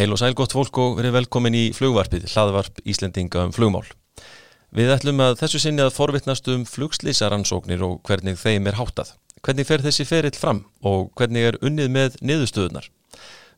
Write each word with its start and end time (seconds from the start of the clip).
Heil 0.00 0.14
og 0.14 0.16
sæl 0.16 0.32
gott 0.32 0.54
fólk 0.56 0.78
og 0.80 0.94
verið 0.96 1.12
velkomin 1.12 1.52
í 1.52 1.62
flugvarpið, 1.76 2.22
hlaðvarp 2.32 2.78
Íslendinga 2.88 3.42
um 3.44 3.50
flugmál. 3.52 3.84
Við 4.72 4.92
ætlum 4.94 5.18
að 5.20 5.34
þessu 5.42 5.58
sinni 5.60 5.82
að 5.84 5.90
forvittnast 5.92 6.46
um 6.48 6.62
flugslýsaransóknir 6.64 7.82
og 7.84 7.98
hvernig 8.08 8.38
þeim 8.40 8.70
er 8.70 8.78
háttað. 8.78 9.10
Hvernig 9.44 9.68
fer 9.68 9.84
þessi 9.84 10.06
ferill 10.08 10.38
fram 10.40 10.62
og 10.88 11.10
hvernig 11.20 11.50
er 11.50 11.58
unnið 11.60 11.92
með 11.92 12.16
niðurstöðunar? 12.24 12.88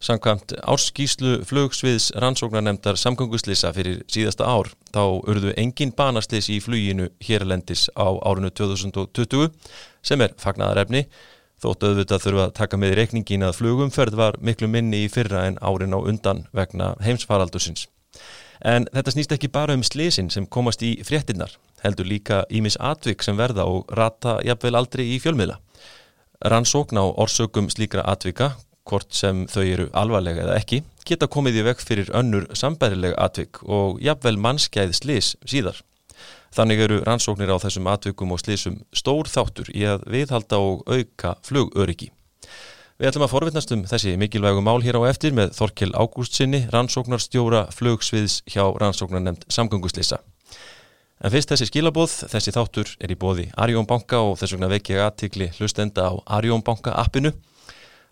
Samkvæmt 0.02 0.56
árskíslu 0.66 1.36
flugsviðs 1.46 2.08
rannsóknarnemdar 2.18 2.98
samgönguslýsa 2.98 3.70
fyrir 3.76 4.02
síðasta 4.10 4.50
ár 4.50 4.72
þá 4.90 5.22
urðu 5.22 5.54
engin 5.62 5.94
banaslýs 5.94 6.50
í 6.50 6.58
fluginu 6.64 7.06
hérlendis 7.22 7.86
á 7.94 8.18
árinu 8.18 8.50
2020 8.50 9.46
sem 10.02 10.26
er 10.26 10.34
fagnadarefni 10.42 11.04
Þótt 11.62 11.84
auðvitað 11.86 12.22
þurfa 12.24 12.44
að 12.48 12.54
taka 12.58 12.78
með 12.80 12.92
reikningin 12.98 13.44
að 13.46 13.58
flugumferð 13.60 14.16
var 14.18 14.38
miklu 14.42 14.66
minni 14.66 15.04
í 15.04 15.10
fyrra 15.12 15.44
en 15.46 15.60
árin 15.62 15.94
á 15.94 15.98
undan 16.02 16.40
vegna 16.50 16.96
heimsfaraldusins. 17.04 17.84
En 18.66 18.88
þetta 18.90 19.14
snýst 19.14 19.34
ekki 19.36 19.50
bara 19.50 19.76
um 19.78 19.84
slisin 19.86 20.30
sem 20.30 20.46
komast 20.46 20.82
í 20.82 20.96
fréttinnar, 21.06 21.54
heldur 21.84 22.08
líka 22.10 22.42
Ímis 22.50 22.74
Atvik 22.82 23.22
sem 23.22 23.38
verða 23.38 23.68
og 23.70 23.90
rata 23.94 24.40
jafnvel 24.42 24.74
aldrei 24.80 25.04
í 25.14 25.20
fjölmiðla. 25.22 25.60
Rannsókn 26.50 26.98
á 26.98 27.06
orsökum 27.06 27.70
slíkra 27.70 28.02
atvika, 28.10 28.56
hvort 28.82 29.14
sem 29.14 29.46
þau 29.46 29.62
eru 29.62 29.88
alvarlega 29.94 30.42
eða 30.42 30.58
ekki, 30.58 30.82
geta 31.06 31.30
komið 31.30 31.60
í 31.60 31.66
vekk 31.68 31.86
fyrir 31.86 32.10
önnur 32.18 32.48
sambærilega 32.58 33.22
atvik 33.22 33.62
og 33.62 34.02
jafnvel 34.02 34.34
mannskæð 34.42 34.98
slis 34.98 35.36
síðar. 35.46 35.78
Þannig 36.52 36.82
eru 36.84 36.98
rannsóknir 37.06 37.48
á 37.48 37.56
þessum 37.62 37.86
atvikum 37.88 38.34
og 38.34 38.42
slísum 38.42 38.82
stór 38.92 39.30
þáttur 39.30 39.70
í 39.72 39.86
að 39.88 40.04
viðhalda 40.12 40.58
og 40.60 40.82
auka 40.84 41.36
flugöryggi. 41.46 42.10
Við 43.00 43.08
ætlum 43.08 43.24
að 43.24 43.32
forvittnast 43.32 43.72
um 43.72 43.86
þessi 43.88 44.12
mikilvægu 44.20 44.60
mál 44.62 44.82
hér 44.84 44.98
á 45.00 45.08
eftir 45.08 45.32
með 45.34 45.54
Þorkel 45.56 45.94
Ágústsinni, 45.96 46.66
rannsóknarstjóra 46.70 47.64
flugsviðs 47.72 48.42
hjá 48.52 48.66
rannsóknarnemnd 48.78 49.48
samgönguslýsa. 49.48 50.20
En 51.22 51.32
fyrst 51.32 51.54
þessi 51.54 51.70
skilabóð, 51.70 52.14
þessi 52.30 52.52
þáttur 52.54 52.92
er 53.00 53.14
í 53.14 53.16
bóði 53.18 53.48
Arjón 53.56 53.88
Banka 53.88 54.20
og 54.26 54.36
þess 54.40 54.54
vegna 54.56 54.68
vekja 54.70 55.06
aðtikli 55.06 55.48
hlustenda 55.56 56.10
á 56.10 56.12
Arjón 56.36 56.64
Banka 56.66 56.94
appinu. 56.98 57.32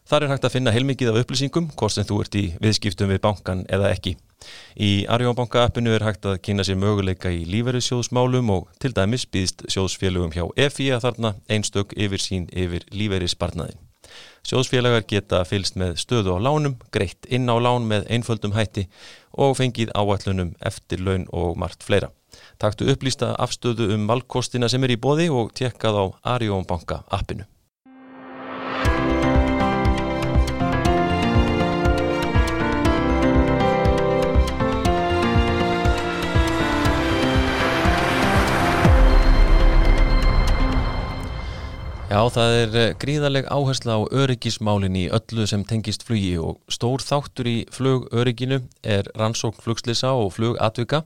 Þar 0.08 0.24
er 0.24 0.32
hægt 0.32 0.46
að 0.48 0.54
finna 0.56 0.72
heilmikið 0.74 1.12
af 1.12 1.20
upplýsingum, 1.22 1.68
hvort 1.78 1.94
sem 1.94 2.06
þú 2.08 2.22
ert 2.24 2.36
í 2.38 2.44
viðskiptum 2.62 3.12
við 3.12 3.20
bankan 3.26 3.66
eða 3.68 3.92
ekki. 3.94 4.16
Í 4.80 5.04
Arjónbanka 5.12 5.66
appinu 5.66 5.92
er 5.94 6.04
hægt 6.06 6.24
að 6.26 6.40
kynna 6.46 6.64
sér 6.64 6.78
möguleika 6.80 7.30
í 7.34 7.44
lífeyrissjóðsmálum 7.50 8.50
og 8.54 8.70
til 8.80 8.94
dæmis 8.96 9.26
býðst 9.28 9.66
sjóðsfélögum 9.68 10.32
hjá 10.34 10.46
EFI 10.56 10.88
að 10.96 11.04
þarna 11.06 11.34
einstök 11.52 11.94
yfir 11.96 12.24
sín 12.24 12.48
yfir 12.50 12.86
lífeyrisspartnaði. 12.94 13.76
Sjóðsfélagar 14.48 15.04
geta 15.06 15.42
fylst 15.44 15.76
með 15.78 15.98
stöðu 16.00 16.34
á 16.34 16.38
lánum, 16.48 16.78
greitt 16.94 17.28
inn 17.28 17.50
á 17.52 17.56
lán 17.60 17.84
með 17.90 18.08
einföldum 18.08 18.56
hætti 18.56 18.86
og 19.36 19.58
fengið 19.60 19.92
áallunum 19.94 20.54
eftir 20.64 21.04
laun 21.04 21.28
og 21.28 21.60
margt 21.60 21.84
fleira. 21.84 22.08
Taktu 22.58 22.88
upplýsta 22.90 23.34
afstöðu 23.38 23.90
um 23.94 24.08
valkostina 24.08 24.68
sem 24.72 24.84
er 24.86 24.96
í 24.96 25.00
bóði 25.00 25.28
og 25.30 25.52
tjekkað 25.56 26.00
á 26.00 26.04
Arjónbanka 26.36 27.02
appinu. 27.12 27.44
Já, 42.11 42.25
það 42.27 42.53
er 42.58 42.72
eh, 42.75 42.92
gríðaleg 42.98 43.47
áhersla 43.55 43.94
á 43.94 44.00
öryggismálin 44.03 44.97
í 44.98 45.05
öllu 45.14 45.44
sem 45.47 45.61
tengist 45.62 46.03
flugi 46.03 46.33
og 46.42 46.56
stór 46.66 47.05
þáttur 47.06 47.47
í 47.47 47.53
flugörygginu 47.70 48.58
er 48.83 49.06
rannsókn 49.14 49.62
flugslisa 49.62 50.11
og 50.19 50.33
flugatvika 50.34 51.05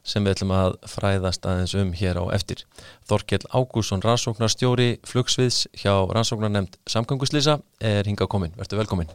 sem 0.00 0.24
við 0.24 0.38
ætlum 0.38 0.54
að 0.56 0.78
fræðast 0.88 1.44
aðeins 1.44 1.76
um 1.76 1.92
hér 2.00 2.22
á 2.24 2.32
eftir. 2.32 2.64
Þorkell 3.04 3.44
Ágússon, 3.52 4.00
rannsóknarstjóri 4.00 4.94
flugsviðs 5.04 5.66
hjá 5.76 5.92
rannsóknarnemnd 6.08 6.80
samganguslisa 6.88 7.58
er 7.84 8.08
hinga 8.08 8.24
komin. 8.24 8.56
Verður 8.56 8.86
velkomin. 8.86 9.12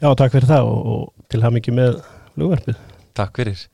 Já, 0.00 0.08
takk 0.16 0.38
fyrir 0.38 0.48
það 0.54 0.72
og, 0.72 0.92
og 0.94 1.28
til 1.28 1.44
haf 1.44 1.52
mikið 1.52 1.82
með 1.82 2.04
flugverfið. 2.32 2.84
Takk 3.12 3.42
fyrir. 3.44 3.68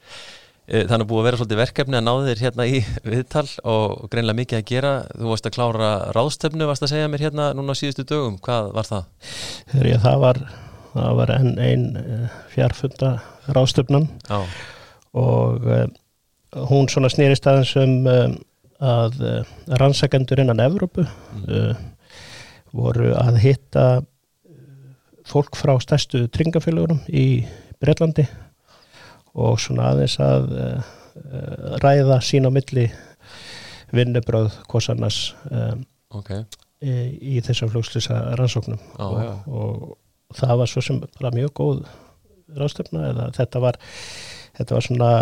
Eh, 0.70 0.84
þannig 0.86 1.02
að 1.02 1.08
búið 1.10 1.20
að 1.20 1.26
vera 1.26 1.38
svolítið 1.40 1.58
verkefni 1.58 1.96
að 1.98 2.04
náðu 2.06 2.26
þér 2.28 2.40
hérna 2.44 2.64
í 2.70 2.80
viðtal 3.02 3.48
og 3.66 4.04
greinlega 4.12 4.38
mikið 4.38 4.58
að 4.60 4.68
gera. 4.68 4.92
Þú 5.10 5.30
varst 5.32 5.48
að 5.48 5.54
klára 5.56 5.88
ráðstöfnu, 6.14 6.68
varst 6.70 6.84
að 6.86 6.92
segja 6.92 7.08
mér 7.10 7.24
hérna 7.26 7.48
núna 7.58 7.74
á 7.74 7.80
síðustu 7.80 8.04
dögum. 8.06 8.36
Hvað 8.46 8.68
var 8.76 8.86
það? 8.86 9.32
Ég 9.88 10.04
það 10.04 10.20
var, 10.22 10.38
það 10.92 11.18
var 11.18 11.32
enn 11.34 11.50
einn 11.58 11.88
eh, 11.98 12.36
fjárfunda 12.52 13.10
ráðstöfnan 13.50 14.06
Já. 14.28 14.38
og 15.18 15.66
uh, 15.66 15.82
hún 16.70 16.86
svona 16.92 17.10
snýrist 17.10 17.48
aðeins 17.50 17.74
um 17.82 18.06
uh, 18.06 18.28
að 18.78 19.18
uh, 19.18 19.50
rannsakendur 19.82 20.44
innan 20.44 20.62
Evrópu 20.62 21.02
mm. 21.02 21.82
voru 22.70 23.10
að 23.18 23.40
hitta 23.42 23.86
fólk 25.26 25.58
frá 25.58 25.74
stærstu 25.82 26.28
tringafélagurum 26.30 27.02
í 27.10 27.42
Breitlandi 27.82 28.28
og 29.32 29.60
svona 29.60 29.92
aðeins 29.92 30.18
að 30.22 30.50
uh, 30.56 30.90
ræða 31.82 32.20
sín 32.24 32.48
á 32.48 32.50
milli 32.52 32.88
vinnubröð 33.92 34.54
kosannas 34.70 35.34
um, 35.50 35.84
okay. 36.16 36.44
í, 36.80 36.92
í 37.36 37.40
þessum 37.44 37.72
flugslýsa 37.72 38.18
rannsóknum. 38.38 38.80
Ah, 38.96 39.42
og, 39.46 39.96
og 40.32 40.36
það 40.38 40.62
var 40.62 40.72
svo 40.72 40.84
sem 40.84 41.00
bara 41.04 41.32
mjög 41.36 41.54
góð 41.60 41.82
ráðstöfna 42.56 43.06
eða 43.12 43.30
þetta 43.36 43.62
var 43.64 43.78
þetta 44.58 44.76
var 44.76 44.86
svona 44.86 45.12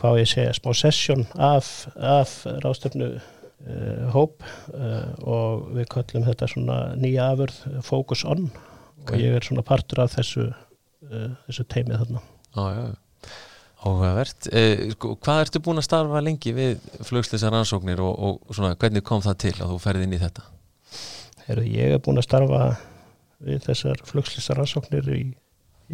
hvað 0.00 0.22
ég 0.22 0.30
segja 0.30 0.56
smá 0.56 0.72
sessjón 0.76 1.26
af, 1.36 1.68
af 1.96 2.32
ráðstöfnu 2.64 3.10
uh, 3.18 4.08
hóp 4.14 4.44
uh, 4.72 5.12
og 5.20 5.70
við 5.76 5.90
kallum 5.92 6.24
þetta 6.28 6.48
svona 6.48 6.80
nýja 7.00 7.30
afurð 7.34 7.80
focus 7.84 8.24
on. 8.24 8.50
Okay. 9.00 9.16
og 9.16 9.22
ég 9.24 9.36
er 9.38 9.44
svona 9.46 9.64
partur 9.64 10.02
af 10.02 10.12
þessu 10.12 10.50
þessu 11.46 11.64
teimið 11.72 12.02
þarna. 12.02 12.20
Ah, 12.52 12.66
já, 12.74 12.82
já 13.80 13.90
Áhugavert. 13.90 14.48
Eh, 14.52 14.90
sko, 14.92 15.14
hvað 15.16 15.46
ertu 15.46 15.60
búin 15.64 15.80
að 15.80 15.86
starfa 15.86 16.20
lengi 16.20 16.52
við 16.52 16.82
flugslýsar 17.06 17.54
rannsóknir 17.54 18.00
og, 18.04 18.40
og 18.46 18.54
svona, 18.54 18.74
hvernig 18.76 19.04
kom 19.06 19.22
það 19.24 19.38
til 19.40 19.54
að 19.56 19.70
þú 19.72 19.78
ferði 19.80 20.04
inn 20.04 20.16
í 20.16 20.20
þetta? 20.20 20.42
Heru, 21.46 21.64
ég 21.64 21.94
er 21.94 22.02
búin 22.04 22.20
að 22.20 22.26
starfa 22.28 22.64
við 23.40 23.62
þessar 23.64 24.02
flugslýsar 24.04 24.60
rannsóknir 24.60 25.08
í 25.16 25.22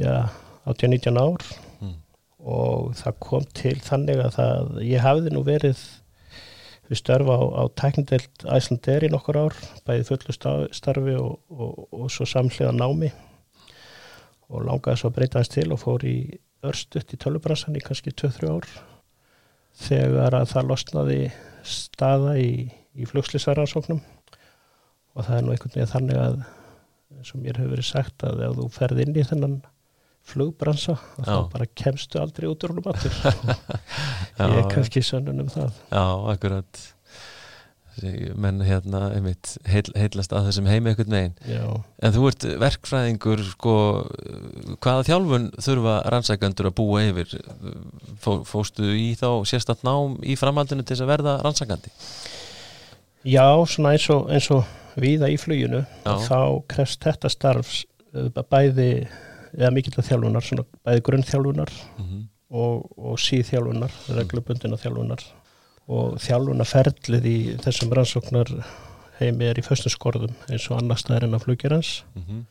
ja, 0.03 0.25
18-19 0.67 1.21
ár 1.21 1.45
mm. 1.79 1.93
og 2.43 2.97
það 2.99 3.21
kom 3.29 3.47
til 3.55 3.77
þannig 3.85 4.25
að 4.25 4.35
það, 4.35 4.75
ég 4.89 5.07
hafði 5.07 5.35
nú 5.37 5.45
verið 5.47 5.85
við 6.91 7.01
störfa 7.01 7.39
á, 7.39 7.45
á 7.55 7.63
tæknindelt 7.79 8.49
æslandeir 8.51 9.07
í 9.07 9.13
nokkur 9.15 9.39
ár, 9.45 9.61
bæði 9.87 10.09
fullu 10.11 10.35
starfi 10.75 11.15
og, 11.21 11.39
og, 11.55 11.87
og 11.95 12.11
svo 12.11 12.27
samhliða 12.27 12.75
námi 12.75 13.13
og 14.51 14.67
langaði 14.67 14.99
svo 14.99 15.13
að 15.13 15.17
breyta 15.21 15.39
hans 15.39 15.55
til 15.55 15.69
og 15.75 15.83
fór 15.83 16.03
í 16.07 16.17
örstuðt 16.71 17.15
í 17.15 17.21
tölvubransan 17.23 17.79
í 17.79 17.85
kannski 17.85 18.13
2-3 18.13 18.51
ár 18.53 18.69
þegar 19.77 20.39
að 20.41 20.51
það 20.55 20.69
losnaði 20.71 21.21
staða 21.67 22.37
í, 22.41 22.51
í 22.97 23.09
flugslýsaransóknum 23.09 24.03
og 25.17 25.25
það 25.27 25.39
er 25.39 25.47
nú 25.47 25.55
einhvern 25.55 25.75
veginn 25.75 25.93
þannig 25.93 26.21
að 26.23 26.39
sem 27.27 27.41
mér 27.43 27.61
hefur 27.61 27.75
verið 27.77 27.89
sagt 27.89 28.25
að 28.27 28.43
ef 28.47 28.59
þú 28.59 28.67
ferð 28.75 29.03
inn 29.05 29.17
í 29.17 29.25
þennan 29.27 29.57
flugbransa 30.27 30.97
þá 31.23 31.37
bara 31.53 31.69
kemstu 31.79 32.21
aldrei 32.21 32.49
út 32.51 32.65
úr 32.67 32.75
húnum 32.75 32.91
aftur. 32.91 33.15
Ég 34.41 34.59
er 34.59 34.69
kannski 34.73 35.03
sönnun 35.07 35.45
um 35.45 35.51
það. 35.53 35.77
Já, 35.93 36.05
akkurat 36.33 36.83
menn 38.37 38.61
hérna 38.67 39.11
einmitt 39.15 39.55
heil, 39.69 39.87
heilast 39.97 40.33
að 40.37 40.51
þessum 40.51 40.69
heimi 40.69 40.93
ekkert 40.93 41.11
megin 41.13 41.35
Já. 41.49 41.65
en 42.05 42.15
þú 42.15 42.27
ert 42.31 42.47
verkfræðingur 42.61 43.43
sko, 43.49 43.77
hvaða 44.85 45.07
þjálfun 45.09 45.47
þurfa 45.65 45.95
rannsækandur 46.13 46.71
að 46.71 46.77
búa 46.77 47.05
yfir? 47.07 47.37
Fó, 48.21 48.43
fóstu 48.49 48.91
í 48.93 49.15
þá 49.17 49.31
sérstatt 49.49 49.87
nám 49.87 50.19
í 50.21 50.37
framhaldinu 50.37 50.85
til 50.85 50.95
þess 50.95 51.07
að 51.07 51.13
verða 51.15 51.39
rannsækandi 51.47 51.95
Já, 53.27 53.47
svona 53.67 53.95
eins 53.97 54.11
og, 54.13 54.29
eins 54.31 54.51
og 54.55 54.67
viða 55.01 55.31
í 55.33 55.39
fluginu 55.41 55.83
þá 56.05 56.41
krefst 56.71 57.03
þetta 57.05 57.33
starfs 57.33 57.81
eh, 58.13 58.29
bæði, 58.53 58.91
eða 59.57 59.73
mikill 59.75 59.97
að 59.97 60.13
þjálfunar 60.13 60.47
svona, 60.47 60.69
bæði 60.87 61.07
grunnþjálfunar 61.09 61.73
mm 61.73 62.05
-hmm. 62.05 62.23
og, 62.61 62.87
og 62.97 63.19
síðþjálfunar, 63.25 63.99
reglubundina 64.21 64.79
þjálfunar 64.81 65.25
og 65.87 66.19
þjálfunarferðlið 66.23 67.29
í 67.31 67.39
þessum 67.63 67.95
rannsóknar 67.95 68.51
heimi 69.21 69.49
er 69.49 69.61
í 69.61 69.65
föstum 69.65 69.93
skorðum 69.95 70.35
eins 70.51 70.67
og 70.71 70.81
annar 70.81 71.01
staðar 71.01 71.29
en 71.29 71.39
að 71.39 71.47
fluggerans. 71.47 72.03
Mm 72.17 72.25
-hmm. 72.27 72.43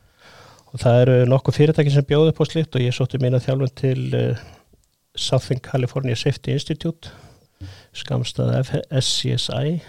og 0.72 0.80
það 0.82 1.00
eru 1.02 1.16
nokkuð 1.30 1.58
fyrirtæki 1.60 1.92
sem 1.92 2.08
bjóði 2.08 2.32
på 2.32 2.48
slikt 2.48 2.74
og 2.74 2.82
ég 2.82 2.96
sótti 2.96 3.20
mín 3.22 3.36
að 3.36 3.46
þjálfun 3.46 3.76
til 3.76 4.02
uh, 4.14 4.36
Southern 5.14 5.60
California 5.60 6.16
Safety 6.16 6.52
Institute 6.52 7.12
skamstað 7.96 8.58
FSCSI 8.64 9.80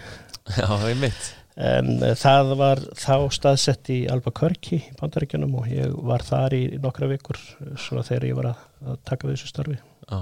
Já, 0.56 0.64
það 0.64 0.88
er 0.90 1.00
mitt 1.02 1.34
en 1.58 2.02
uh, 2.02 2.14
það 2.14 2.54
var 2.56 2.80
þá 2.94 3.28
staðsett 3.34 3.90
í 3.90 4.06
Albuquerque 4.06 4.76
í 4.76 4.82
Bandaríkjunum 5.00 5.58
og 5.58 5.68
ég 5.68 5.92
var 5.92 6.22
þar 6.22 6.54
í 6.54 6.78
nokkra 6.78 7.08
vikur 7.10 7.36
svona 7.76 8.06
þegar 8.06 8.28
ég 8.28 8.36
var 8.38 8.52
að, 8.52 8.66
að 8.86 8.98
taka 9.04 9.26
við 9.26 9.36
þessu 9.36 9.48
starfi. 9.48 9.78
Já 10.08 10.20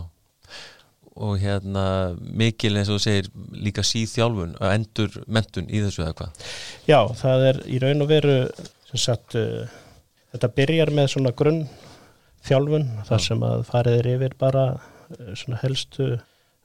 og 1.17 1.39
hérna 1.41 1.87
mikil 2.21 2.77
eins 2.77 2.91
og 2.93 3.01
segir 3.01 3.31
líka 3.57 3.85
síð 3.87 4.13
þjálfun 4.13 4.55
að 4.61 4.75
endur 4.75 5.19
mentun 5.27 5.69
í 5.71 5.81
þessu 5.85 6.05
eða 6.05 6.17
hvað? 6.21 6.47
Já, 6.89 7.01
það 7.23 7.45
er 7.51 7.61
í 7.73 7.81
raun 7.83 8.05
og 8.05 8.11
veru 8.11 8.37
sagt, 8.97 9.37
uh, 9.37 9.65
þetta 10.35 10.53
byrjar 10.57 10.93
með 10.95 11.11
svona 11.15 11.33
grunn 11.37 11.65
þjálfun 12.47 12.89
þar 13.09 13.25
sem 13.25 13.47
að 13.49 13.65
farið 13.71 14.01
er 14.01 14.11
yfir 14.15 14.37
bara 14.41 14.67
uh, 14.77 15.33
svona 15.39 15.61
helstu 15.63 16.11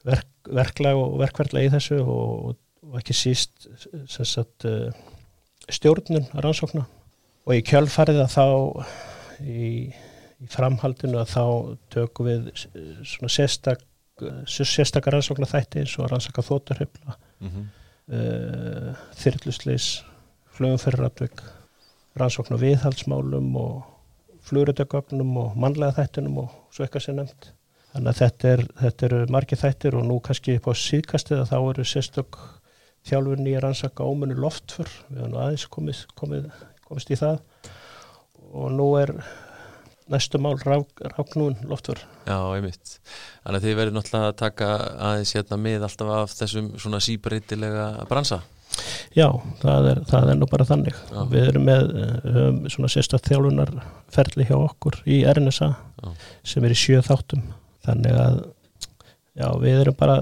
verk, 0.07 0.30
verklag 0.48 1.00
og 1.00 1.18
verkverðlega 1.21 1.69
í 1.69 1.74
þessu 1.77 2.01
og, 2.03 2.57
og 2.88 3.00
ekki 3.00 3.15
síst 3.18 3.69
sagt, 4.12 4.68
uh, 4.68 4.92
stjórnun 5.71 6.27
að 6.31 6.44
rannsókna 6.48 6.88
og 7.48 7.56
í 7.56 7.63
kjölfarið 7.65 8.19
að 8.25 8.33
þá 8.36 8.45
í, 9.42 9.69
í 10.44 10.51
framhaldinu 10.51 11.21
að 11.21 11.31
þá 11.33 11.45
tökum 11.94 12.30
við 12.30 12.51
svona 13.07 13.31
sérstak 13.31 13.88
sérstakar 14.50 15.18
rannsóknar 15.18 15.50
þætti 15.52 15.84
eins 15.84 15.96
og 16.00 16.10
rannsaka 16.12 16.44
þótturhefla 16.46 17.16
mm 17.16 17.50
-hmm. 17.50 17.66
uh, 18.12 18.20
eh, 18.20 19.02
þyrlusleis 19.22 19.88
flugumferðaratvik 20.58 21.42
rannsóknar 22.20 22.60
viðhaldsmálum 22.62 23.56
og 23.56 23.82
fluguröldagögnum 24.48 25.36
og 25.38 25.58
mannlega 25.60 25.96
þættinum 26.02 26.40
og 26.44 26.56
svo 26.74 26.86
eitthvað 26.86 27.06
sem 27.06 27.16
nefnt. 27.16 27.52
Þannig 27.92 28.10
að 28.10 28.20
þetta, 28.22 28.52
er, 28.56 28.64
þetta 28.80 29.06
eru 29.08 29.20
margi 29.36 29.60
þættir 29.60 29.98
og 30.00 30.08
nú 30.08 30.18
kannski 30.24 30.58
på 30.64 30.74
síðkastið 30.78 31.44
að 31.44 31.52
þá 31.52 31.58
eru 31.60 31.86
sérstök 31.88 32.40
þjálfurni 33.08 33.56
að 33.58 33.64
rannsaka 33.66 34.08
ómunni 34.08 34.38
loftför. 34.40 34.92
Við 35.10 35.24
hann 35.26 35.38
aðeins 35.44 35.68
komið, 35.72 36.52
komist 36.88 37.12
í 37.12 37.20
það. 37.20 37.42
Og 38.52 38.72
nú 38.76 38.88
er 39.00 39.14
næstu 40.12 40.40
mál 40.42 40.58
ráknún 40.62 41.58
loftför 41.69 42.02
Já, 42.28 42.38
einmitt. 42.56 42.98
Þannig 43.44 43.58
að 43.58 43.66
þið 43.66 43.78
verður 43.80 43.96
náttúrulega 43.98 44.31
að 44.31 44.40
taka 44.42 44.72
aðeins 45.10 45.36
hérna 45.38 45.60
með 45.62 45.86
alltaf 45.88 46.12
af 46.16 46.36
þessum 46.38 46.68
svona 46.81 47.02
síbreytilega 47.04 47.88
bransa 48.10 48.42
Já, 49.16 49.28
það 49.60 49.90
er, 49.92 50.04
það 50.08 50.30
er 50.31 50.38
nú 50.40 50.48
bara 50.52 50.68
þannig 50.69 50.96
Já. 50.96 51.24
Við 51.31 51.48
erum 51.50 51.66
með 51.68 51.90
um, 51.96 52.62
svona 52.72 52.92
sérstaklega 52.94 53.42
þjálfunarferli 53.42 54.48
hjá 54.48 54.56
okkur 54.60 55.02
í 55.06 55.24
RNSA 55.28 55.72
Já. 55.74 56.13
sem 56.54 56.68
er 56.68 56.75
í 56.75 56.80
sjö 56.80 57.02
þáttum 57.06 57.44
þannig 57.88 58.22
að 58.22 58.40
já, 59.36 59.50
við 59.63 59.81
erum 59.81 60.00
bara 60.00 60.22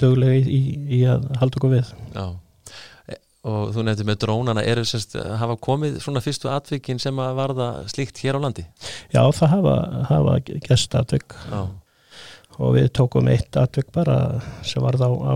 döglega 0.00 0.38
í, 0.44 0.62
í 1.00 1.02
að 1.08 1.26
halda 1.40 1.58
okkur 1.60 1.76
við 1.78 1.92
Já 2.14 2.24
og 3.48 3.70
þú 3.74 3.84
nefndi 3.86 4.04
með 4.08 4.18
drónana 4.24 4.64
eru 4.68 4.84
semst 4.88 5.14
hafa 5.16 5.56
komið 5.62 6.00
svona 6.04 6.20
fyrstu 6.24 6.50
atvikin 6.52 7.00
sem 7.00 7.16
að 7.22 7.38
varða 7.38 7.68
slíkt 7.88 8.20
hér 8.20 8.36
á 8.36 8.44
landi? 8.44 8.66
Já, 9.14 9.22
það 9.32 9.54
hafa, 9.54 9.76
hafa 10.10 10.36
gæst 10.66 10.96
atvik. 10.98 11.36
Já. 11.48 11.62
og 12.60 12.74
við 12.76 12.90
tókum 12.98 13.30
eitt 13.32 13.56
atvik 13.56 13.88
bara 13.94 14.40
sem 14.66 14.84
varða 14.84 15.08
á, 15.08 15.12
á 15.16 15.34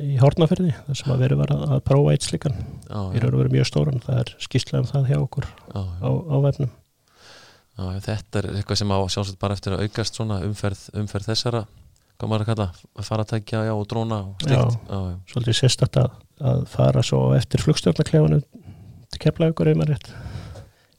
í 0.00 0.14
Hortnaferði 0.20 0.72
þar 0.86 0.98
sem 0.98 1.12
að 1.12 1.24
verið 1.26 1.42
var 1.42 1.52
að, 1.54 1.64
að 1.76 1.82
prófa 1.88 2.14
eitt 2.14 2.28
í 2.32 2.40
raun 2.40 3.34
og 3.34 3.40
verið 3.42 3.56
mjög 3.56 3.68
stóran 3.68 4.02
það 4.04 4.22
er 4.22 4.32
skýrslega 4.46 4.82
um 4.82 4.88
það 4.88 5.10
hjá 5.10 5.18
okkur 5.18 5.48
já, 5.48 5.82
á, 5.82 6.08
á 6.08 6.36
vefnum. 6.46 6.72
Já, 7.72 7.84
Þetta 8.04 8.40
er 8.40 8.48
eitthvað 8.52 8.80
sem 8.82 8.92
á 8.92 8.98
sjálfsagt 9.12 9.40
bara 9.40 9.56
eftir 9.56 9.76
að 9.76 9.86
aukast 9.86 10.18
svona 10.18 10.40
umferð, 10.44 10.82
umferð 11.00 11.30
þessara 11.32 11.64
hvað 12.22 12.30
maður 12.30 12.44
að 12.44 12.50
kalla, 12.52 12.66
að 12.94 13.06
fara 13.08 13.24
að 13.24 13.30
tækja 13.32 13.60
já, 13.66 13.72
og 13.74 13.86
dróna 13.90 14.18
og 14.28 14.42
slikt 14.44 15.32
Svolítið 15.32 15.56
sérstakta 15.58 16.04
að 16.42 16.60
fara 16.70 17.02
svo 17.02 17.32
eftir 17.34 17.62
flugstjórnaklefanum 17.64 18.44
til 19.12 19.22
keflaugur 19.24 19.70
eða 19.70 19.80
maður 19.80 19.96
rétt. 19.96 20.12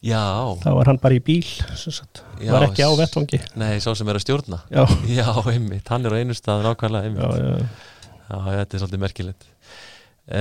Já. 0.04 0.20
Þá 0.60 0.68
var 0.76 0.92
hann 0.92 1.00
bara 1.00 1.16
í 1.16 1.22
bíl 1.24 1.46
já, 1.48 2.52
var 2.52 2.66
ekki 2.68 2.84
á 2.84 2.92
vettvangi. 3.00 3.40
Nei, 3.60 3.78
svo 3.84 3.94
sem 3.96 4.10
er 4.12 4.20
að 4.20 4.26
stjórna. 4.26 4.60
Já, 4.68 4.84
já 5.20 5.30
einmitt, 5.54 5.88
hann 5.88 6.04
er 6.04 6.16
á 6.16 6.20
einu 6.20 6.36
stað 6.36 6.66
nákvæmlega 6.68 7.08
einmitt. 7.08 7.24
Já, 7.24 7.40
já. 7.40 7.88
já, 8.28 8.36
þetta 8.60 8.76
er 8.76 8.84
svolítið 8.84 9.04
merkilegt. 9.06 9.48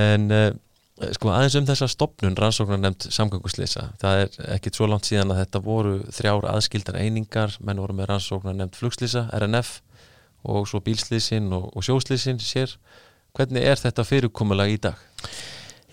En 0.03 0.27
uh, 0.35 0.49
sko 1.15 1.31
aðeins 1.31 1.55
um 1.61 1.69
þessa 1.71 1.87
stopnun 1.91 2.35
rannsóknar 2.39 2.83
nefnd 2.83 3.07
samgönguslýsa 3.11 3.89
það 4.03 4.25
er 4.25 4.37
ekkit 4.57 4.77
svo 4.79 4.87
langt 4.91 5.07
síðan 5.07 5.31
að 5.31 5.41
þetta 5.45 5.63
voru 5.63 5.95
þrjár 6.11 6.51
aðskildar 6.51 6.99
einingar. 6.99 7.55
Menn 7.63 7.79
voru 7.79 7.95
með 7.95 8.11
rannsóknar 8.11 8.59
nefnd 8.59 8.79
flugslýsa, 8.83 9.29
RNF 9.39 9.77
og 10.43 10.67
svo 10.67 10.81
bílslýsin 10.83 11.51
og, 11.55 11.71
og 11.75 11.85
sjóslýsin 11.85 12.41
sér 12.43 12.77
Hvernig 13.33 13.63
er 13.65 13.79
þetta 13.81 14.03
fyrirkomulega 14.05 14.69
í 14.69 14.77
dag? 14.77 14.97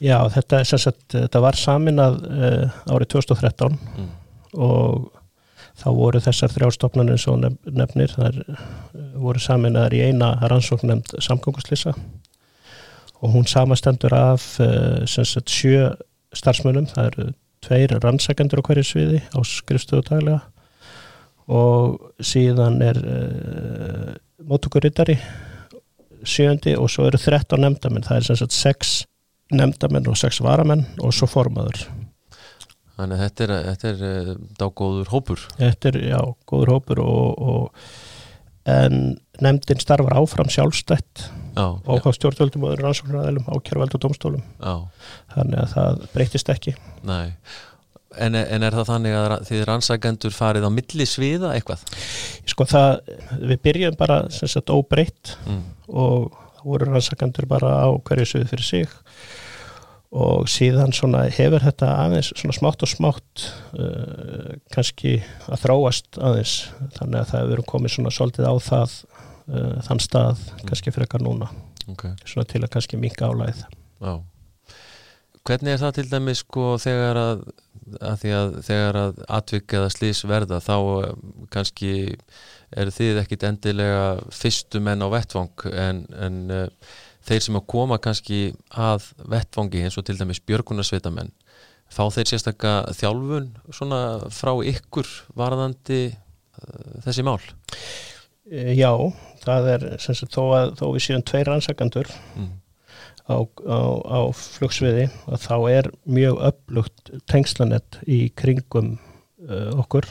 Já, 0.00 0.18
þetta, 0.32 0.58
sagt, 0.68 1.14
þetta 1.14 1.40
var 1.40 1.56
saminað 1.56 2.18
uh, 2.28 2.74
árið 2.92 3.14
2013 3.14 3.78
mm. 3.78 4.10
og 4.60 5.08
þá 5.80 5.86
voru 5.96 6.20
þessar 6.20 6.52
þrjástofnarnir 6.52 7.20
svo 7.20 7.38
nefnir, 7.40 8.12
þar 8.12 8.42
uh, 8.44 8.60
voru 9.24 9.40
saminaðar 9.40 9.96
í 9.96 10.02
eina 10.10 10.34
rannsókn 10.52 10.92
nefnd 10.92 11.16
samgönguslýsa 11.24 11.94
og 13.20 13.32
hún 13.32 13.48
samastendur 13.48 14.12
af 14.16 14.44
uh, 14.60 15.04
sagt, 15.08 15.48
sjö 15.48 15.94
starfsmönum, 16.36 16.92
það 16.92 17.08
eru 17.08 17.30
tveir 17.64 17.96
rannsakendur 18.04 18.60
á 18.60 18.66
hverju 18.68 18.84
sviði 18.84 19.24
á 19.32 19.40
skrifstöðu 19.48 20.04
daglega 20.12 20.42
og 21.48 22.12
síðan 22.20 22.82
er 22.84 23.00
uh, 23.00 24.18
mótukurriðari 24.48 25.16
sjöndi 26.26 26.74
og 26.76 26.90
svo 26.92 27.06
eru 27.08 27.20
13 27.20 27.60
nefndamenn, 27.60 28.04
það 28.06 28.20
er 28.20 28.28
sem 28.28 28.38
sagt 28.40 28.56
6 28.56 28.92
nefndamenn 29.56 30.08
og 30.10 30.18
6 30.20 30.42
varamenn 30.44 30.84
og 31.00 31.14
svo 31.16 31.28
formaður. 31.30 31.86
Þannig 33.00 33.16
að 33.16 33.22
þetta 33.24 33.44
er, 33.44 33.52
þetta 33.70 33.90
er 33.90 34.06
eh, 34.06 34.32
dágóður 34.60 35.12
hópur. 35.14 35.44
Þetta 35.56 35.92
er, 35.92 36.00
já, 36.10 36.20
góður 36.50 36.74
hópur 36.74 37.00
og, 37.00 37.38
og 37.40 38.68
en 38.68 38.98
nefndin 39.40 39.80
starfar 39.80 40.18
áfram 40.20 40.50
sjálfstætt 40.52 41.24
og 41.60 42.04
á 42.04 42.10
stjórnvöldum 42.14 42.68
og 42.68 42.76
rannsóknaræðilum 42.78 43.48
á 43.48 43.56
kjærveld 43.64 43.96
og 43.96 44.02
domstólum 44.04 44.42
já. 44.44 44.74
þannig 45.32 45.62
að 45.64 45.72
það 45.72 46.04
breytist 46.12 46.52
ekki. 46.52 46.76
Nei 47.08 47.32
En, 48.18 48.34
en 48.34 48.66
er 48.66 48.74
það 48.74 48.88
þannig 48.88 49.12
að 49.14 49.32
þið 49.46 49.60
rannsækendur 49.68 50.34
farið 50.34 50.64
á 50.66 50.70
milli 50.74 51.04
sviða 51.06 51.52
eitthvað? 51.54 51.84
Sko 52.50 52.66
það, 52.66 53.12
við 53.38 53.60
byrjum 53.68 53.98
bara 54.00 54.16
sem 54.34 54.50
sagt 54.50 54.72
óbreytt 54.74 55.36
mm. 55.44 55.60
og 55.94 56.32
voru 56.64 56.88
rannsækendur 56.88 57.46
bara 57.50 57.76
á 57.86 57.88
hverju 57.94 58.26
svið 58.32 58.48
fyrir 58.50 58.66
sig 58.66 58.96
og 60.10 60.48
síðan 60.50 60.90
svona 60.94 61.22
hefur 61.30 61.62
þetta 61.62 61.92
aðeins 62.02 62.32
svona 62.34 62.56
smátt 62.56 62.82
og 62.82 62.90
smátt 62.90 63.44
uh, 63.78 64.56
kannski 64.74 65.20
að 65.46 65.62
þráast 65.62 66.18
aðeins 66.18 66.54
þannig 66.96 67.20
að 67.20 67.30
það 67.30 67.44
hefur 67.44 67.62
komið 67.70 67.94
svona 67.94 68.14
svolítið 68.16 68.50
á 68.50 68.54
það 68.66 68.96
uh, 69.06 69.76
þann 69.86 70.02
stað 70.02 70.42
mm. 70.42 70.66
kannski 70.66 70.90
eitthvað 70.96 71.26
núna 71.28 71.52
okay. 71.86 72.18
svona 72.26 72.48
til 72.50 72.64
að 72.64 72.72
kannski 72.74 72.98
minga 72.98 73.30
álæð 73.30 73.62
Já 74.02 74.14
Hvernig 75.40 75.72
er 75.72 75.80
það 75.80 75.94
til 75.96 76.08
dæmi 76.10 76.32
sko 76.36 76.64
þegar 76.80 77.16
að, 77.16 77.38
að 78.00 78.16
því 78.22 78.32
að 78.36 78.56
þegar 78.66 78.98
að 79.00 79.20
atvik 79.38 79.74
eða 79.78 79.92
slís 79.92 80.22
verða 80.28 80.60
þá 80.62 80.74
eh, 80.78 81.12
kannski 81.54 81.92
eru 82.70 82.94
þið 82.94 83.20
ekkit 83.24 83.46
endilega 83.48 84.02
fyrstu 84.34 84.82
menn 84.84 85.02
á 85.02 85.08
vettvang 85.10 85.64
en, 85.74 86.04
en 86.14 86.36
uh, 86.54 86.92
þeir 87.26 87.42
sem 87.42 87.58
að 87.58 87.66
koma 87.72 87.98
kannski 87.98 88.38
að 88.70 89.08
vettvangi 89.32 89.82
eins 89.82 89.98
og 89.98 90.06
til 90.06 90.14
dæmis 90.20 90.38
björgunarsveitamenn 90.46 91.32
fá 91.90 92.04
þeir 92.14 92.30
sérstakka 92.30 92.74
þjálfun 92.94 93.50
svona 93.74 94.00
frá 94.30 94.52
ykkur 94.70 95.10
varðandi 95.34 96.04
uh, 96.12 97.02
þessi 97.08 97.26
mál? 97.26 97.40
Já, 98.50 98.94
það 99.42 99.68
er 99.74 99.88
sem 100.02 100.14
sagt 100.18 100.38
þó 100.38 100.44
að 100.54 100.72
þó 100.78 100.86
við 100.94 101.06
séum 101.08 101.26
tveir 101.26 101.50
rannsakandur 101.50 102.14
mm 102.36 102.50
á, 103.30 103.38
á, 103.46 103.78
á 104.02 104.20
flugsviði 104.34 105.06
og 105.30 105.42
þá 105.42 105.56
er 105.70 105.88
mjög 106.08 106.40
upplugt 106.50 107.12
tengslanett 107.30 108.00
í 108.10 108.28
kringum 108.36 108.96
uh, 109.46 109.70
okkur. 109.80 110.08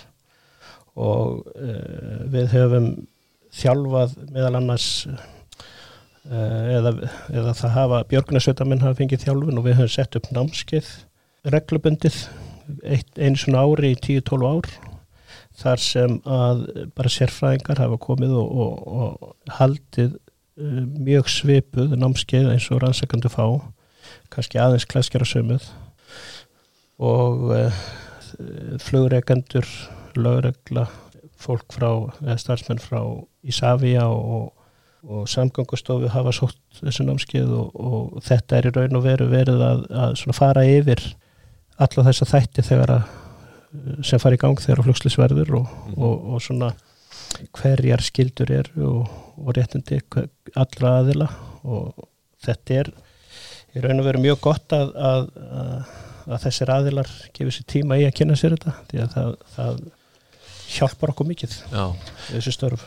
Og 0.99 1.47
uh, 1.55 2.23
við 2.31 2.53
höfum 2.55 2.89
þjálfað 3.55 4.15
meðal 4.33 4.59
annars 4.59 4.89
uh, 5.07 6.75
eða, 6.77 6.93
eða 7.33 7.55
það 7.57 7.75
hafa 7.77 8.03
björgunarsveitamenn 8.11 8.83
hafa 8.85 8.99
fengið 9.01 9.25
þjálfun 9.25 9.61
og 9.61 9.67
við 9.67 9.79
höfum 9.81 9.95
sett 9.95 10.19
upp 10.19 10.29
námskeið 10.35 10.93
reglubundið 11.49 12.21
einu 13.17 13.39
svona 13.39 13.63
ári 13.65 13.95
í 13.95 13.97
10-12 13.97 14.45
ár 14.45 14.67
þar 15.59 15.81
sem 15.81 16.17
að 16.29 16.65
bara 16.95 17.11
sérfræðingar 17.11 17.81
hafa 17.81 17.97
komið 18.03 18.35
og, 18.37 18.51
og, 18.63 18.75
og 18.99 19.55
haldið 19.57 20.19
Eh, 20.19 20.28
mjög 20.59 21.29
svipuð 21.31 21.95
námskeið 21.99 22.51
eins 22.53 22.67
og 22.73 22.83
rannsakandu 22.83 23.31
fá 23.31 23.45
kannski 24.33 24.59
aðeins 24.61 24.87
klæskjara 24.89 25.27
sömuð 25.27 25.67
og 26.99 27.45
uh, 27.55 27.81
flugreikendur 28.83 29.67
lögregla, 30.19 30.87
fólk 31.39 31.71
frá 31.71 31.89
eða 32.23 32.37
starfsmenn 32.41 32.81
frá 32.83 32.99
Ísafja 33.47 34.03
og, 34.11 34.51
og 35.07 35.29
samgangustofu 35.31 36.09
hafa 36.11 36.33
sótt 36.35 36.59
þessu 36.81 37.05
námskeið 37.07 37.53
og, 37.55 37.79
og 37.79 38.19
þetta 38.25 38.57
er 38.57 38.69
í 38.69 38.73
raun 38.75 38.99
og 38.99 39.05
veru 39.05 39.29
verið 39.31 39.63
að, 39.63 39.85
að 40.03 40.35
fara 40.35 40.65
yfir 40.67 41.03
alla 41.79 42.05
þessa 42.09 42.27
þætti 42.27 42.65
þegar 42.67 42.95
að 42.97 43.17
sem 44.03 44.21
fara 44.21 44.37
í 44.37 44.41
gang 44.41 44.59
þegar 44.59 44.85
flugslisverður 44.87 45.59
og, 45.61 45.73
mm. 45.89 45.97
og, 46.01 46.29
og 46.33 46.43
svona 46.43 46.71
hverjar 47.55 48.03
skildur 48.03 48.51
er 48.53 48.69
og 48.83 49.51
réttindi 49.55 49.99
allra 50.55 50.97
aðila 50.99 51.29
og 51.63 52.07
þetta 52.43 52.81
er 52.81 52.91
í 53.75 53.83
raun 53.83 54.01
og 54.01 54.07
veru 54.07 54.21
mjög 54.23 54.39
gott 54.43 54.75
að, 54.75 54.93
að, 54.97 55.25
að 56.27 56.43
þessir 56.45 56.73
aðilar 56.73 57.09
gefur 57.35 57.55
sér 57.55 57.67
tíma 57.75 57.99
í 57.99 58.05
að 58.07 58.15
kynna 58.19 58.37
sér 58.39 58.55
þetta 58.57 58.75
því 58.89 59.01
að 59.03 59.11
það, 59.15 59.33
það 59.55 59.81
hjálpar 60.69 61.13
okkur 61.13 61.29
mikið 61.29 61.57
þessu 62.29 62.53
störf. 62.53 62.85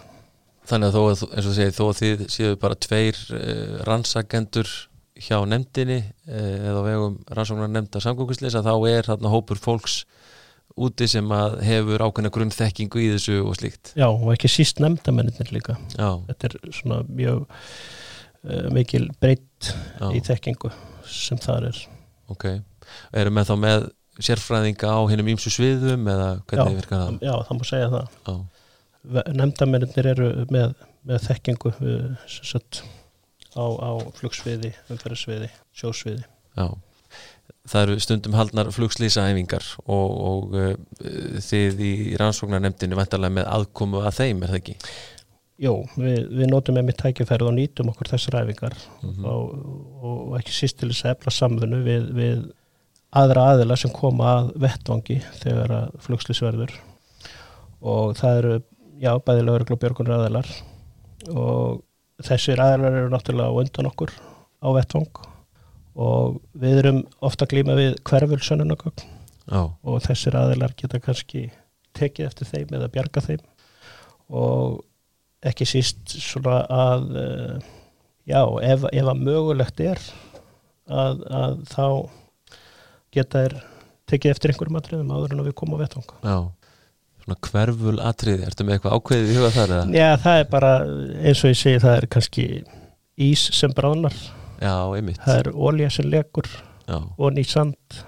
Þannig 0.71 0.93
að 0.93 0.97
þó, 0.97 1.27
eins 1.27 1.47
og 1.51 1.55
segið, 1.57 1.73
þó 1.75 1.85
að 1.89 2.01
þið 2.01 2.25
séu 2.31 2.59
bara 2.63 2.79
tveir 2.79 3.17
eh, 3.35 3.79
rannsagendur 3.89 4.71
hjá 5.19 5.41
nefndinni 5.47 5.99
eh, 6.01 6.69
eða 6.71 6.85
vegum 6.87 7.17
rannsóknar 7.35 7.71
nefnda 7.71 8.03
samgóðsleisa 8.03 8.63
þá 8.65 8.75
er 8.91 9.09
þarna 9.11 9.33
hópur 9.33 9.61
fólks 9.63 10.03
úti 10.77 11.09
sem 11.11 11.35
að 11.37 11.59
hefur 11.67 12.05
ákveðna 12.07 12.33
grunnþekkingu 12.35 13.03
í 13.03 13.09
þessu 13.15 13.41
og 13.43 13.57
slíkt. 13.59 13.95
Já, 13.99 14.07
og 14.09 14.29
ekki 14.35 14.51
síst 14.51 14.83
nefndamennir 14.83 15.53
líka. 15.55 15.77
Já. 15.97 16.21
Þetta 16.31 16.49
er 16.51 16.77
svona 16.79 17.01
mjög 17.09 17.43
uh, 17.49 18.69
mikil 18.75 19.09
breytt 19.23 19.73
í 20.13 20.23
þekkingu 20.25 20.73
sem 21.09 21.41
það 21.43 21.73
er. 21.73 21.83
Ok, 22.33 22.49
erum 23.19 23.41
við 23.41 23.51
þá 23.51 23.55
með 23.67 23.91
sérfræðinga 24.23 24.93
á 24.93 25.01
hennum 25.11 25.31
ímsu 25.33 25.51
sviðum 25.53 26.09
eða 26.13 26.33
hvernig 26.49 26.81
virkar 26.81 27.07
það? 27.07 27.23
Já, 27.25 27.35
það 27.49 27.59
má 27.59 27.65
segja 27.69 27.93
það. 27.93 28.19
Já 28.29 28.35
nefndamennir 29.03 30.09
eru 30.15 30.29
með, 30.53 30.75
með 31.09 31.27
þekkingu 31.27 31.73
uh, 31.75 32.27
satt, 32.31 32.83
á, 33.59 33.65
á 33.65 33.91
flugsviði, 34.19 34.73
umferðsviði, 34.93 35.51
sjósviði. 35.77 36.25
Já, 36.57 36.67
það 37.69 37.85
eru 37.85 38.03
stundum 38.03 38.37
haldnar 38.37 38.71
flugslýsaæfingar 38.75 39.67
og, 39.85 40.15
og 40.31 40.57
uh, 40.59 40.73
þið 41.45 41.83
í 41.87 41.93
rannsóknarnemndinu 42.21 42.99
vantarlega 42.99 43.39
með 43.41 43.51
aðkomu 43.57 44.03
að 44.03 44.19
þeim, 44.19 44.43
er 44.43 44.53
það 44.53 44.61
ekki? 44.63 44.77
Jó, 45.63 45.75
við, 45.95 46.25
við 46.33 46.49
notum 46.51 46.75
með 46.79 46.89
mitt 46.89 46.99
tækifærið 46.99 47.51
og 47.51 47.55
nýtum 47.55 47.93
okkur 47.93 48.11
þessar 48.11 48.41
æfingar 48.41 48.75
mm 48.75 49.13
-hmm. 49.13 49.29
og, 49.31 50.03
og 50.03 50.35
ekki 50.41 50.55
síst 50.57 50.81
til 50.81 50.91
þess 50.91 51.07
að 51.07 51.15
efla 51.15 51.35
samfunnu 51.37 51.83
við, 51.87 52.09
við 52.17 52.43
aðra 53.23 53.47
aðila 53.53 53.77
sem 53.79 53.93
koma 53.95 54.33
að 54.39 54.53
vettvangi 54.65 55.21
þegar 55.43 55.75
að 55.77 55.97
flugslýsverður 56.07 56.75
og 57.83 58.17
það 58.19 58.39
eru 58.41 58.55
já, 59.03 59.13
bæði 59.19 59.45
lögur 59.47 59.75
og 59.75 59.83
björgunur 59.83 60.17
aðeinar 60.17 60.49
og 61.31 61.83
þessir 62.23 62.63
aðeinar 62.63 62.99
eru 63.03 63.13
náttúrulega 63.13 63.63
undan 63.63 63.91
okkur 63.93 64.15
á 64.63 64.69
vettvang 64.75 65.32
og 65.99 66.39
við 66.57 66.79
erum 66.83 67.03
ofta 67.25 67.49
glíma 67.49 67.77
við 67.77 67.99
hverfulsönunagögn 68.09 69.11
og 69.53 69.99
þessir 70.07 70.37
aðeinar 70.39 70.73
geta 70.79 71.01
kannski 71.03 71.49
tekið 71.97 72.29
eftir 72.31 72.49
þeim 72.49 72.75
eða 72.79 72.89
bjarga 72.93 73.25
þeim. 73.25 73.43
Og 74.33 74.81
ekki 75.45 75.67
síst 75.69 76.15
svona 76.23 76.63
að 76.71 77.07
eh, 77.21 77.71
já, 78.31 78.41
ef, 78.41 78.87
ef 78.89 79.13
að 79.13 79.23
mögulegt 79.27 79.83
er 79.85 80.01
að, 80.89 81.23
að 81.29 81.61
þá 81.73 81.87
geta 83.13 83.45
þér 83.45 83.57
tekið 84.13 84.35
eftir 84.35 84.53
einhverjum 84.53 84.81
atriðum 84.81 85.15
áður 85.15 85.35
en 85.35 85.43
að 85.43 85.49
við 85.51 85.57
komum 85.59 85.81
á 85.81 85.83
vettvang. 85.83 86.13
Já. 86.23 86.37
Svona 87.23 87.39
hverful 87.47 87.99
atriði, 88.03 88.47
ertu 88.49 88.65
með 88.67 88.77
eitthvað 88.77 88.95
ákveðið 88.99 89.29
í 89.29 89.35
huga 89.39 89.51
þar? 89.55 89.75
Eða? 89.77 89.99
Já, 89.99 90.09
það 90.25 90.39
er 90.41 90.49
bara 90.51 90.71
eins 91.23 91.43
og 91.43 91.53
ég 91.53 91.59
segi, 91.61 91.83
það 91.83 91.99
er 91.99 92.07
kannski 92.17 92.47
ís 93.23 93.45
sem 93.55 93.75
bránar 93.77 94.17
Já, 94.63 94.75
einmitt 94.97 95.21
Það 95.25 95.41
er 95.41 95.51
ólja 95.53 95.91
sem 95.91 96.09
legur 96.11 96.49
og 96.93 97.29
ný 97.35 97.45
sand 97.47 98.01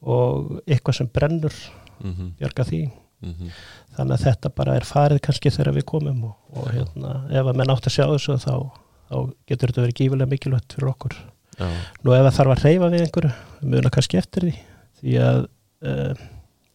og 0.00 0.60
eitthvað 0.66 0.96
sem 0.96 1.10
brennur 1.12 1.54
mm 2.00 2.12
-hmm. 2.12 2.30
björga 2.38 2.64
því 2.64 2.82
mm 2.86 3.32
-hmm. 3.32 3.50
þannig 3.96 4.14
að 4.14 4.24
þetta 4.24 4.48
bara 4.48 4.76
er 4.76 4.84
farið 4.84 5.20
kannski 5.20 5.50
þegar 5.50 5.74
við 5.74 5.84
komum 5.84 6.24
og, 6.24 6.34
og 6.56 6.70
hérna, 6.72 7.26
ef 7.30 7.46
að 7.46 7.56
menn 7.56 7.70
átt 7.70 7.86
að 7.86 7.92
sjá 7.92 8.06
þessu 8.06 8.38
þá, 8.38 8.70
þá 9.10 9.16
getur 9.46 9.68
þetta 9.68 9.82
verið 9.82 9.98
gífilega 9.98 10.30
mikilvægt 10.30 10.72
fyrir 10.72 10.88
okkur 10.88 11.14
Já. 11.58 11.68
Nú 12.02 12.12
ef 12.12 12.22
það 12.24 12.36
þarf 12.36 12.50
að 12.50 12.64
reyfa 12.64 12.88
við 12.88 13.00
einhverju, 13.00 13.32
mjög 13.60 13.90
kannski 13.90 14.18
eftir 14.18 14.42
því 14.42 14.54
því 15.00 15.16
að 15.20 15.46
uh, 15.82 16.14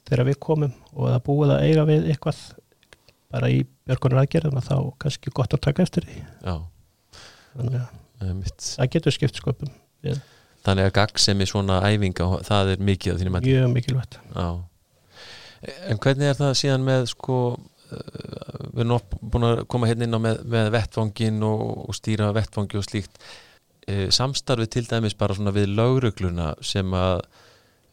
þegar 0.05 0.25
við 0.25 0.39
komum 0.39 0.73
og 0.93 1.09
það 1.09 1.25
búið 1.25 1.51
að 1.55 1.63
eiga 1.65 1.85
við 1.85 2.07
eitthvað 2.11 2.39
bara 3.31 3.49
í 3.49 3.65
björgunar 3.85 4.21
aðgerðum 4.21 4.57
að 4.57 4.69
þá 4.69 4.77
kannski 4.99 5.33
gott 5.33 5.53
að 5.53 5.65
taka 5.65 5.83
eftir 5.83 6.05
því 6.05 6.21
Já. 6.21 6.55
þannig 7.55 7.79
að 7.81 8.04
það 8.21 8.91
getur 8.95 9.15
skipt 9.15 9.39
sköpum 9.41 9.71
við. 10.05 10.21
Þannig 10.65 10.89
að 10.89 10.95
gagg 10.97 11.21
sem 11.21 11.41
er 11.41 11.49
svona 11.49 11.79
æfinga 11.85 12.27
það 12.47 12.73
er 12.73 12.83
mikið 12.89 13.15
á 13.15 13.19
þínum 13.21 13.39
að 13.39 13.49
Mjög 13.49 13.71
mikilvægt 13.73 14.19
Já. 14.33 14.49
En 15.89 16.01
hvernig 16.01 16.29
er 16.29 16.37
það 16.37 16.53
síðan 16.59 16.85
með 16.85 17.07
sko 17.13 17.39
uh, 17.55 18.61
við 18.75 18.85
erum 18.85 19.17
búin 19.33 19.47
að 19.49 19.63
koma 19.71 19.89
hérna 19.89 20.07
inn 20.07 20.17
á 20.17 20.21
með, 20.21 20.43
með 20.55 20.71
vettvangin 20.75 21.41
og, 21.47 21.65
og 21.89 21.97
stýra 21.97 22.31
vettvangi 22.35 22.79
og 22.79 22.85
slíkt 22.85 23.19
e, 23.87 24.07
samstarfið 24.13 24.71
til 24.73 24.85
dæmis 24.89 25.17
bara 25.17 25.37
svona 25.37 25.53
við 25.55 25.71
laurugluna 25.73 26.53
sem 26.65 26.93
að 26.97 27.23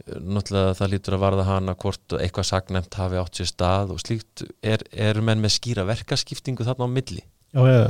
náttúrulega 0.03 0.77
það 0.79 0.93
lítur 0.93 1.17
að 1.17 1.23
varða 1.23 1.45
hana 1.47 1.75
hvort 1.79 2.17
eitthvað 2.19 2.49
sagnemt 2.49 2.97
hafi 2.99 3.21
átt 3.21 3.39
sér 3.39 3.51
stað 3.51 3.93
og 3.95 4.01
slíkt, 4.03 4.45
er, 4.65 4.83
er 4.91 5.21
menn 5.23 5.43
með 5.43 5.57
skýra 5.59 5.85
verkaskiptingu 5.87 6.67
þarna 6.67 6.89
á 6.91 6.95
milli? 6.95 7.23
Já, 7.53 7.65
já, 7.69 7.81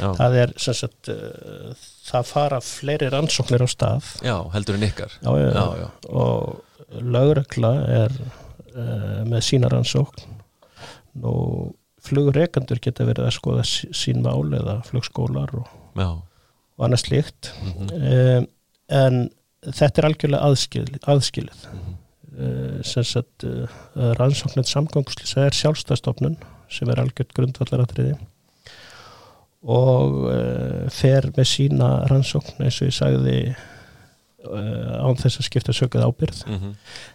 já. 0.00 0.10
það 0.16 0.36
er 0.40 0.52
sagt, 0.56 1.08
uh, 1.12 1.72
það 2.08 2.28
fara 2.30 2.60
fleiri 2.64 3.10
rannsóknir 3.12 3.64
á 3.64 3.68
stað. 3.68 4.08
Já, 4.24 4.36
heldur 4.54 4.78
en 4.78 4.86
ykkar. 4.88 5.16
Og 6.08 7.02
lögregla 7.12 7.72
er 7.92 8.16
uh, 8.72 9.20
með 9.28 9.44
sína 9.44 9.68
rannsókn. 9.72 10.40
Og 11.28 11.74
flugreikandur 12.02 12.80
geta 12.82 13.06
verið 13.06 13.28
að 13.28 13.36
skoða 13.36 13.66
sín 13.68 14.24
mál 14.24 14.48
eða 14.56 14.80
flugskólar 14.88 15.52
og, 15.60 15.68
og 16.00 16.86
annað 16.86 17.04
slíkt. 17.04 17.52
Mm 17.60 17.72
-hmm. 17.76 17.92
um, 18.40 18.48
en 18.88 19.20
þetta 19.62 20.00
er 20.00 20.08
algjörlega 20.08 20.48
aðskil, 20.48 20.88
aðskilið. 21.04 21.68
Mm 21.68 21.78
-hmm. 21.78 21.94
uh, 22.40 22.82
sem 22.82 23.04
sagt 23.04 23.44
uh, 23.44 23.68
rannsóknir 24.18 24.64
samgangslýsa 24.64 25.46
er 25.46 25.60
sjálfstæðstofnun 25.60 26.40
sem 26.72 26.88
er 26.88 27.00
algjörð 27.00 27.36
grundvallaratriði 27.36 28.16
og 29.62 30.16
uh, 30.26 30.88
fer 30.90 31.30
með 31.36 31.46
sína 31.46 31.92
rannsókn 32.10 32.64
eins 32.64 32.80
og 32.82 32.90
ég 32.90 32.96
sagði 32.96 33.36
án 34.42 35.14
þess 35.20 35.38
að 35.38 35.46
skipta 35.46 35.72
sökuð 35.76 36.02
ábyrð 36.02 36.38
mm 36.48 36.54
-hmm. 36.58 36.70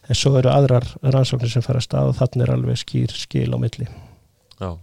en 0.08 0.16
svo 0.16 0.38
eru 0.40 0.48
aðrar 0.48 0.86
rannsóknir 1.04 1.52
sem 1.52 1.62
fara 1.62 1.82
að 1.82 1.84
stað 1.84 2.12
og 2.12 2.16
þannig 2.16 2.44
er 2.46 2.52
alveg 2.54 2.78
skýr 2.80 3.12
skil 3.12 3.52
á 3.52 3.58
milli. 3.60 3.88
Já. 4.62 4.78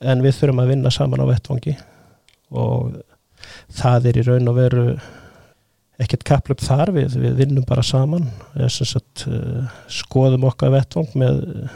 en 0.00 0.22
við 0.22 0.36
þurfum 0.36 0.60
að 0.60 0.68
vinna 0.68 0.90
saman 0.90 1.22
á 1.24 1.30
vettvangi 1.32 1.78
og 2.50 3.00
það 3.72 4.06
er 4.06 4.18
í 4.18 4.26
raun 4.26 4.48
og 4.48 4.54
veru 4.54 4.84
ekkert 5.98 6.24
kaplöp 6.24 6.62
þar. 6.62 6.92
Við, 6.94 7.16
við 7.18 7.36
vinnum 7.42 7.66
bara 7.66 7.82
saman. 7.82 8.28
Sagt, 8.68 9.26
uh, 9.26 9.66
skoðum 9.90 10.46
okkar 10.48 10.70
vettvang 10.74 11.10
með 11.18 11.40
uh, 11.48 11.70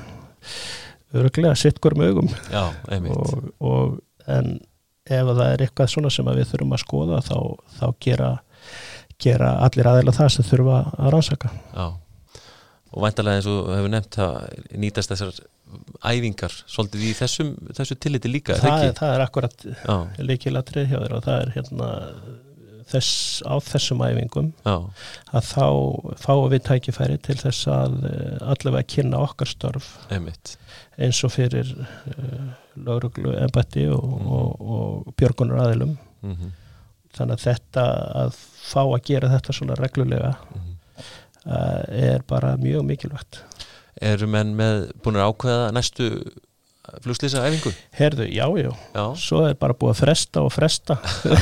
öruglega 1.19 1.55
sittgur 1.59 1.97
mögum 1.99 2.31
Já, 2.53 2.71
og, 3.11 3.51
og 3.61 3.99
en 4.31 4.61
ef 5.09 5.33
það 5.33 5.47
er 5.49 5.65
eitthvað 5.67 5.93
svona 5.95 6.13
sem 6.15 6.29
við 6.31 6.51
þurfum 6.53 6.77
að 6.77 6.85
skoða 6.85 7.23
þá, 7.27 7.39
þá 7.79 7.87
gera, 8.07 8.31
gera 9.23 9.57
allir 9.67 9.91
aðeila 9.91 10.15
það 10.17 10.31
sem 10.37 10.49
þurfum 10.51 10.77
að 10.77 11.11
rannsaka 11.15 11.51
Já, 11.73 11.87
og 12.93 13.07
væntalega 13.07 13.41
eins 13.41 13.51
og 13.51 13.73
hefur 13.73 13.93
nefnt 13.97 14.21
að 14.23 14.39
nýtast 14.85 15.15
þessar 15.15 15.43
æfingar 16.05 16.55
svolítið 16.69 17.05
í 17.09 17.13
þessum, 17.17 17.53
þessu 17.73 17.97
tilliti 17.97 18.31
líka 18.31 18.59
Það, 18.61 18.87
er, 18.87 18.97
það 18.99 19.15
er 19.15 19.23
akkurat 19.25 19.69
líkilatrið 20.21 20.91
hjá 20.91 20.99
þér 20.99 21.15
og 21.17 21.23
það 21.27 21.39
er 21.39 21.55
hérna 21.57 21.93
þess, 22.93 23.43
á 23.47 23.55
þessum 23.65 24.03
æfingum 24.05 24.51
Já. 24.67 24.75
að 25.33 25.49
þá 25.49 25.67
fáum 26.23 26.49
við 26.53 26.65
tækifæri 26.69 27.19
til 27.25 27.39
þess 27.41 27.69
að 27.73 27.97
eh, 28.09 28.37
allavega 28.53 28.89
kynna 28.95 29.23
okkar 29.25 29.51
störf 29.51 29.93
Einmitt. 30.13 30.57
eins 31.01 31.23
og 31.27 31.35
fyrir 31.35 31.73
uh, 31.79 32.53
lauruglu 32.77 33.35
embætti 33.37 33.87
og, 33.89 34.05
mm 34.05 34.19
-hmm. 34.19 34.33
og, 34.33 34.61
og 34.61 35.15
björgunar 35.17 35.67
aðilum 35.67 35.97
mm 36.23 36.33
-hmm. 36.33 36.51
þannig 37.17 37.35
að 37.35 37.45
þetta 37.49 37.85
að 38.25 38.37
fá 38.63 38.83
að 38.83 39.05
gera 39.05 39.29
þetta 39.29 39.53
svona 39.53 39.75
reglulega 39.75 40.35
mm 40.55 40.61
-hmm. 40.61 41.53
er 41.89 42.23
bara 42.23 42.57
mjög 42.57 42.85
mikilvægt 42.85 43.45
Erum 44.01 44.31
menn 44.31 44.57
með 44.57 44.91
búin 45.03 45.17
að 45.17 45.29
ákveða 45.29 45.71
næstu 45.73 46.25
flugslýsa 47.03 47.47
æfingu? 47.47 47.73
Herðu, 47.91 48.27
já, 48.27 48.47
já, 48.59 48.73
já, 48.95 49.05
svo 49.17 49.45
er 49.47 49.55
bara 49.55 49.75
búið 49.75 49.91
að 49.95 50.01
fresta 50.01 50.43
og 50.43 50.53
fresta 50.53 50.97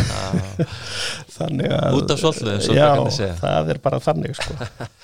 þannig 1.37 1.73
að 1.73 1.97
út 1.97 2.11
af 2.11 2.19
svolítið, 2.19 2.77
já, 2.77 3.37
það 3.41 3.71
er 3.75 3.79
bara 3.79 4.01
þannig 4.01 4.37
sko. 4.37 4.55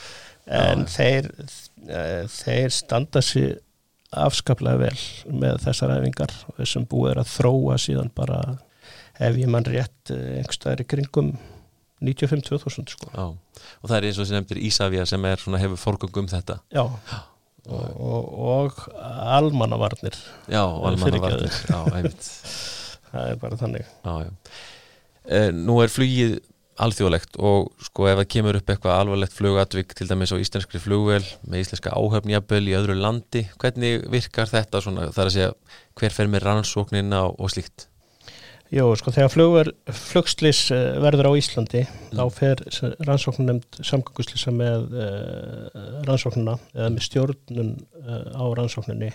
en 0.62 0.86
þeir 0.90 1.30
uh, 1.34 2.26
þeir 2.30 2.74
standa 2.74 3.22
sér 3.24 3.56
afskaplega 4.14 4.78
vel 4.86 5.34
með 5.42 5.60
þessar 5.64 5.96
æfingar 5.96 6.32
og 6.46 6.60
þessum 6.60 6.86
búið 6.90 7.12
er 7.12 7.20
að 7.22 7.32
þróa 7.34 7.76
síðan 7.82 8.12
bara 8.14 8.40
ef 9.18 9.38
ég 9.40 9.50
mann 9.50 9.66
rétt 9.66 10.12
eh, 10.14 10.38
einhverstaðar 10.40 10.84
í 10.84 10.88
kringum 10.88 11.32
95-2000 12.04 12.92
sko. 12.92 13.08
Já, 13.14 13.24
og 13.80 13.88
það 13.88 13.96
er 13.96 14.08
eins 14.10 14.20
og 14.20 14.28
sem 14.28 14.36
nefndir 14.36 14.60
Ísafja 14.68 15.06
sem 15.08 15.24
er 15.28 15.40
svona 15.40 15.60
hefur 15.62 15.80
forgöngum 15.80 16.26
um 16.26 16.30
þetta. 16.30 16.58
Já, 16.74 16.84
og, 16.84 17.86
og, 17.96 18.26
og 18.46 18.82
almannavarnir. 19.00 20.18
Já, 20.52 20.62
almannavarnir. 20.62 21.62
Já, 21.70 21.78
einmitt. 21.96 22.28
Það 23.16 23.30
er 23.30 23.38
bara 23.40 23.56
þannig. 23.56 23.90
Já, 24.04 24.12
já. 24.26 24.56
E, 25.26 25.38
Nú 25.56 25.78
er 25.80 25.88
flugið 25.88 26.34
alþjóðlegt 26.82 27.38
og 27.40 27.72
sko 27.86 28.06
ef 28.10 28.20
það 28.20 28.30
kemur 28.34 28.58
upp 28.58 28.70
eitthvað 28.72 29.00
alvarlegt 29.00 29.36
flugatvík 29.36 29.94
til 29.96 30.08
dæmis 30.10 30.32
á 30.34 30.40
íslenskri 30.40 30.80
flugvel 30.82 31.22
með 31.48 31.62
íslenska 31.64 31.94
áhöfnjaböl 31.96 32.62
í 32.68 32.76
öðru 32.76 32.96
landi 33.00 33.46
hvernig 33.56 34.06
virkar 34.12 34.50
þetta 34.50 34.82
svona 34.84 35.10
þar 35.16 35.30
að 35.30 35.36
segja 35.36 35.52
hver 35.96 36.16
fer 36.16 36.32
með 36.32 36.46
rannsóknina 36.46 37.22
og 37.32 37.52
slíkt? 37.52 37.88
Jó, 38.74 38.88
sko 38.98 39.12
þegar 39.14 39.30
flugver, 39.30 39.68
flugslis 39.94 40.64
eh, 40.74 40.96
verður 40.98 41.30
á 41.30 41.38
Íslandi 41.38 41.84
mm. 41.86 42.18
þá 42.18 42.24
fer 42.34 42.62
rannsóknun 43.06 43.52
nefnd 43.52 43.86
samgangustlisa 43.86 44.50
með 44.54 44.88
uh, 44.98 45.84
rannsóknuna 46.08 46.56
eða 46.74 46.88
með 46.90 47.06
stjórnun 47.06 47.70
uh, 48.02 48.24
á 48.34 48.44
rannsóknunni 48.58 49.12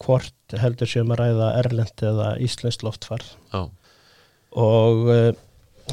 hvort 0.00 0.56
heldur 0.56 0.88
séum 0.88 1.12
að 1.12 1.20
ræða 1.20 1.50
erlend 1.58 2.04
eða 2.06 2.30
íslenskt 2.40 2.86
loftfar 2.86 3.26
oh. 3.58 3.68
og 4.56 5.12
uh, 5.12 5.30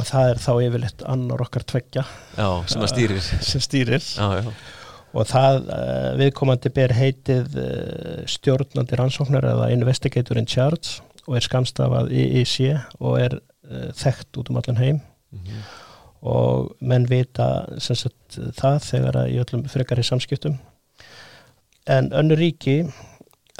það 0.03 0.29
er 0.29 0.41
þá 0.43 0.51
yfirleitt 0.67 1.05
annar 1.07 1.41
okkar 1.45 1.63
tveggja 1.63 2.03
já, 2.35 2.49
sem 2.67 2.87
stýrir, 2.91 3.21
sem 3.49 3.63
stýrir. 3.63 4.03
Já, 4.03 4.41
já. 4.41 4.53
og 5.15 5.27
það 5.29 5.59
viðkomandi 6.19 6.71
ber 6.75 6.93
heitið 6.97 7.59
stjórnandi 8.27 8.99
rannsóknar 8.99 9.47
eða 9.53 9.71
investigator 9.71 10.37
in 10.41 10.49
charge 10.49 10.99
og 11.25 11.39
er 11.39 11.45
skamstafað 11.45 12.13
IIC 12.13 12.55
og 12.99 13.17
er 13.21 13.39
uh, 13.39 13.89
þekkt 13.97 14.39
út 14.41 14.51
um 14.51 14.61
allan 14.61 14.81
heim 14.81 14.99
mm 14.99 15.39
-hmm. 15.39 15.65
og 16.21 16.75
menn 16.79 17.07
vita 17.09 17.65
sagt, 17.79 18.39
það 18.59 18.79
þegar 18.89 19.19
að 19.23 19.31
í 19.33 19.41
öllum 19.43 19.67
frekar 19.69 19.99
í 19.99 20.03
samskiptum 20.03 20.57
en 21.85 22.11
önnu 22.13 22.35
ríki 22.35 22.91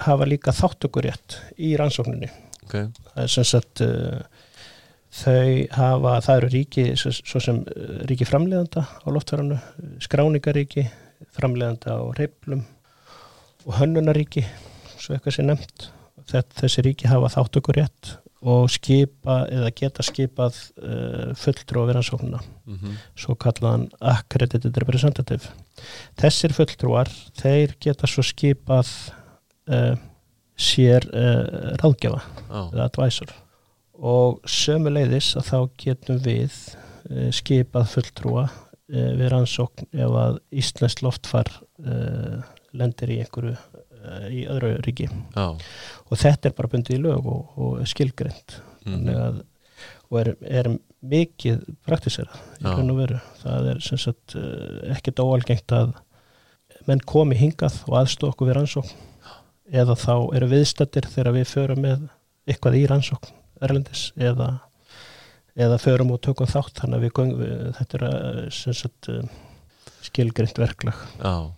hafa 0.02 0.26
líka 0.26 0.52
þáttökurétt 0.52 1.40
í 1.58 1.76
rannsókninni 1.78 2.30
okay. 2.64 2.88
það 3.14 3.24
er 3.24 3.28
sem 3.28 3.44
sagt 3.44 3.82
þau 5.16 5.50
hafa, 5.78 6.14
það 6.26 6.38
eru 6.38 6.52
ríki 6.54 6.86
svo, 7.00 7.12
svo 7.16 7.42
sem 7.44 7.62
uh, 7.64 7.98
ríki 8.10 8.28
framleiðanda 8.28 8.86
á 8.86 9.08
loftverðanu, 9.08 9.60
skráningaríki 10.04 10.88
framleiðanda 11.36 11.96
á 11.96 12.04
reyplum 12.18 12.66
og 13.66 13.78
hönnunaríki 13.80 14.46
svo 15.00 15.16
eitthvað 15.16 15.38
sé 15.38 15.46
nefnt 15.46 15.90
þessi 16.26 16.84
ríki 16.86 17.10
hafa 17.10 17.30
þáttökur 17.36 17.78
rétt 17.80 18.16
og 18.46 18.68
skipa 18.70 19.44
eða 19.50 19.72
geta 19.74 20.04
skipað 20.06 20.58
uh, 20.78 21.32
fulltrú 21.40 21.86
á 21.86 21.90
veransóknuna 21.90 22.42
mm 22.42 22.76
-hmm. 22.76 22.98
svo 23.16 23.36
kallaðan 23.36 23.88
accredited 24.00 24.78
representative 24.78 25.50
þessir 26.18 26.54
fulltrúar 26.54 27.10
þeir 27.42 27.76
geta 27.80 28.08
svo 28.08 28.24
skipað 28.24 28.88
uh, 29.70 29.96
sér 30.58 31.08
uh, 31.10 31.74
ráðgjafa 31.82 32.22
oh. 32.50 32.70
eða 32.74 32.86
advisor 32.86 33.34
og 34.00 34.42
sömuleiðis 34.50 35.34
að 35.40 35.50
þá 35.50 35.58
getum 35.86 36.20
við 36.26 36.52
uh, 36.52 37.32
skipað 37.36 37.90
fulltrúa 37.94 38.46
uh, 38.50 39.12
við 39.20 39.32
rannsókn 39.34 39.90
ef 39.94 40.20
að 40.26 40.40
Íslands 40.64 41.02
loftfar 41.06 41.52
uh, 41.86 42.44
lendir 42.76 43.16
í 43.16 43.22
einhverju 43.24 43.58
í 44.30 44.44
öðru 44.46 44.76
ríki. 44.86 45.08
Já. 45.34 45.46
Og 46.14 46.20
þetta 46.22 46.52
er 46.52 46.54
bara 46.54 46.70
bundið 46.70 47.00
í 47.00 47.02
lög 47.02 47.26
og, 47.26 47.56
og 47.58 47.88
skilgreynd 47.90 48.60
mm 48.86 49.40
og 50.10 50.20
er, 50.22 50.32
er 50.46 50.70
mikið 51.06 51.64
praktiserað 51.86 52.38
í 52.60 52.66
raun 52.66 52.92
og 52.94 53.00
veru. 53.02 53.22
Það 53.42 53.70
er 53.72 53.82
sem 53.86 54.02
sagt 54.02 54.36
eh, 54.40 54.92
ekkert 54.96 55.22
óalgengt 55.24 55.76
að 55.76 55.96
menn 56.90 57.02
komi 57.08 57.38
hingað 57.40 57.82
og 57.90 58.00
aðstóð 58.02 58.34
okkur 58.34 58.52
við 58.52 58.58
rannsókn. 58.60 58.94
Eða 59.74 59.98
þá 59.98 60.14
eru 60.38 60.52
viðstættir 60.52 61.10
þegar 61.10 61.38
við 61.40 61.50
förum 61.50 61.82
með 61.82 62.06
eitthvað 62.46 62.80
í 62.80 62.86
rannsókn 62.92 63.34
erlendis 63.64 64.08
eða 64.16 64.50
eða 65.56 65.78
förum 65.80 66.16
og 66.16 66.24
tökum 66.26 66.50
þátt 66.52 66.82
þannig 66.82 66.98
að 66.98 67.06
við, 67.06 67.36
við 67.42 67.68
þetta 67.78 68.00
er 68.00 68.08
eh, 68.10 68.74
sagt 68.76 69.12
eh, 69.12 69.38
skilgreynd 70.10 70.60
verklag 70.60 71.06
Já 71.22 71.54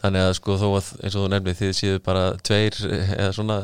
Þannig 0.00 0.22
að 0.24 0.30
sko 0.38 0.54
þó 0.56 0.66
að 0.78 0.86
eins 1.04 1.12
og 1.18 1.24
þú 1.26 1.28
nefnir 1.28 1.56
þið 1.58 1.72
séu 1.76 1.98
bara 2.00 2.22
tveir 2.40 2.76
eða 2.88 3.32
svona 3.36 3.56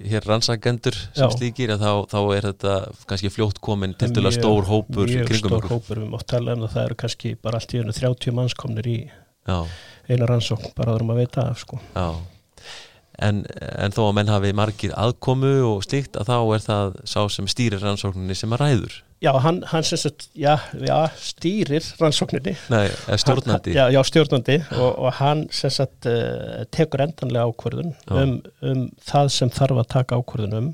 hér 0.00 0.24
rannsagendur 0.24 0.96
sem 0.96 1.26
Já. 1.26 1.34
slíkir 1.34 1.74
þá, 1.76 1.90
þá 2.08 2.20
er 2.22 2.46
þetta 2.48 2.76
kannski 3.10 3.30
fljótt 3.34 3.60
komin 3.60 3.92
til 4.00 4.08
dæla 4.16 4.32
stór 4.32 4.64
hópur 4.70 5.12
mjög 5.12 5.34
stór 5.42 5.58
okkur. 5.58 5.74
hópur 5.74 6.00
við 6.00 6.08
mátt 6.14 6.24
tala 6.32 6.56
um 6.56 6.64
það 6.64 6.72
það 6.78 6.86
eru 6.86 6.98
kannski 7.04 7.34
bara 7.44 7.60
allt 7.60 7.76
í 7.76 7.82
önnu 7.82 7.96
30 8.00 8.36
mannskomnir 8.38 8.88
í 8.88 8.96
Já. 9.04 9.58
eina 10.08 10.30
rannsókn 10.30 10.72
bara 10.72 10.96
þurfum 10.96 11.12
að 11.12 11.20
veita 11.20 11.44
af 11.50 11.60
sko 11.66 11.82
Já 11.92 12.08
En, 13.22 13.44
en 13.78 13.92
þó 13.94 14.08
að 14.08 14.14
menn 14.16 14.30
hafi 14.32 14.48
margir 14.58 14.94
aðkomu 14.98 15.52
og 15.68 15.84
slíkt 15.86 16.16
að 16.18 16.32
þá 16.32 16.38
er 16.56 16.62
það 16.64 16.96
sá 17.06 17.20
sem 17.30 17.46
stýrir 17.46 17.84
rannsókninni 17.84 18.34
sem 18.34 18.50
að 18.56 18.64
ræður 18.64 18.96
Já, 19.24 19.30
hann, 19.40 19.62
hann 19.70 19.84
sem 19.86 19.98
sagt, 19.98 20.26
já, 20.36 20.58
já, 20.84 20.96
stýrir 21.16 21.84
rannsókninni. 22.00 22.52
Nei, 22.68 22.88
stjórnandi. 23.16 23.72
Hann, 23.72 23.78
já, 23.78 23.94
já, 23.94 24.02
stjórnandi 24.04 24.56
og, 24.76 24.90
og 24.98 25.12
hann 25.20 25.46
sem 25.54 25.72
sagt 25.72 26.08
uh, 26.10 26.64
tekur 26.74 27.06
endanlega 27.06 27.46
ákvörðun 27.48 27.94
um, 28.12 28.34
um 28.60 28.82
það 29.06 29.30
sem 29.32 29.52
þarf 29.54 29.80
að 29.80 29.90
taka 29.94 30.18
ákvörðun 30.20 30.58
um 30.58 30.68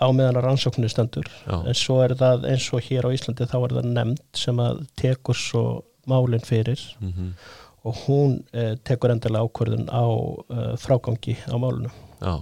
á 0.00 0.06
meðan 0.14 0.38
að 0.38 0.46
rannsókninni 0.46 0.92
stendur. 0.92 1.26
Já. 1.48 1.56
En 1.64 1.78
svo 1.78 1.98
er 2.04 2.14
það 2.20 2.46
eins 2.52 2.68
og 2.76 2.84
hér 2.86 3.10
á 3.10 3.14
Íslandi 3.16 3.48
þá 3.50 3.58
er 3.58 3.76
það 3.80 3.90
nefnd 3.96 4.22
sem 4.44 4.62
að 4.62 4.84
tekur 5.00 5.40
svo 5.40 5.64
málinn 6.08 6.46
fyrir 6.46 6.80
mm 7.00 7.10
-hmm. 7.10 7.32
Og 7.84 8.00
hún 8.04 8.38
uh, 8.52 8.74
tekur 8.84 9.14
endanlega 9.14 9.48
ákvörðun 9.48 9.86
á 9.88 10.04
uh, 10.04 10.72
frágangi 10.80 11.38
á 11.48 11.56
málunum. 11.56 11.94
Já 12.20 12.34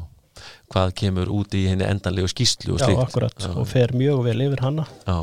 hvað 0.72 0.94
kemur 1.00 1.30
út 1.32 1.56
í 1.56 1.64
henni 1.70 1.86
endanlegu 1.88 2.30
skýslu 2.30 2.76
og 2.76 2.82
slikt. 2.82 2.98
Já, 2.98 3.04
akkurat, 3.06 3.36
Já. 3.42 3.52
og 3.54 3.68
fer 3.70 3.94
mjög 3.96 4.22
vel 4.26 4.44
yfir 4.46 4.64
hanna 4.64 4.86
Já. 5.06 5.18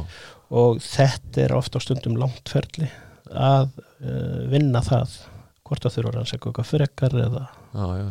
og 0.60 0.84
þetta 0.84 1.44
er 1.46 1.56
ofta 1.58 1.82
stundum 1.84 2.18
langtferðli 2.22 2.90
að 3.32 3.72
uh, 3.78 4.46
vinna 4.52 4.82
það 4.86 5.18
hvort 5.66 5.88
að 5.88 5.98
þurfa 5.98 6.12
að 6.12 6.18
rannsækja 6.20 6.50
eitthvað 6.52 6.72
frekar 6.72 7.18
eða 7.26 7.44
Já, 7.76 8.08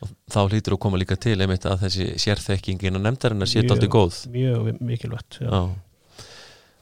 og 0.00 0.12
þá 0.32 0.40
hlýtur 0.46 0.76
að 0.76 0.82
koma 0.86 1.00
líka 1.00 1.18
til 1.20 1.36
einmitt 1.36 1.68
að 1.68 1.86
þessi 1.86 2.10
sérþekkingin 2.22 2.96
og 2.96 3.04
nefndarinn 3.04 3.44
að 3.44 3.52
setja 3.52 3.74
aldrei 3.74 3.90
góð. 3.92 4.22
Mjög 4.32 4.70
mikilvægt, 4.80 5.42
já. 5.44 5.64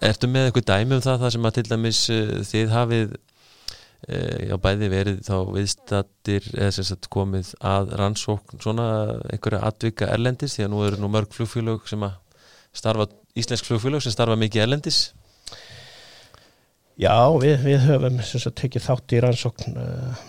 Ertu 0.09 0.29
með 0.31 0.47
eitthvað 0.47 0.69
dæmi 0.69 0.95
um 0.95 1.03
það, 1.03 1.25
það 1.25 1.33
sem 1.35 1.49
að 1.49 1.57
til 1.57 1.65
dæmis 1.73 2.03
uh, 2.15 2.37
þið 2.47 2.77
hafið 2.77 3.17
Eh, 3.17 3.38
já 4.07 4.55
bæði 4.63 4.89
verið 4.93 5.17
þá 5.27 5.35
viðstattir 5.51 6.45
eða 6.55 6.71
sem 6.77 6.87
sagt 6.87 7.09
komið 7.11 7.51
að 7.67 7.91
rannsókn 7.99 8.61
svona 8.63 8.87
einhverja 9.27 9.65
atvika 9.67 10.07
erlendis 10.15 10.55
því 10.55 10.65
að 10.65 10.71
nú 10.73 10.83
eru 10.87 11.01
nú 11.03 11.11
mörg 11.11 11.35
flugfélög 11.35 11.89
sem 11.91 12.05
að 12.07 12.15
starfa, 12.79 13.09
íslensk 13.39 13.67
flugfélög 13.67 14.05
sem 14.05 14.15
starfa 14.15 14.39
mikið 14.39 14.65
erlendis. 14.65 15.01
Já, 16.99 17.15
við, 17.39 17.61
við 17.63 17.85
höfum 17.87 18.19
sem 18.27 18.43
sagt 18.43 18.59
tekið 18.59 18.87
þátt 18.89 19.15
í 19.15 19.23
rannsókn 19.23 19.77
uh, 19.79 20.23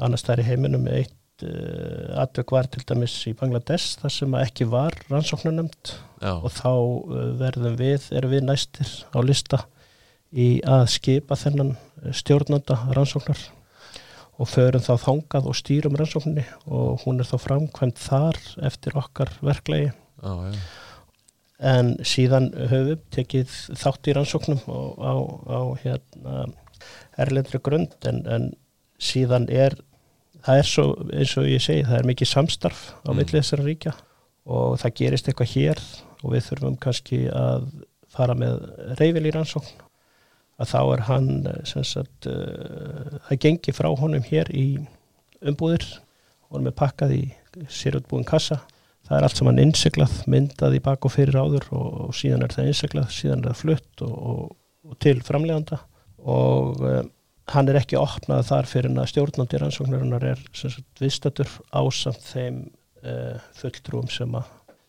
annars 0.00 0.24
þær 0.24 0.40
í 0.40 0.46
heiminum 0.46 0.86
eitt 0.88 1.44
uh, 1.44 2.16
atvik 2.22 2.54
var 2.56 2.68
til 2.72 2.84
dæmis 2.88 3.16
í 3.28 3.34
Bangladesh 3.36 3.98
þar 4.00 4.14
sem 4.14 4.36
ekki 4.40 4.68
var 4.72 4.96
rannsóknunemt 5.10 5.92
og 6.24 6.48
þá 6.56 6.72
uh, 6.72 7.18
verðum 7.40 7.76
við, 7.80 8.08
erum 8.16 8.32
við 8.32 8.46
næstir 8.48 8.94
á 9.12 9.18
lista 9.20 9.60
í 10.32 10.56
að 10.64 10.86
skipa 10.94 11.36
þennan 11.38 11.76
stjórnanda 12.12 12.78
rannsóknar 12.96 13.40
og 14.36 14.50
förum 14.52 14.84
þá 14.84 14.94
þangað 15.00 15.48
og 15.50 15.56
stýrum 15.56 15.96
rannsókninni 15.96 16.44
og 16.66 17.04
hún 17.04 17.20
er 17.22 17.28
þá 17.28 17.36
framkvæmt 17.40 18.00
þar 18.00 18.40
eftir 18.68 18.98
okkar 19.00 19.32
verklegi 19.44 19.90
ah, 20.22 20.44
ja. 20.50 20.60
en 21.72 21.94
síðan 22.04 22.50
höfum 22.70 23.00
tekið 23.14 23.54
þátt 23.80 24.10
í 24.10 24.16
rannsóknum 24.16 24.60
og 24.68 25.00
á, 25.00 25.14
á 25.48 25.60
hérna, 25.82 26.36
erlendri 27.16 27.60
grund 27.64 27.96
en, 28.08 28.22
en 28.28 28.50
síðan 29.00 29.48
er 29.48 29.78
það 30.44 30.60
er 30.60 30.68
svo 30.68 30.86
eins 31.10 31.32
og 31.40 31.48
ég 31.48 31.64
segi 31.64 31.86
það 31.88 32.02
er 32.02 32.10
mikið 32.12 32.32
samstarf 32.32 32.84
á 33.02 33.10
mm. 33.10 33.16
millið 33.16 33.40
þessara 33.40 33.66
ríkja 33.66 33.96
og 34.46 34.76
það 34.82 34.96
gerist 35.00 35.28
eitthvað 35.30 35.54
hér 35.56 35.82
og 36.20 36.28
við 36.34 36.46
þurfum 36.50 36.78
kannski 36.80 37.24
að 37.32 37.66
fara 38.12 38.36
með 38.38 38.60
reyfil 39.00 39.24
í 39.24 39.34
rannsókn 39.34 39.85
að 40.56 40.70
þá 40.72 40.80
er 40.82 41.02
hann 41.10 41.30
eh, 41.50 41.74
sagt, 41.84 42.28
uh, 42.30 43.18
það 43.28 43.40
gengi 43.44 43.74
frá 43.76 43.90
honum 43.92 44.24
hér 44.24 44.50
í 44.56 44.66
umbúðir 45.44 45.84
honum 46.52 46.70
er 46.70 46.76
pakkað 46.78 47.16
í 47.16 47.24
sérutbúin 47.72 48.26
kassa. 48.28 48.62
Það 49.06 49.18
er 49.18 49.26
allt 49.26 49.38
saman 49.38 49.60
innseglað, 49.62 50.14
myndað 50.30 50.78
í 50.78 50.82
bak 50.82 51.04
og 51.06 51.12
fyrir 51.14 51.36
áður 51.38 51.68
og, 51.76 51.90
og 52.06 52.16
síðan 52.16 52.46
er 52.46 52.54
það 52.54 52.70
innseglað, 52.72 53.12
síðan 53.14 53.44
er 53.44 53.52
það 53.52 53.60
flutt 53.60 54.02
og, 54.06 54.16
og, 54.16 54.56
og 54.86 54.98
til 55.02 55.20
framleganda 55.26 55.78
og 56.26 56.82
uh, 56.82 57.02
hann 57.52 57.70
er 57.70 57.78
ekki 57.78 57.98
opnað 58.00 58.48
þar 58.48 58.70
fyrir 58.70 58.96
að 58.98 59.10
stjórnandi 59.12 59.60
rannsóknarinnar 59.62 60.24
er 60.32 60.40
viðstættur 60.98 61.52
ásamt 61.70 62.24
þeim 62.32 62.62
uh, 63.04 63.36
fulltrúum 63.54 64.08
sem 64.10 64.34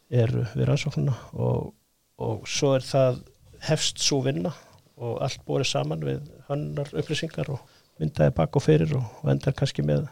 eru 0.08 0.48
við 0.56 0.70
rannsóknuna 0.72 1.14
og 1.38 2.48
svo 2.50 2.74
er 2.78 2.86
það 2.88 3.20
hefst 3.68 4.02
svo 4.02 4.24
vinna 4.26 4.56
og 4.98 5.20
allt 5.22 5.44
borið 5.46 5.70
saman 5.72 6.06
við 6.06 6.24
hannar 6.48 6.90
upplýsingar 6.98 7.52
og 7.54 7.62
myndaði 8.02 8.34
bak 8.38 8.58
og 8.58 8.64
fyrir 8.66 8.96
og, 8.98 9.06
endar 9.30 9.56
kannski 9.58 9.86
með 9.86 10.08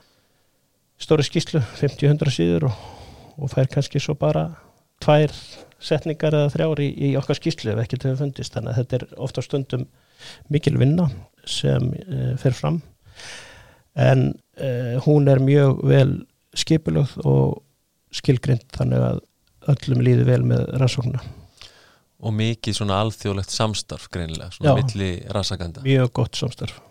stóri 1.01 1.25
skíslu 1.25 1.61
50-100 1.79 2.33
síður 2.33 2.69
og, 2.69 2.83
og 3.37 3.51
fær 3.51 3.69
kannski 3.71 4.01
svo 4.01 4.15
bara 4.19 4.47
tvær 5.03 5.33
setningar 5.81 6.37
eða 6.37 6.53
þrjári 6.53 6.87
í, 6.87 7.11
í 7.11 7.15
okkar 7.19 7.37
skíslu 7.37 7.73
ef 7.73 7.89
til 7.91 7.99
að 8.09 8.21
fundist. 8.21 8.55
Þannig 8.55 8.71
að 8.71 8.79
þetta 8.79 8.97
er 8.97 9.07
ofta 9.27 9.43
stundum 9.43 9.85
mikil 10.53 10.77
vinna 10.79 11.09
sem 11.45 11.91
e, 11.93 12.31
fer 12.41 12.55
fram. 12.57 12.79
En 13.99 14.31
e, 14.57 14.69
hún 15.05 15.29
er 15.29 15.43
mjög 15.43 15.83
vel 15.85 16.11
skipilögð 16.55 17.17
og 17.27 17.61
skilgrind 18.15 18.69
þannig 18.77 19.03
að 19.09 19.23
öllum 19.73 20.05
líði 20.05 20.29
vel 20.29 20.43
með 20.47 20.69
rannsóknuna 20.79 21.23
Og 22.25 22.33
mikið 22.33 22.79
svona 22.79 22.97
alþjóðlegt 23.03 23.53
samstarf 23.53 24.09
greinilega, 24.13 24.49
svona 24.55 24.73
Já, 24.73 24.81
milli 24.81 25.09
rannsakanda 25.29 25.85
Mjög 25.85 26.11
gott 26.21 26.39
samstarf. 26.39 26.81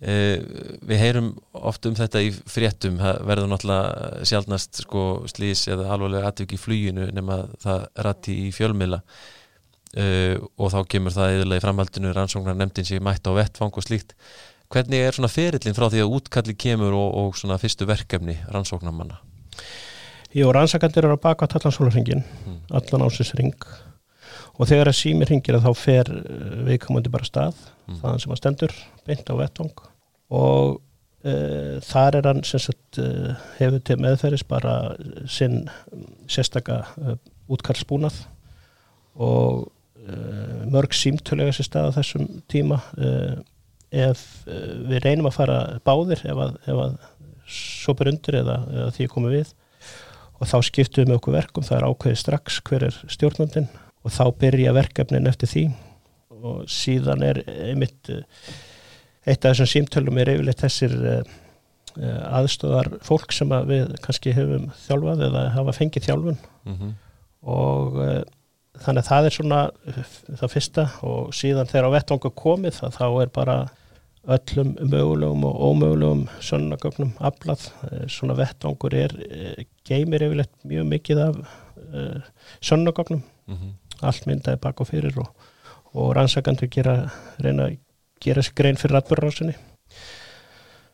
Eh, 0.00 0.40
við 0.88 0.96
heyrum 0.96 1.26
oft 1.52 1.84
um 1.84 1.92
þetta 1.96 2.22
í 2.24 2.30
fréttum, 2.32 2.94
það 3.02 3.18
verður 3.28 3.50
náttúrulega 3.50 4.28
sjálfnast 4.30 4.78
sko 4.86 5.02
slís 5.28 5.66
eða 5.68 5.90
alvarlega 5.92 6.30
atvik 6.30 6.54
í 6.56 6.60
flýjunu 6.60 7.10
nema 7.12 7.42
það 7.60 7.84
rætti 8.06 8.36
í 8.46 8.54
fjölmila 8.56 9.02
eh, 10.00 10.40
og 10.56 10.72
þá 10.72 10.78
kemur 10.94 11.12
það 11.12 11.34
eðurlega 11.34 11.60
í 11.60 11.64
framhaldinu 11.66 12.14
rannsóknar 12.16 12.56
nefndin 12.56 12.88
sér 12.88 13.04
mætt 13.04 13.28
á 13.28 13.36
vettfang 13.36 13.76
og 13.76 13.84
slíkt. 13.84 14.16
Hvernig 14.72 15.04
er 15.04 15.18
svona 15.18 15.28
ferillin 15.28 15.76
frá 15.76 15.90
því 15.92 16.00
að 16.06 16.16
útkalli 16.16 16.56
kemur 16.56 16.96
og, 16.96 17.12
og 17.20 17.36
svona 17.36 17.60
fyrstu 17.60 17.84
verkefni 17.90 18.38
rannsóknarmanna? 18.48 19.20
Jú, 20.32 20.48
rannsakandir 20.54 21.04
eru 21.04 21.18
að 21.18 21.24
baka 21.26 21.50
allansólarringin 21.50 22.24
mm. 22.24 22.58
allan 22.72 23.04
ásins 23.04 23.36
ring 23.36 23.52
og 24.56 24.68
þegar 24.68 24.90
það 24.90 24.98
símir 24.98 25.30
ringir 25.30 25.58
þá 25.62 25.70
fer 25.78 26.10
eh, 26.12 26.60
viðkomandi 26.68 27.12
bara 27.12 27.28
stað 27.28 27.58
mm. 27.88 27.98
þaðan 28.02 28.22
sem 28.22 28.34
að 28.34 28.40
stendur 28.40 28.76
beint 29.06 29.32
á 29.32 29.34
vettvang. 29.38 29.82
Og 30.30 30.78
uh, 31.26 31.76
þar 31.82 32.20
er 32.20 32.28
hann 32.30 32.44
sem 32.46 32.62
sagt 32.62 33.00
uh, 33.02 33.32
hefur 33.58 33.82
til 33.82 33.98
meðferðis 33.98 34.46
bara 34.46 34.74
sinn 35.30 35.64
sérstaka 36.30 36.84
uh, 37.00 37.16
útkallsbúnað 37.50 38.24
og 39.20 39.68
mörg 40.70 40.94
símtölega 40.96 41.52
sér 41.54 41.66
stað 41.66 41.90
á 41.92 41.96
þessum 41.98 42.22
tíma 42.50 42.78
ef 43.92 44.22
við 44.48 45.02
reynum 45.04 45.28
að 45.28 45.34
fara 45.36 45.58
báðir 45.86 46.22
ef 46.24 46.40
að, 46.40 46.56
ef 46.64 46.80
að 46.86 46.94
sopur 47.52 48.08
undir 48.10 48.40
eða, 48.40 48.56
eða 48.72 48.94
því 48.96 49.08
komum 49.12 49.34
við. 49.34 49.52
Og 50.40 50.48
þá 50.48 50.56
skiptum 50.66 51.04
við 51.04 51.10
með 51.10 51.20
okkur 51.20 51.36
verkum, 51.36 51.66
það 51.68 51.76
er 51.76 51.86
ákveðið 51.90 52.20
strax 52.22 52.58
hver 52.64 52.86
er 52.88 52.98
stjórnandin 53.12 53.68
og 54.04 54.14
þá 54.14 54.24
byrja 54.40 54.74
verkefnin 54.76 55.28
eftir 55.30 55.50
því. 55.50 55.64
Og 56.40 56.64
síðan 56.72 57.24
er 57.26 57.42
einmitt 57.46 58.10
eitt 59.28 59.44
af 59.44 59.52
þessum 59.52 59.70
símtölum 59.74 60.20
er 60.20 60.32
yfirleitt 60.32 60.62
þessir 60.64 60.94
uh, 60.96 61.22
aðstöðar 62.40 62.94
fólk 63.04 63.34
sem 63.36 63.50
að 63.52 63.72
við 63.74 63.96
kannski 64.04 64.32
hefum 64.36 64.70
þjálfað 64.86 65.24
eða 65.28 65.46
hafa 65.56 65.74
fengið 65.76 66.06
þjálfun. 66.06 66.38
Mm 66.64 66.76
-hmm. 66.76 66.92
og 67.42 67.98
þannig 68.80 69.02
að 69.02 69.10
það 69.10 69.26
er 69.26 69.36
svona 69.36 69.60
það 70.40 70.52
fyrsta. 70.54 70.86
Og 71.02 71.34
síðan 71.36 71.68
þegar 71.68 71.90
á 71.90 71.96
vettvanga 71.96 72.30
komið 72.30 72.80
þá 72.96 73.06
er 73.08 73.32
bara 73.34 73.58
öllum 74.30 74.74
mögulegum 74.80 75.44
og 75.48 75.60
ómögulegum 75.70 76.26
sönnagögnum 76.44 77.12
aflað. 77.18 77.70
Svona 78.08 78.36
vettvangur 78.38 78.94
er 78.94 79.14
geymir 79.88 80.24
yfirleitt 80.26 80.52
mjög 80.64 80.88
mikið 80.94 81.22
af 81.26 81.36
sönnagögnum 82.60 83.22
mm 83.46 83.56
-hmm. 83.56 83.72
Allt 84.06 84.26
myndaði 84.28 84.60
bak 84.62 84.80
og 84.82 84.88
fyrir 84.90 85.16
og, 85.20 85.30
og 85.94 86.12
rannsakandur 86.16 86.70
reyna 86.70 87.68
að 87.68 87.78
gera 88.20 88.44
sér 88.44 88.56
grein 88.56 88.78
fyrir 88.80 89.00
atbyrðarásinni. 89.00 89.56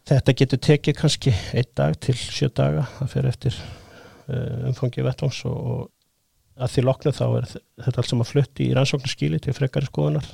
Þetta 0.07 0.35
getur 0.39 0.63
tekið 0.63 0.99
kannski 1.01 1.33
einn 1.57 1.73
dag 1.75 1.97
til 1.99 2.15
sjö 2.15 2.49
daga, 2.55 2.85
það 3.01 3.13
fyrir 3.13 3.31
eftir 3.33 3.57
uh, 3.59 4.69
umfangið 4.71 5.09
vettvans 5.09 5.41
og, 5.51 5.57
og 5.57 6.63
að 6.63 6.73
því 6.73 6.85
loknu 6.87 7.13
þá 7.17 7.25
er 7.27 7.49
þetta 7.51 8.01
allt 8.01 8.13
sem 8.13 8.23
að 8.23 8.31
flutti 8.31 8.69
í 8.69 8.77
rannsóknarskíli 8.77 9.41
til 9.43 9.55
frekari 9.57 9.91
skoðunar 9.91 10.29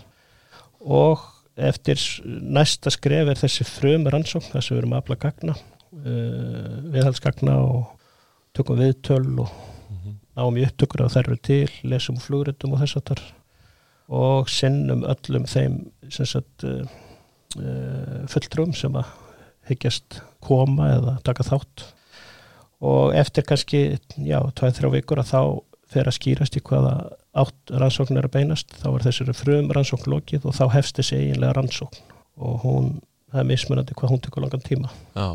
og 0.83 1.25
eftir 1.57 2.01
næsta 2.27 2.93
skref 2.93 3.33
er 3.33 3.41
þessi 3.41 3.67
frum 3.69 4.07
rannsókn 4.13 4.53
þess 4.53 4.71
að 4.71 4.77
við 4.77 4.83
erum 4.83 4.95
að 4.95 5.03
afla 5.03 5.19
gagna, 5.25 5.57
uh, 5.57 6.79
viðhalsgagna 6.95 7.59
og 7.65 7.85
tökum 8.57 8.81
viðtöl 8.85 9.27
og. 9.47 9.72
Náum 10.39 10.59
í 10.59 10.67
upptökur 10.67 11.05
á 11.07 11.13
þærfi 11.13 11.39
til, 11.45 11.71
lesum 11.85 12.21
flugritum 12.21 12.75
og 12.75 12.83
þess 12.83 12.99
að 13.01 13.09
þar 13.13 13.25
og 14.13 14.51
sinnum 14.53 15.07
öllum 15.09 15.47
þeim 15.49 15.79
sagt, 16.13 16.65
uh, 16.67 16.85
uh, 17.57 18.23
fulltrúum 18.31 18.75
sem 18.77 18.97
að 18.99 19.11
hyggjast 19.71 20.21
koma 20.43 20.91
eða 20.97 21.19
taka 21.27 21.47
þátt. 21.47 21.85
Og 22.83 23.15
eftir 23.15 23.47
kannski, 23.47 23.83
já, 24.19 24.41
tvæð 24.59 24.81
þrjá 24.81 24.91
vikur 24.97 25.23
að 25.23 25.31
þá 25.31 25.43
fer 25.93 26.09
að 26.09 26.17
skýrast 26.17 26.57
í 26.59 26.63
hvaða 26.67 26.95
átt 27.39 27.73
rannsókn 27.79 28.19
er 28.19 28.27
að 28.27 28.35
beinast. 28.37 28.75
Þá 28.81 28.89
er 28.91 29.07
þessari 29.07 29.37
frum 29.39 29.71
rannsókn 29.73 30.11
lokið 30.11 30.49
og 30.51 30.57
þá 30.59 30.65
hefst 30.75 30.99
þessi 30.99 31.21
eiginlega 31.21 31.55
rannsókn. 31.61 32.03
Og 32.43 32.59
hún, 32.65 32.91
það 33.31 33.45
er 33.45 33.49
mismunandi 33.53 33.97
hvað 33.99 34.15
hún 34.15 34.25
tekur 34.25 34.45
langan 34.45 34.67
tíma. 34.67 34.91
Já, 35.15 35.29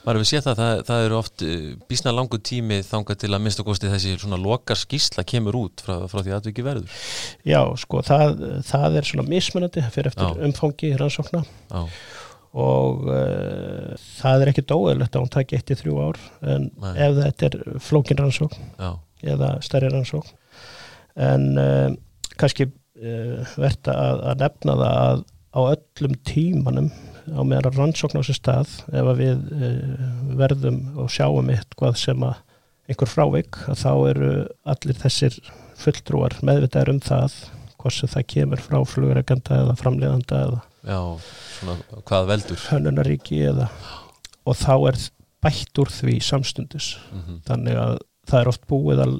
Varum 0.00 0.22
við 0.22 0.30
séð 0.30 0.46
það, 0.46 0.60
það, 0.60 0.78
það 0.88 1.02
eru 1.06 1.16
oft 1.18 1.42
uh, 1.44 1.66
bísna 1.90 2.12
langu 2.16 2.38
tími 2.50 2.78
þangað 2.86 3.18
til 3.20 3.30
að 3.34 3.42
minnst 3.44 3.60
og 3.60 3.68
kosti 3.68 3.90
þessi 3.92 4.14
svona 4.16 4.38
lokar 4.40 4.78
skísla 4.80 5.24
kemur 5.28 5.58
út 5.60 5.84
frá, 5.84 5.94
frá 6.08 6.22
því 6.22 6.32
að 6.32 6.38
það 6.38 6.50
ekki 6.52 6.64
verður. 6.64 6.96
Já, 7.48 7.60
sko, 7.82 8.00
það, 8.06 8.42
það 8.70 8.98
er 9.00 9.08
svona 9.10 9.26
mismunandi 9.28 9.84
fyrir 9.92 10.10
eftir 10.12 10.24
Já. 10.24 10.46
umfangi 10.48 10.92
rannsókna 10.96 11.42
Já. 11.44 11.82
og 12.64 13.06
uh, 13.12 13.94
það 14.22 14.44
er 14.46 14.52
ekki 14.54 14.66
dóðilegt 14.72 15.18
að 15.18 15.26
hún 15.26 15.34
taki 15.36 15.58
eitt 15.60 15.74
í 15.74 15.78
þrjú 15.82 16.00
ár 16.08 16.22
en 16.54 16.70
Nei. 16.80 16.92
ef 16.96 17.18
þetta 17.20 17.50
er 17.50 17.80
flókin 17.90 18.22
rannsókn 18.22 18.70
Já. 18.80 18.90
eða 19.34 19.52
stærri 19.66 19.92
rannsókn 19.92 20.32
en 21.20 21.50
uh, 21.60 21.90
kannski 22.40 22.70
uh, 22.70 23.52
verða 23.60 24.00
að, 24.00 24.24
að 24.32 24.42
nefna 24.46 24.80
það 24.80 24.98
að 25.04 25.22
á 25.50 25.60
öllum 25.74 26.14
tímanum 26.26 26.90
á 27.34 27.40
meðan 27.46 27.76
rannsókn 27.76 28.20
á 28.20 28.22
sér 28.26 28.38
stað 28.38 28.76
ef 28.92 29.10
við 29.18 29.44
uh, 29.54 30.06
verðum 30.40 30.80
og 31.00 31.10
sjáum 31.12 31.50
eitthvað 31.52 31.98
sem 32.00 32.26
að 32.26 32.40
einhver 32.90 33.10
frávik 33.10 33.60
að 33.70 33.82
þá 33.84 33.92
eru 34.10 34.30
allir 34.74 34.98
þessir 34.98 35.38
fulltrúar 35.80 36.36
meðvitaður 36.42 36.94
um 36.96 37.00
það 37.04 37.36
hvort 37.80 37.96
sem 37.96 38.10
það 38.10 38.28
kemur 38.34 38.62
frá 38.64 38.80
flugreganda 38.88 39.62
eða 39.62 39.78
framleiðanda 39.80 40.42
eða 40.46 40.60
Já, 40.80 41.00
svona 41.58 41.76
hvað 42.08 42.28
veldur. 42.30 42.62
Hönnunaríki 42.70 43.42
eða 43.50 43.68
og 44.48 44.56
þá 44.56 44.74
er 44.90 45.00
bætt 45.44 45.80
úr 45.80 45.92
því 45.92 46.16
samstundis. 46.24 46.94
Mm 47.12 47.20
-hmm. 47.20 47.40
þannig 47.48 47.76
að 47.76 47.98
það 48.30 48.40
er 48.40 48.48
oft 48.48 48.66
búið 48.68 49.02
að 49.04 49.14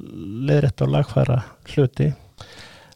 leðrætt 0.49 0.81
á 0.81 0.85
lagfæra 0.87 1.39
hluti 1.73 2.13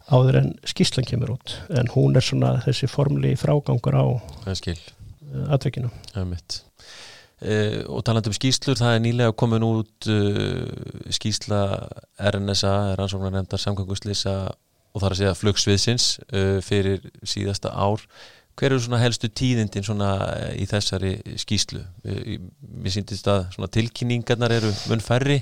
áður 0.05 0.37
en 0.41 0.49
skíslan 0.65 1.05
kemur 1.05 1.35
út. 1.37 1.57
En 1.69 1.87
hún 1.93 2.15
er 2.15 2.21
svona 2.21 2.61
þessi 2.65 2.87
formli 2.87 3.35
frágangur 3.35 3.97
á 3.97 4.05
atveikinu 5.55 5.91
uh, 6.15 7.81
og 7.91 8.03
taland 8.07 8.29
um 8.29 8.35
skýslur 8.35 8.79
það 8.79 8.95
er 8.95 9.03
nýlega 9.03 9.35
komin 9.37 9.65
út 9.65 10.09
uh, 10.11 10.63
skýsla 11.13 11.59
RNSA 12.31 12.95
rannsóknarnefndar 12.99 13.61
samkvæmguslýsa 13.61 14.35
og 14.95 15.01
það 15.01 15.07
er 15.07 15.15
að 15.15 15.21
segja 15.21 15.37
flugsviðsins 15.41 16.07
uh, 16.31 16.57
fyrir 16.63 17.03
síðasta 17.27 17.73
ár. 17.75 18.03
Hver 18.55 18.71
eru 18.71 18.79
svona 18.85 19.01
helstu 19.01 19.27
tíðindin 19.27 19.83
svona 19.83 20.13
í 20.55 20.63
þessari 20.69 21.17
skýslu 21.41 21.81
mér 22.05 22.93
síndist 22.93 23.27
að 23.27 23.49
tilkynningarnar 23.75 24.53
eru 24.55 24.69
mun 24.87 25.03
færri 25.03 25.41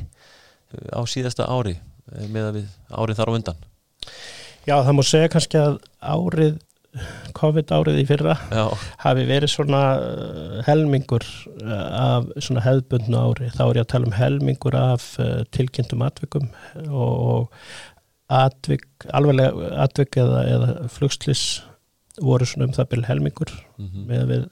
á 0.89 0.97
síðasta 1.05 1.45
ári 1.45 1.75
með 2.33 2.47
að 2.47 2.55
við 2.57 2.71
árið 2.89 3.19
þar 3.19 3.29
á 3.29 3.35
undan. 3.37 3.59
Já 4.65 4.77
það 4.79 4.95
má 4.97 5.03
segja 5.05 5.29
kannski 5.35 5.61
að 5.61 5.77
árið 6.01 6.57
COVID 7.33 7.71
árið 7.73 8.01
í 8.03 8.05
fyrra 8.05 8.35
Já. 8.53 8.67
hafi 9.01 9.25
verið 9.25 9.49
svona 9.49 9.81
uh, 9.97 10.59
helmingur 10.67 11.25
uh, 11.63 11.87
af 11.97 12.27
svona 12.37 12.61
hefðbundnu 12.65 13.17
ári 13.17 13.49
þá 13.55 13.63
er 13.65 13.79
ég 13.79 13.85
að 13.85 13.91
tala 13.95 14.09
um 14.09 14.17
helmingur 14.17 14.77
af 14.77 15.07
uh, 15.21 15.41
tilkynntum 15.55 16.03
atvikum 16.05 16.51
og 16.89 17.49
atvik, 18.33 18.85
alveg 19.13 19.41
atvik 19.83 20.19
eða, 20.21 20.43
eða 20.51 20.91
flugslis 20.93 21.63
voru 22.21 22.45
svona 22.45 22.69
um 22.69 22.77
það 22.77 22.91
byrju 22.91 23.09
helmingur 23.09 23.55
mm 23.77 23.87
-hmm. 23.87 24.05
með 24.11 24.23
við 24.29 24.45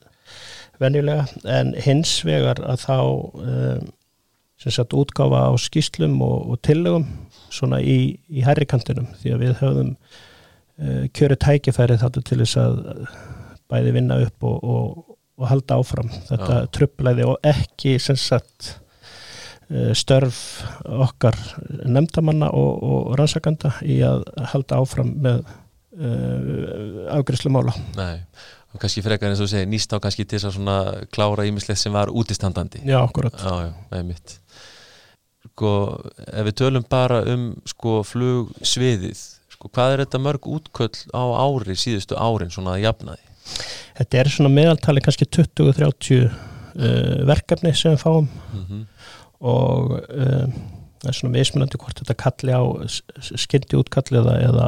venjulega 0.82 1.28
en 1.60 1.76
hins 1.78 2.16
vegar 2.26 2.58
að 2.66 2.88
þá 2.88 2.98
um, 2.98 3.86
sem 4.58 4.74
sagt 4.74 4.98
útgáfa 4.98 5.46
á 5.46 5.54
skýslum 5.62 6.18
og, 6.26 6.50
og 6.50 6.62
tillögum 6.66 7.06
svona 7.54 7.82
í, 7.82 8.18
í 8.30 8.42
herrikantinum 8.42 9.14
því 9.22 9.34
að 9.34 9.42
við 9.46 9.58
höfðum 9.62 9.96
Eh, 9.96 10.31
kjöru 11.14 11.38
tækifæri 11.38 12.00
þáttu 12.02 12.24
til 12.26 12.40
þess 12.42 12.60
að 12.62 12.78
bæði 13.72 13.96
vinna 13.96 14.20
upp 14.26 14.48
og, 14.48 14.62
og, 14.64 15.18
og 15.40 15.50
halda 15.50 15.80
áfram. 15.82 16.12
Þetta 16.30 16.60
ja. 16.60 16.70
tröflaði 16.76 17.28
og 17.30 17.48
ekki 17.48 17.96
sagt 18.02 18.74
uh, 19.72 19.92
störf 19.98 20.40
okkar 20.84 21.38
nefndamanna 21.86 22.52
og, 22.58 22.72
og 22.82 23.12
rannsakanda 23.20 23.76
í 23.86 24.02
að 24.06 24.26
halda 24.54 24.82
áfram 24.82 25.14
með 25.24 25.44
uh, 25.46 27.08
afgriðslu 27.18 27.54
mála. 27.54 27.76
Nei, 27.98 28.26
og 28.72 28.82
kannski 28.82 29.04
frekar 29.06 29.32
eins 29.32 29.44
og 29.44 29.52
segja 29.52 29.70
nýst 29.70 29.94
á 29.96 30.02
kannski 30.04 30.26
til 30.26 30.40
þess 30.40 30.52
að 30.52 30.60
svona 30.60 30.78
klára 31.14 31.48
ímislegt 31.48 31.82
sem 31.82 31.96
var 31.96 32.12
útistandandi. 32.12 32.84
Já, 32.88 33.00
akkurat. 33.04 33.38
Já, 33.40 33.70
já, 33.70 33.74
það 33.92 34.04
er 34.04 34.08
mitt 34.14 34.38
Sko, 35.52 35.72
ef 36.32 36.46
við 36.48 36.56
tölum 36.58 36.84
bara 36.90 37.18
um 37.28 37.42
sko 37.68 38.00
flugsviðið 38.08 39.20
sko, 39.62 39.70
hvað 39.76 39.94
er 39.94 40.04
þetta 40.06 40.22
mörg 40.26 40.48
útköll 40.50 40.96
á 41.14 41.24
ári 41.46 41.76
síðustu 41.78 42.18
árin 42.18 42.52
svona 42.54 42.78
að 42.78 42.88
jafnaði? 42.88 43.28
Þetta 44.00 44.18
er 44.18 44.32
svona 44.32 44.54
meðaltali 44.54 45.04
kannski 45.06 45.28
20-30 45.28 46.24
uh, 46.26 46.32
verkefni 47.30 47.74
sem 47.76 47.94
við 47.94 48.02
fáum. 48.02 48.30
Mm 48.54 48.66
-hmm. 48.66 48.84
og 49.42 49.94
uh, 50.00 50.48
það 51.02 51.12
er 51.12 51.18
svona 51.20 51.36
mismunandi 51.36 51.78
hvort 51.78 52.02
þetta 52.02 52.18
kalli 52.18 52.58
á 52.58 52.64
skyndi 53.20 53.78
útkalli 53.78 54.18
eða, 54.22 54.36
eða, 54.48 54.68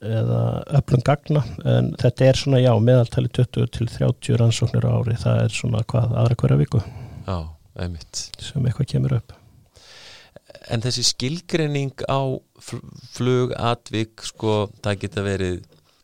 eða 0.00 0.40
öflum 0.80 1.04
gagna. 1.04 1.44
En 1.64 1.92
þetta 2.00 2.24
er 2.24 2.36
svona 2.36 2.62
já 2.62 2.72
meðaltali 2.78 3.28
20-30 3.28 4.40
rannsóknir 4.40 4.88
á 4.88 4.92
ári. 4.96 5.18
Það 5.20 5.44
er 5.44 5.58
svona 5.60 5.84
hvað 5.84 6.16
aðra 6.16 6.40
hverja 6.40 6.60
viku 6.64 6.82
Já, 7.26 7.38
einmitt. 7.76 8.28
sem 8.40 8.64
eitthvað 8.66 8.92
kemur 8.94 9.20
upp 9.20 9.41
En 10.70 10.82
þessi 10.84 11.02
skilgreining 11.06 12.04
á 12.06 12.38
flugatvik 13.16 14.22
sko, 14.28 14.70
það 14.84 15.00
geta 15.02 15.24
verið 15.26 15.62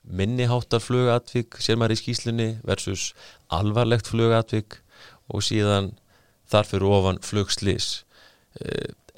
minniháttar 0.08 0.82
flugatvik 0.82 1.58
sér 1.62 1.78
maður 1.78 1.98
í 1.98 2.00
skýslunni 2.00 2.48
versus 2.66 3.12
alvarlegt 3.52 4.08
flugatvik 4.08 4.80
og 5.28 5.44
síðan 5.44 5.92
þarfur 6.48 6.86
ofan 6.88 7.20
flugslis 7.24 7.90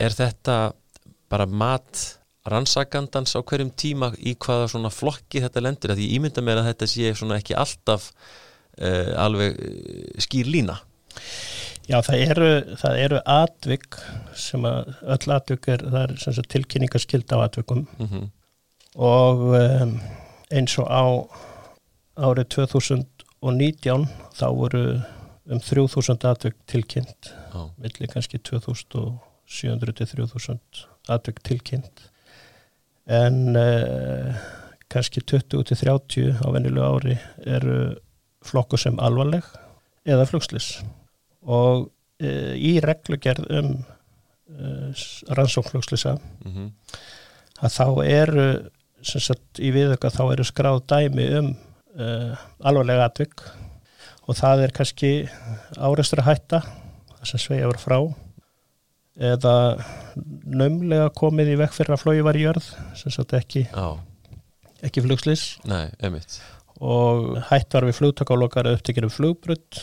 er 0.00 0.16
þetta 0.16 0.56
bara 1.30 1.46
mat 1.46 2.00
rannsakandans 2.50 3.36
á 3.36 3.40
hverjum 3.44 3.70
tíma 3.76 4.10
í 4.18 4.34
hvaða 4.40 4.70
svona 4.72 4.90
flokki 4.92 5.42
þetta 5.44 5.62
lendur 5.62 5.94
því 5.94 6.08
ég 6.08 6.18
ímynda 6.18 6.44
mér 6.44 6.62
að 6.62 6.70
þetta 6.72 6.88
sé 6.90 7.12
ekki 7.36 7.56
alltaf 7.58 8.10
uh, 8.80 9.12
alveg 9.20 9.60
skýr 10.24 10.50
lína 10.50 10.80
Já, 11.90 11.98
það 12.06 12.20
eru, 12.30 12.50
það 12.78 12.98
eru 13.04 13.20
atvik 13.32 13.96
sem 14.38 14.66
að 14.68 14.92
öll 15.14 15.32
atvik 15.34 15.68
er, 15.74 15.82
er 16.02 16.12
sem 16.22 16.36
sagt 16.36 16.52
tilkynningaskild 16.54 17.32
á 17.34 17.38
atvikum 17.42 17.86
mm 17.98 18.06
-hmm. 18.06 18.28
og 18.94 19.40
um, 19.58 19.96
eins 20.50 20.78
og 20.78 20.86
á 20.86 21.04
árið 22.16 22.46
2019 22.54 24.06
þá 24.38 24.46
voru 24.54 24.84
um 25.50 25.60
3000 25.60 26.26
atvik 26.30 26.54
tilkynnt 26.66 27.32
Já. 27.54 27.70
millir 27.78 28.12
kannski 28.12 28.38
2700 28.38 29.92
til 29.92 30.06
3000 30.06 30.60
atvik 31.08 31.42
tilkynnt 31.42 32.10
en 33.06 33.56
uh, 33.56 34.34
kannski 34.88 35.20
20 35.20 35.64
til 35.64 35.76
30 35.76 36.38
á 36.38 36.46
vennilu 36.52 36.82
ári 36.82 37.18
eru 37.46 37.96
flokku 38.44 38.76
sem 38.76 38.98
alvarleg 38.98 39.42
eða 40.06 40.26
flugslis 40.26 40.84
og 41.42 41.88
uh, 41.88 42.54
í 42.56 42.78
reglugerð 42.84 43.48
um 43.60 43.72
uh, 43.80 45.06
rannsóknflugslisa 45.36 46.18
Mm 46.44 46.52
-hmm. 46.52 46.70
að 47.60 47.70
þá 47.78 48.04
eru 48.04 48.70
sem 49.02 49.20
sagt 49.20 49.60
í 49.60 49.70
viðöka 49.72 50.10
þá 50.10 50.32
eru 50.32 50.44
skráð 50.44 50.82
dæmi 50.86 51.26
um 51.38 51.56
uh, 51.96 52.36
alvarlega 52.60 53.04
atvik 53.04 53.40
og 54.28 54.36
það 54.36 54.64
er 54.64 54.74
kannski 54.76 55.12
áreistra 55.76 56.22
hætta 56.22 56.62
það 56.62 57.24
sem 57.24 57.38
sveigja 57.38 57.70
var 57.70 57.80
frá 57.80 57.98
eða 59.20 59.54
nömlega 60.46 61.10
komið 61.16 61.54
í 61.54 61.58
vekk 61.60 61.74
fyrir 61.76 61.96
að 61.96 62.04
flói 62.04 62.22
var 62.24 62.38
í 62.38 62.44
jörð 62.46 62.70
sem 62.96 63.12
sagt 63.12 63.34
ekki, 63.36 63.66
Já, 63.68 63.98
ekki 64.86 65.04
flugslis 65.04 65.58
nei, 65.68 65.90
og 66.80 67.36
hætt 67.50 67.76
var 67.76 67.88
við 67.88 67.98
flugtakálokar 67.98 68.70
upptekir 68.72 69.04
um 69.04 69.12
flugbrutt 69.12 69.82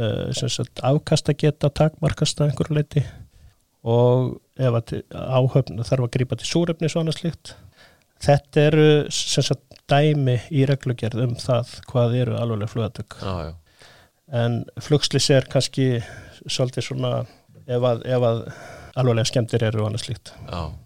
afkasta 0.00 1.34
geta 1.38 1.70
takmarkasta 1.70 2.46
einhverju 2.48 2.76
leiti 2.76 3.04
og 3.80 4.36
ef 4.60 4.76
að 4.76 4.94
áhöfn 5.10 5.80
þarf 5.86 6.06
að 6.06 6.12
grípa 6.16 6.38
til 6.38 6.48
súrefni 6.50 6.90
svona 6.92 7.14
slíkt. 7.16 7.54
Þetta 8.20 8.66
eru 8.68 8.88
sagt 9.08 9.64
dæmi 9.90 10.36
í 10.52 10.66
reglugerð 10.68 11.24
um 11.24 11.32
það 11.40 11.72
hvað 11.88 12.18
eru 12.20 12.36
alveg 12.36 12.70
flugatök. 12.74 13.16
Já, 13.24 13.54
en 14.36 14.60
flugslis 14.80 15.30
er 15.32 15.48
kannski 15.50 15.88
svolítið 16.44 16.86
svona 16.90 17.14
ef 17.64 17.88
að, 17.88 18.04
ef 18.04 18.28
að 18.28 18.44
alveglega 19.00 19.30
skemmtir 19.32 19.64
eru 19.70 19.86
annað 19.88 20.04
slíkt. 20.04 20.34
Já 20.44 20.76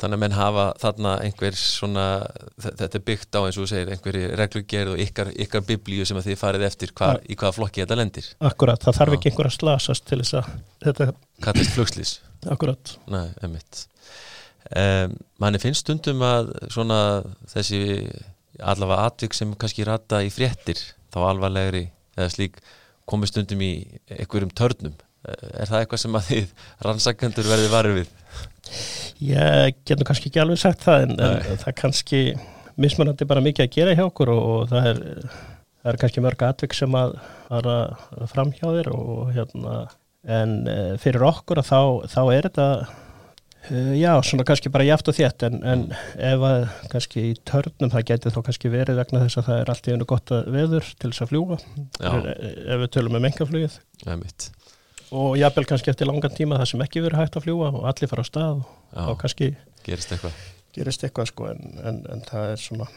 Þannig 0.00 0.16
að 0.16 0.20
menn 0.22 0.32
hafa 0.38 0.62
þarna 0.80 1.10
einhver 1.26 1.56
svona, 1.60 2.04
þe- 2.56 2.72
þetta 2.80 2.96
er 2.98 3.02
byggt 3.10 3.36
á 3.36 3.40
eins 3.44 3.58
og 3.58 3.66
þú 3.66 3.68
segir, 3.68 3.90
einhverju 3.92 4.30
reglugerð 4.40 4.92
og 4.94 5.02
ykkar, 5.04 5.30
ykkar 5.44 5.64
biblíu 5.68 6.06
sem 6.08 6.16
að 6.16 6.30
þið 6.30 6.38
farið 6.40 6.64
eftir 6.70 6.92
hva, 6.96 7.10
í 7.28 7.36
hvaða 7.36 7.56
flokki 7.58 7.82
þetta 7.84 7.98
lendir. 8.00 8.30
Akkurat, 8.50 8.80
það 8.80 8.98
þarf 9.00 9.16
ekki 9.18 9.30
einhver 9.32 9.50
að 9.50 9.56
slasast 9.58 10.06
til 10.08 10.20
þess 10.22 10.38
að 10.40 10.50
þetta, 10.86 11.08
Kallist 11.44 11.76
flugslis. 11.76 12.14
akkurat 12.48 12.94
Nei, 13.12 13.26
einmitt. 13.44 13.82
Um, 14.70 15.16
manni 15.42 15.58
finnst 15.60 15.82
stundum 15.84 16.20
að 16.24 16.50
svona 16.70 16.98
þessi 17.52 17.80
allavega 18.60 19.06
atvik 19.10 19.34
sem 19.36 19.52
kannski 19.58 19.84
rata 19.88 20.20
í 20.24 20.30
fréttir, 20.32 20.78
þá 21.12 21.18
alvarlegri 21.30 21.86
eða 22.16 22.28
slík, 22.32 22.58
komi 23.08 23.26
stundum 23.28 23.60
í 23.64 23.72
einhverjum 24.14 24.52
törnum. 24.56 24.94
Eh, 25.28 25.60
Er 25.60 25.68
það 25.68 25.82
eitthvað 25.82 26.02
sem 26.04 26.16
að 26.16 26.28
þið 26.30 26.54
rannsakendur 26.86 27.50
verði 27.50 27.70
varið 27.74 27.98
við? 28.00 28.12
Ég 29.20 29.76
get 29.84 30.00
nú 30.00 30.06
kannski 30.08 30.30
ekki 30.30 30.40
alveg 30.40 30.60
sagt 30.62 30.84
það 30.86 31.06
en, 31.08 31.14
en 31.20 31.58
það 31.60 31.68
er 31.72 31.76
kannski 31.80 32.20
mismunandi 32.80 33.26
bara 33.28 33.42
mikið 33.44 33.66
að 33.66 33.74
gera 33.74 33.96
hjá 33.98 34.04
okkur 34.06 34.30
og, 34.32 34.44
og 34.54 34.70
það, 34.70 34.86
er, 34.92 35.26
það 35.82 35.92
er 35.92 35.98
kannski 36.04 36.22
mörg 36.24 36.44
atvik 36.46 36.76
sem 36.78 36.96
að 36.96 37.16
fara 37.50 37.76
fram 38.30 38.52
hjá 38.56 38.64
þér 38.70 38.90
og 38.94 39.32
hérna 39.36 39.74
en 40.24 40.56
eh, 40.68 40.94
fyrir 41.00 41.24
okkur 41.28 41.60
að 41.60 41.68
þá, 41.68 41.80
þá 42.14 42.20
er 42.36 42.48
þetta 42.48 42.68
eh, 43.72 43.92
já, 44.00 44.12
svona 44.24 44.46
kannski 44.48 44.72
bara 44.72 44.88
jaft 44.88 45.08
og 45.12 45.16
þétt 45.16 45.44
en, 45.48 45.58
en 45.74 45.84
ef 46.30 46.46
að 46.48 46.64
kannski 46.94 47.26
í 47.30 47.34
törnum 47.48 47.92
það 47.92 48.06
geti 48.12 48.32
þá 48.32 48.40
kannski 48.48 48.72
verið 48.72 49.00
vegna 49.02 49.22
þess 49.26 49.40
að 49.42 49.48
það 49.50 49.60
er 49.64 49.74
allt 49.74 49.88
í 49.90 49.96
einu 49.96 50.08
gott 50.14 50.32
veður 50.56 50.90
til 51.00 51.12
þess 51.12 51.24
að 51.26 51.32
fljúga 51.34 51.60
Já. 52.00 52.10
ef 52.16 52.82
við 52.86 52.90
tölum 52.96 53.20
um 53.20 53.28
engaflugið 53.32 53.78
Einmitt. 54.06 54.48
Og 55.10 55.36
jafnvel 55.40 55.66
kannski 55.70 55.90
eftir 55.92 56.08
langan 56.08 56.34
tíma 56.36 56.58
það 56.60 56.70
sem 56.72 56.84
ekki 56.86 57.02
verið 57.04 57.20
hægt 57.22 57.38
að 57.40 57.46
fljúa 57.48 57.70
og 57.74 57.86
allir 57.90 58.10
fara 58.10 58.22
á 58.22 58.28
stað 58.28 58.60
og 58.60 58.66
Já, 58.94 59.00
þá 59.06 59.12
kannski 59.24 59.48
gerist 59.86 60.12
eitthvað. 60.14 60.40
gerist 60.76 61.04
eitthvað 61.06 61.30
sko 61.32 61.48
en, 61.50 61.62
en, 61.82 62.00
en 62.14 62.22
það 62.28 62.52
er 62.54 62.62
svona 62.62 62.88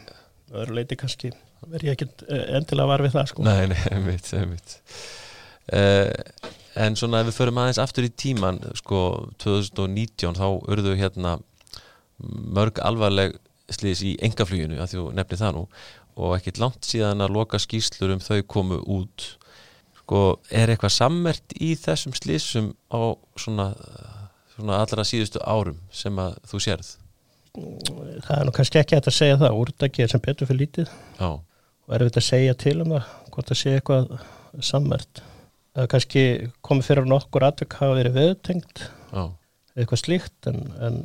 öðru 0.54 0.76
leiti 0.78 0.98
kannski 1.00 1.32
verð 1.64 1.88
ég 1.88 1.96
ekkert 1.96 2.26
eh, 2.28 2.44
endilega 2.58 2.90
var 2.92 3.04
við 3.06 3.16
það 3.16 3.30
sko 3.32 3.46
Nei, 3.46 3.64
nei, 3.72 3.80
einmitt, 3.94 4.28
einmitt. 4.36 4.76
Uh, 5.72 6.10
en 6.76 6.96
svona 6.98 7.22
ef 7.22 7.30
við 7.30 7.38
förum 7.38 7.58
aðeins 7.62 7.80
aftur 7.80 8.04
í 8.04 8.12
tíman 8.20 8.58
sko 8.76 9.00
2019 9.40 10.36
þá 10.36 10.46
urðu 10.68 10.92
hérna 11.00 11.38
mörg 12.54 12.78
alvarleg 12.84 13.38
slís 13.72 14.02
í 14.04 14.14
engafluginu 14.22 14.76
að 14.82 14.92
þú 14.96 15.04
nefnir 15.16 15.40
það 15.40 15.56
nú 15.56 15.62
og 16.14 16.34
ekkert 16.36 16.60
langt 16.62 16.86
síðan 16.86 17.24
að 17.24 17.32
loka 17.34 17.58
skýslur 17.58 18.12
um 18.14 18.20
þau 18.22 18.42
komu 18.46 18.76
út 18.84 19.32
sko 20.04 20.20
er 20.52 20.68
eitthvað 20.68 20.92
sammert 20.92 21.54
í 21.56 21.72
þessum 21.80 22.12
slísum 22.16 22.72
á 22.92 23.16
svona, 23.40 23.70
svona 24.52 24.82
allra 24.82 25.04
síðustu 25.08 25.40
árum 25.40 25.80
sem 25.92 26.18
að 26.20 26.36
þú 26.50 26.60
sérð? 26.60 26.90
Það 27.54 28.34
er 28.36 28.44
nú 28.44 28.54
kannski 28.54 28.80
ekki 28.80 28.98
hægt 28.98 29.08
að 29.08 29.16
segja 29.16 29.38
það 29.40 29.60
úrdagi 29.62 30.04
er 30.04 30.10
sem 30.10 30.22
betur 30.22 30.50
fyrir 30.50 30.64
lítið. 30.64 30.90
Já, 31.20 31.30
og 31.40 31.94
er 31.94 32.04
þetta 32.04 32.20
að 32.20 32.26
segja 32.28 32.56
til 32.60 32.74
um 32.82 32.92
það 32.92 33.12
hvort 33.34 33.52
það 33.52 33.60
sé 33.60 33.76
eitthvað 33.78 34.12
sammert. 34.60 35.22
Það 35.74 35.86
er 35.86 35.92
kannski 35.94 36.24
komið 36.66 36.88
fyrir 36.90 37.08
nokkur 37.10 37.46
atvik 37.48 37.78
hafa 37.80 37.96
verið 37.96 38.18
veðtengt 38.18 38.84
já, 38.84 39.22
eitthvað 39.78 40.02
slíkt 40.02 40.50
en, 40.50 40.60
en 40.84 41.00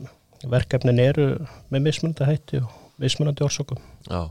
verkefnin 0.50 1.00
eru 1.06 1.30
með 1.72 1.86
mismunandi 1.88 2.28
hætti 2.28 2.62
og 2.66 2.76
mismunandi 3.00 3.48
orsökum. 3.48 3.80
Já 4.10 4.28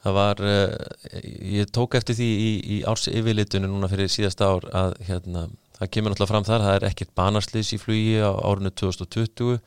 Það 0.00 0.16
var, 0.16 0.42
uh, 0.44 1.22
ég 1.52 1.72
tók 1.74 1.96
eftir 1.98 2.16
því 2.16 2.28
í, 2.30 2.50
í 2.74 2.78
árs 2.88 3.08
yfirlitinu 3.10 3.68
núna 3.68 3.90
fyrir 3.90 4.08
síðasta 4.12 4.48
ár 4.48 4.66
að 4.72 4.94
hérna, 5.08 5.46
það 5.76 5.92
kemur 5.96 6.14
náttúrulega 6.14 6.32
fram 6.32 6.46
þar, 6.48 6.64
það 6.66 6.76
er 6.78 6.86
ekkert 6.88 7.12
banaslýs 7.20 7.72
í 7.76 7.80
flugi 7.82 8.16
á 8.24 8.30
árinu 8.32 8.72
2020 8.80 9.60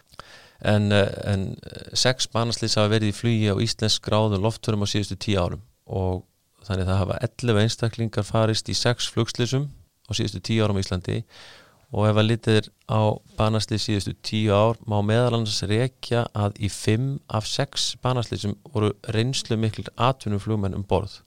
en, 0.73 0.89
uh, 0.89 1.05
en 1.29 1.47
sex 1.93 2.29
banaslýs 2.33 2.79
hafa 2.79 2.95
verið 2.95 3.13
í 3.13 3.17
flugi 3.17 3.53
á 3.53 3.55
íslensk 3.61 4.05
gráðum 4.07 4.41
loftförum 4.41 4.85
á 4.85 4.87
síðustu 4.89 5.19
tíu 5.21 5.37
árum. 5.43 5.63
Og 5.85 6.23
þannig 6.65 6.89
það 6.89 7.01
hafa 7.03 7.19
11 7.27 7.63
einstaklingar 7.65 8.25
farist 8.25 8.71
í 8.71 8.77
sex 8.77 9.09
flugslýsum 9.13 9.67
á 10.07 10.11
síðustu 10.17 10.41
tíu 10.43 10.63
árum 10.63 10.79
á 10.79 10.83
Íslandi 10.83 11.21
og 11.21 11.62
ef 12.09 12.17
að 12.17 12.29
litið 12.31 12.55
er 12.59 12.69
á 12.89 13.01
banaslið 13.37 13.83
síðustu 13.83 14.13
tíu 14.25 14.55
ár 14.55 14.79
má 14.89 14.97
meðalans 15.05 15.59
rekja 15.69 16.23
að 16.33 16.57
í 16.65 16.69
fimm 16.73 17.19
af 17.29 17.45
sex 17.49 17.93
banaslið 18.01 18.45
sem 18.45 18.55
voru 18.73 18.93
reynslu 19.13 19.59
miklir 19.61 19.91
atvinnuflugmenn 20.01 20.77
um 20.77 20.87
borð. 20.89 21.19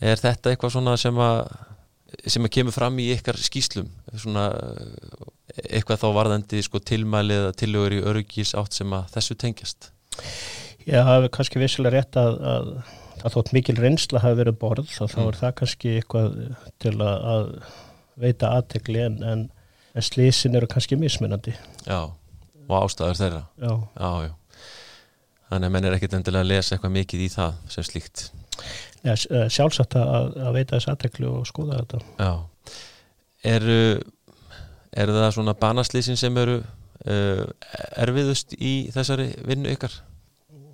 Er 0.00 0.16
þetta 0.18 0.52
eitthvað 0.52 0.74
svona 0.76 0.96
sem 1.00 1.20
að 1.20 1.44
sem 2.28 2.44
að 2.44 2.52
kemur 2.56 2.74
fram 2.74 2.98
í 3.00 3.08
ykkar 3.14 3.38
skýslum 3.40 3.88
svona 4.12 4.48
eitthvað 5.68 6.02
þá 6.02 6.08
varðandi 6.16 6.64
sko, 6.64 6.80
tilmæli 6.80 7.36
eða 7.38 7.54
tilögur 7.56 7.96
í 7.96 8.02
öryggis 8.10 8.54
átt 8.58 8.76
sem 8.76 8.92
að 8.96 9.08
þessu 9.14 9.36
tengjast? 9.40 9.88
Já, 10.84 11.00
það 11.06 11.16
er 11.16 11.32
kannski 11.36 11.62
vissilega 11.62 11.94
rétt 11.96 12.18
að, 12.20 12.36
að, 12.52 12.68
að 13.22 13.36
þótt 13.36 13.52
mikil 13.56 13.76
reynsla 13.78 14.22
hafi 14.24 14.40
verið 14.40 14.58
borð 14.60 14.92
þá 14.92 15.02
mm. 15.06 15.24
er 15.24 15.40
það 15.40 15.56
kannski 15.60 15.96
eitthvað 16.00 16.38
til 16.82 16.94
að, 16.98 17.26
að 17.34 17.50
veita 18.22 18.54
aðtegli 18.58 19.04
en, 19.06 19.18
en, 19.24 19.44
en 19.94 20.06
slísin 20.06 20.56
eru 20.58 20.68
kannski 20.70 20.98
mismunandi. 21.00 21.54
Já, 21.86 22.00
og 22.68 22.76
ástæður 22.78 23.18
þeirra. 23.20 23.42
Já, 23.60 23.74
já, 23.98 24.12
já. 24.28 24.64
Þannig 25.52 25.68
að 25.68 25.74
menn 25.74 25.88
er 25.88 25.98
ekkit 25.98 26.16
endilega 26.16 26.46
að 26.46 26.50
lesa 26.54 26.74
eitthvað 26.74 26.94
mikið 26.96 27.26
í 27.26 27.28
það 27.32 27.60
sem 27.74 27.84
slíkt. 27.84 28.24
Já, 29.02 29.12
sjálfsagt 29.52 29.98
að, 30.00 30.36
að 30.40 30.56
veita 30.56 30.78
þess 30.78 30.92
aðtegli 30.92 31.28
og 31.28 31.44
skoða 31.48 31.82
þetta. 31.82 32.02
Já. 32.22 32.78
Eru 33.52 33.82
er 34.92 35.12
það 35.12 35.30
svona 35.36 35.54
banaslýsin 35.58 36.18
sem 36.20 36.36
eru 36.40 36.58
uh, 36.62 37.44
erfiðust 38.00 38.56
í 38.58 38.74
þessari 38.94 39.32
vinnu 39.48 39.72
ykkar? 39.72 39.94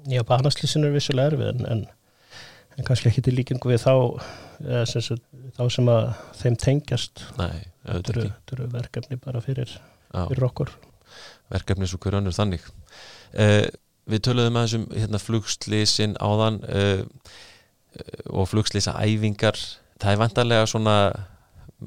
Já, 0.08 0.22
banaslýsin 0.26 0.86
eru 0.86 0.96
vissulega 0.96 1.32
erfið 1.32 1.52
en, 1.52 1.66
en, 1.72 1.84
en 2.78 2.86
kannski 2.86 3.10
ekki 3.10 3.24
til 3.26 3.34
líkingu 3.38 3.72
við 3.72 3.82
þá 3.82 3.92
eða, 4.62 4.84
sem, 4.90 5.18
þá 5.58 5.64
sem 5.74 5.90
að 5.92 6.06
þeim 6.38 6.60
tengjast. 6.62 7.26
Þetta 7.88 8.14
eru 8.54 8.70
verkefni 8.72 9.18
bara 9.24 9.42
fyrir, 9.44 9.74
fyrir 10.14 10.48
okkur. 10.48 10.72
Verkefni 11.52 11.88
svo 11.90 12.00
hverjum 12.02 12.22
önnur 12.22 12.36
þannig. 12.36 12.64
Uh, 13.34 13.66
Við 14.08 14.22
töluðum 14.24 14.56
að 14.56 14.66
þessum 14.66 14.84
hérna, 14.96 15.18
flugslýsin 15.20 16.14
áðan 16.16 16.62
uh, 16.64 17.02
og 18.32 18.48
flugslýsa 18.48 18.94
æfingar 19.04 19.58
það 19.98 20.12
er 20.12 20.20
vantarlega 20.22 20.68
svona 20.70 20.94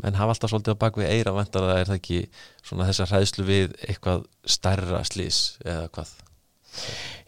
en 0.06 0.16
hafa 0.16 0.36
alltaf 0.36 0.52
svolítið 0.52 0.78
á 0.78 0.82
bakvið 0.84 1.10
eira 1.12 1.34
vantar 1.36 1.66
að 1.66 1.72
það 1.72 1.80
er 1.80 1.90
það 1.90 2.00
ekki 2.00 2.20
svona 2.62 2.88
þessa 2.90 3.08
hræðslu 3.10 3.46
við 3.48 3.74
eitthvað 3.88 4.28
stærra 4.48 5.02
slís 5.08 5.40
eða 5.66 5.90
hvað? 5.96 6.14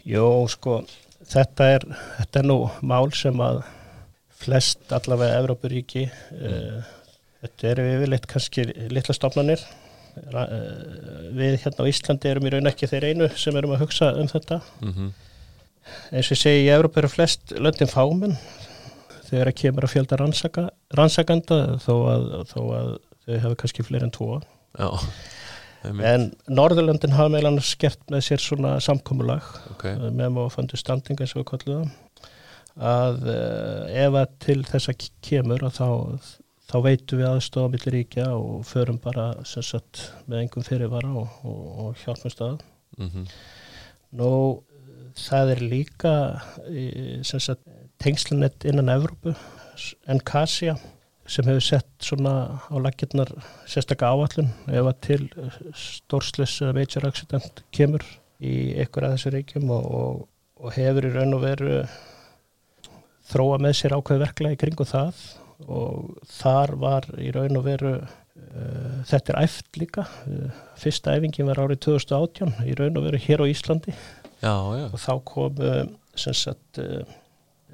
Jó, 0.07 0.27
sko 0.51 0.77
þetta 1.29 1.69
er, 1.77 1.85
þetta 2.19 2.41
er 2.41 2.49
nú 2.49 2.57
mál 2.81 3.11
sem 3.15 3.39
að 3.43 3.63
flest 4.43 4.91
allavega 4.95 5.39
Evrópuríki 5.39 6.07
uh, 6.09 6.83
þetta 7.43 7.69
eru 7.71 7.87
yfirleitt 7.97 8.27
kannski 8.31 8.65
litla 8.91 9.15
stofnanir. 9.15 9.63
Uh, 10.13 11.31
við 11.33 11.57
hérna 11.63 11.87
á 11.87 11.89
Íslandi 11.89 12.29
erum 12.29 12.45
í 12.47 12.53
raun 12.53 12.69
ekki 12.69 12.89
þeir 12.91 13.07
einu 13.11 13.29
sem 13.39 13.55
erum 13.57 13.73
að 13.75 13.85
hugsa 13.85 14.11
um 14.19 14.29
þetta. 14.29 14.59
Mm 14.83 14.93
-hmm. 14.93 15.13
eins 16.11 16.27
og 16.27 16.35
ég 16.35 16.43
segi 16.43 16.67
í 16.67 16.73
Evrópu 16.75 17.01
eru 17.01 17.09
flest 17.11 17.55
löndin 17.57 17.91
fáminn 17.91 18.37
þegar 19.29 19.49
það 19.49 19.59
kemur 19.61 19.87
að 19.87 19.93
fjölda 19.95 20.19
rannsaka, 20.19 20.67
rannsakanda 20.93 21.59
þó 21.81 21.93
að, 22.13 22.27
þó 22.51 22.59
að 22.77 22.91
þau 23.23 23.37
hefur 23.39 23.55
kannski 23.63 23.85
fleiri 23.87 24.05
en 24.05 24.13
tvo. 24.13 24.41
Já, 24.77 24.89
en 25.83 26.29
Norðurlöndin 26.47 27.15
hafa 27.17 27.31
meðlan 27.33 27.59
skert 27.63 28.01
með 28.11 28.25
sér 28.27 28.43
svona 28.43 28.77
samkómulag 28.83 29.45
okay. 29.73 29.97
Eh, 29.97 30.11
með 30.11 30.33
móðu 30.37 30.53
fundustanding 30.57 31.19
eins 31.19 31.35
og 31.35 31.49
það 31.51 31.91
að 32.73 33.27
uh, 33.29 33.83
ef 33.91 34.15
að 34.17 34.37
til 34.41 34.61
þess 34.65 34.89
að 34.89 35.03
kemur 35.21 35.65
þá, 35.75 35.89
þá 36.71 36.77
veitum 36.87 37.19
við 37.19 37.29
aðstofa 37.29 37.73
millir 37.73 37.97
ríkja 37.99 38.31
og 38.33 38.63
förum 38.65 38.97
bara 39.03 39.27
sagt, 39.45 40.07
með 40.25 40.45
engum 40.45 40.65
fyrirvara 40.65 41.11
og, 41.21 41.35
og, 41.45 41.67
og 41.83 41.99
hjálpum 42.01 42.33
stað 42.33 42.63
mm 42.97 43.09
-hmm. 43.09 43.27
nú 44.17 44.31
það 45.13 45.51
er 45.53 45.61
líka 45.61 46.15
sagt, 47.21 47.61
tengslanett 48.01 48.65
innan 48.65 48.89
Evrópu 48.89 49.35
Encasia 50.07 50.77
sem 51.29 51.47
hefur 51.47 51.63
sett 51.63 51.91
svona 52.03 52.33
á 52.67 52.75
lakirnar 52.83 53.31
sérstaklega 53.69 54.11
áallun 54.11 54.49
ef 54.67 54.89
að 54.89 54.97
til 55.07 55.21
stórslis 55.77 56.57
major 56.75 57.07
accident 57.07 57.63
kemur 57.75 58.03
í 58.43 58.73
ykkur 58.83 59.07
af 59.07 59.15
þessu 59.15 59.31
reykjum 59.37 59.71
og, 59.71 59.85
og, 59.99 60.25
og 60.59 60.75
hefur 60.75 61.07
í 61.07 61.13
raun 61.13 61.37
og 61.37 61.45
veru 61.45 61.77
þróa 63.31 63.61
með 63.63 63.77
sér 63.79 63.95
ákveð 63.97 64.25
verklega 64.25 64.57
í 64.57 64.59
kringu 64.59 64.87
það 64.87 65.23
og 65.71 66.27
þar 66.27 66.75
var 66.81 67.07
í 67.21 67.31
raun 67.35 67.59
og 67.59 67.65
veru 67.67 67.93
uh, 68.01 68.99
þetta 69.07 69.33
er 69.33 69.39
æft 69.45 69.79
líka. 69.79 70.05
Uh, 70.27 70.49
fyrsta 70.79 71.15
æfingin 71.15 71.47
var 71.47 71.61
árið 71.63 71.85
2018 71.87 72.67
í 72.67 72.75
raun 72.79 72.99
og 72.99 73.07
veru 73.07 73.21
hér 73.23 73.45
á 73.45 73.47
Íslandi. 73.47 73.95
Já, 74.43 74.55
já. 74.75 74.85
og 74.89 74.99
þá 74.99 75.13
kom 75.29 75.61
uh, 75.63 75.83
sem 76.19 76.35
sagt 76.35 76.81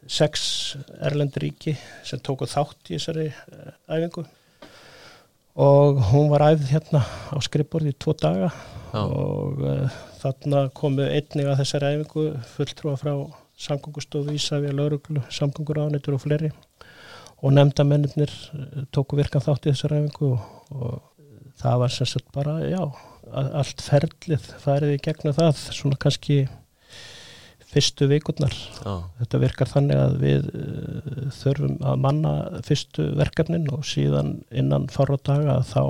sex 0.09 0.75
erlenduríki 1.05 1.75
sem 2.07 2.21
tóku 2.25 2.47
þátt 2.49 2.89
í 2.89 2.97
þessari 2.97 3.27
eh, 3.29 3.73
æfingu 3.89 4.25
og 5.59 5.99
hún 6.11 6.29
var 6.31 6.47
æfð 6.49 6.71
hérna 6.71 7.01
á 7.03 7.37
skrippborði 7.43 7.93
í 7.93 7.97
tvo 7.99 8.15
daga 8.17 8.49
Já. 8.93 9.01
og 9.03 9.59
uh, 9.59 9.97
þarna 10.21 10.63
komu 10.77 11.05
einnig 11.05 11.49
að 11.49 11.61
þessari 11.61 11.91
æfingu 11.93 12.25
fulltrúa 12.53 12.95
frá 12.99 13.13
samgöngustofu 13.59 14.33
Ísafja, 14.37 14.71
lauruglu, 14.71 15.21
samgöngur 15.35 15.81
ánættur 15.83 16.15
og 16.15 16.23
fleiri 16.23 16.53
og 17.43 17.53
nefndamennir 17.55 18.31
eh, 18.31 18.85
tóku 18.95 19.19
virkan 19.19 19.43
þátt 19.43 19.67
í 19.67 19.73
þessari 19.73 19.99
æfingu 19.99 20.31
og, 20.31 20.47
og 20.73 21.53
það 21.59 21.83
var 21.83 21.95
sagt 21.97 22.31
bara, 22.35 22.55
já, 22.65 22.81
allt 23.35 23.83
ferlið 23.83 24.47
færið 24.63 24.95
í 24.95 25.01
gegnum 25.03 25.35
það, 25.35 25.63
svona 25.75 25.99
kannski 25.99 26.39
fyrstu 27.69 28.07
vikurnar 28.09 28.53
ah. 28.87 29.03
þetta 29.19 29.41
virkar 29.43 29.69
þannig 29.69 29.99
að 29.99 30.15
við 30.23 30.47
uh, 30.49 31.19
þurfum 31.37 31.75
að 31.85 31.99
manna 32.05 32.33
fyrstu 32.65 33.09
verkefnin 33.19 33.67
og 33.73 33.85
síðan 33.87 34.39
innan 34.49 34.89
fara 34.93 35.19
daga 35.21 35.59
þá, 35.67 35.83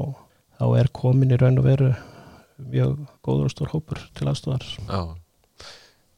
þá 0.60 0.66
er 0.82 0.92
komin 0.96 1.36
í 1.36 1.40
raun 1.40 1.62
og 1.62 1.70
veru 1.70 1.94
mjög 2.60 2.98
góður 3.24 3.48
og 3.48 3.56
stór 3.56 3.72
hópur 3.76 4.04
til 4.18 4.28
aðstofar 4.32 4.68
ah. 4.92 5.16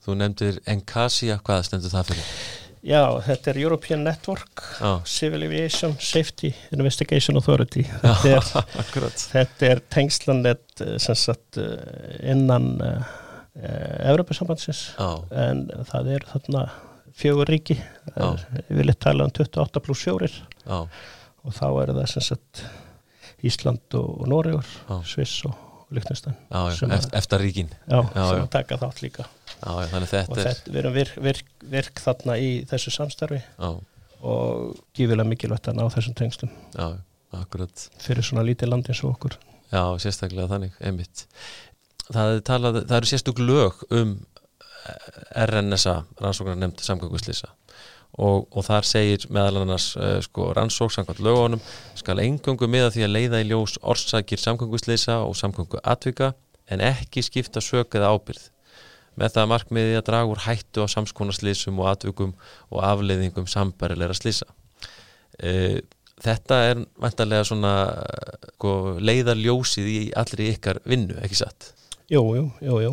Þú 0.01 0.17
nefndir 0.17 0.55
Encasia, 0.65 1.37
hvað 1.45 1.67
stendur 1.67 1.91
það 1.93 2.07
fyrir? 2.09 2.29
Já, 2.81 3.03
þetta 3.21 3.51
er 3.51 3.57
European 3.61 4.01
Network 4.07 4.63
ah. 4.81 5.03
Civil 5.05 5.45
Aviation 5.45 5.93
Safety 6.01 6.49
Investigation 6.73 7.37
Authority 7.37 7.85
þetta 7.85 8.31
er, 8.39 8.47
þetta 9.35 9.69
er 9.75 9.83
tengslanett 9.93 10.81
eh, 10.81 10.95
sem 10.97 11.19
sagt 11.27 11.61
innan 11.61 12.73
Európa-sambandsins 13.55 14.85
en 14.97 15.65
það 15.89 16.13
er 16.15 16.27
þarna 16.29 16.67
fjögur 17.17 17.49
ríki. 17.51 17.75
Við 18.15 18.77
viljum 18.79 18.99
tala 19.03 19.27
um 19.27 19.33
28 19.35 19.83
pluss 19.83 20.05
fjórir. 20.05 20.37
Já. 20.63 20.85
og 21.41 21.57
þá 21.57 21.67
er 21.81 21.91
það 21.95 22.07
sem 22.11 22.25
sagt 22.29 22.63
Ísland 23.41 23.97
og 23.97 24.25
Nóriður 24.29 24.71
Sviss 25.09 25.43
og 25.49 25.57
Líknarstæn 25.91 26.37
eftir 27.17 27.41
ríkin. 27.43 27.71
Já, 27.89 27.99
já, 27.99 28.23
sem 28.29 28.43
að 28.45 28.51
taka 28.53 28.77
þátt 28.79 29.01
líka. 29.03 29.27
Og 29.67 30.37
þetta 30.37 30.51
er... 30.53 30.59
við 30.69 30.81
erum 30.81 30.93
virk, 30.95 31.15
virk, 31.19 31.49
virk 31.73 32.03
þarna 32.03 32.37
í 32.39 32.51
þessu 32.69 32.93
samstarfi. 32.95 33.41
Og 34.21 34.77
gífilega 34.95 35.27
mikilvægt 35.27 35.71
að 35.71 35.81
ná 35.81 35.87
þessum 35.91 36.15
tengstum 36.17 36.53
fyrir 38.01 38.25
svona 38.27 38.45
lítið 38.47 38.71
land 38.71 38.87
eins 38.91 39.01
og 39.03 39.15
okkur. 39.15 39.35
Já, 39.71 39.83
sérstaklega 40.03 40.49
þannig, 40.51 40.73
einmitt 40.83 41.25
það, 42.13 42.35
talað, 42.47 42.83
það 42.85 42.97
eru 42.99 43.09
sérstök 43.09 43.41
lög 43.43 43.81
um 43.89 44.13
eh, 44.15 45.47
RNSA, 45.47 45.97
rannsóknar 46.21 46.59
nefnd 46.59 46.83
samgönguslýsa 46.85 47.51
og, 48.19 48.47
og 48.51 48.65
þar 48.67 48.87
segir 48.87 49.25
meðal 49.31 49.61
annars 49.61 49.91
uh, 49.95 50.17
sko, 50.23 50.49
rannsók 50.55 50.91
samkvæmt 50.91 51.21
lögunum 51.23 51.61
skal 51.95 52.19
engöngu 52.19 52.67
miða 52.67 52.91
því 52.91 53.05
að 53.05 53.13
leiða 53.15 53.43
í 53.43 53.47
ljós 53.51 53.77
orsakir 53.81 54.41
samgönguslýsa 54.41 55.21
og 55.23 55.37
samgöngu 55.39 55.79
atvika 55.83 56.33
en 56.71 56.83
ekki 56.83 57.23
skipta 57.23 57.63
sög 57.63 57.95
eða 57.95 58.11
ábyrð 58.11 58.49
með 59.19 59.33
það 59.35 59.49
markmiði 59.51 59.95
að 59.99 60.05
draga 60.07 60.31
úr 60.31 60.43
hættu 60.45 60.83
á 60.83 60.87
samskonaslýsum 60.91 61.79
og 61.79 61.89
atvikum 61.91 62.35
og 62.69 62.83
afleiðingum 62.87 63.47
sambarilegra 63.51 64.15
slýsa 64.17 64.47
uh, 64.51 65.79
þetta 66.21 66.63
er 66.69 66.85
vantarlega 67.01 67.47
svona 67.47 67.75
sko, 68.55 68.97
leiðarljósið 69.01 69.87
í 69.91 70.01
allri 70.19 70.51
ykkar 70.53 70.81
vinnu, 70.85 71.17
ekki 71.23 71.39
satt? 71.39 71.71
Jú, 72.11 72.21
jú, 72.35 72.45
jú, 72.59 72.77
jú. 72.83 72.91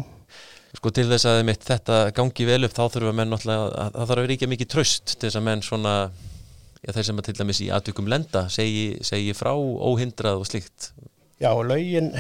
Sko 0.79 0.93
til 0.95 1.09
þess 1.09 1.27
að 1.27 1.41
mitt, 1.49 1.65
þetta 1.67 1.95
gangi 2.15 2.45
vel 2.47 2.67
upp 2.69 2.75
þá 2.77 2.85
þurfum 2.85 3.11
að 3.11 3.17
menn 3.19 3.33
náttúrulega, 3.33 3.65
að, 3.67 3.89
það 3.97 4.11
þarf 4.11 4.23
að 4.23 4.35
ekki 4.35 4.49
mikið 4.53 4.69
tröst 4.75 5.15
til 5.17 5.25
þess 5.25 5.39
að 5.41 5.47
menn 5.49 5.65
svona, 5.67 5.95
já 6.85 6.93
þeir 6.93 7.09
sem 7.09 7.19
að 7.19 7.27
til 7.27 7.35
dæmis 7.41 7.63
í 7.65 7.71
aðtökum 7.75 8.13
lenda 8.13 8.45
segi, 8.53 8.85
segi 9.09 9.35
frá 9.35 9.51
óhindrað 9.57 10.45
og 10.45 10.47
slíkt. 10.47 10.93
Já 11.43 11.51
laugin, 11.51 12.13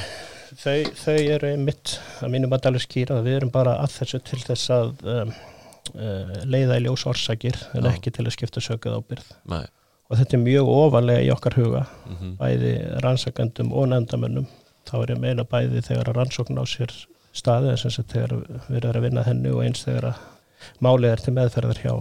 þau, 0.58 0.78
þau 1.04 1.18
eru 1.20 1.54
mitt 1.68 1.94
að 2.18 2.34
mínum 2.34 2.58
að 2.58 2.70
alveg 2.72 2.86
skýra 2.88 3.20
að 3.20 3.30
við 3.30 3.40
erum 3.42 3.54
bara 3.54 3.78
að 3.84 3.94
þessu 4.00 4.22
til 4.26 4.42
þess 4.48 4.74
að 4.74 4.92
um, 5.14 5.34
uh, 5.94 6.36
leiða 6.50 6.80
í 6.80 6.86
ljós 6.88 7.06
orsakir 7.12 7.62
en 7.78 7.86
já. 7.86 7.92
ekki 7.92 8.16
til 8.16 8.26
að 8.26 8.34
skipta 8.40 8.64
sökuð 8.64 8.98
ábyrð. 8.98 9.34
Nei. 9.54 9.66
Og 10.08 10.18
þetta 10.18 10.34
er 10.34 10.48
mjög 10.48 10.72
ofalega 10.72 11.22
í 11.22 11.30
okkar 11.30 11.60
huga, 11.60 11.84
mm 12.08 12.14
-hmm. 12.16 12.38
bæði 12.40 12.78
rannsakandum 13.04 13.76
og 13.76 13.92
nefndamönnum 13.92 14.48
þá 14.88 14.96
er 15.02 15.14
ég 15.14 15.22
meina 15.22 15.46
bæði 15.48 15.84
þegar 15.86 16.10
að 16.10 16.20
rannsókn 16.20 16.60
á 16.60 16.64
sér 16.68 16.94
staði 17.36 17.74
þess 17.74 18.00
að 18.00 18.12
þegar 18.12 18.34
við 18.68 18.78
erum 18.78 18.98
að 18.98 19.06
vinna 19.06 19.26
henni 19.26 19.52
og 19.54 19.62
eins 19.64 19.84
þegar 19.86 20.10
að 20.12 20.22
málið 20.84 21.12
er 21.12 21.24
til 21.24 21.34
meðferðar 21.36 21.82
hjá 21.82 21.92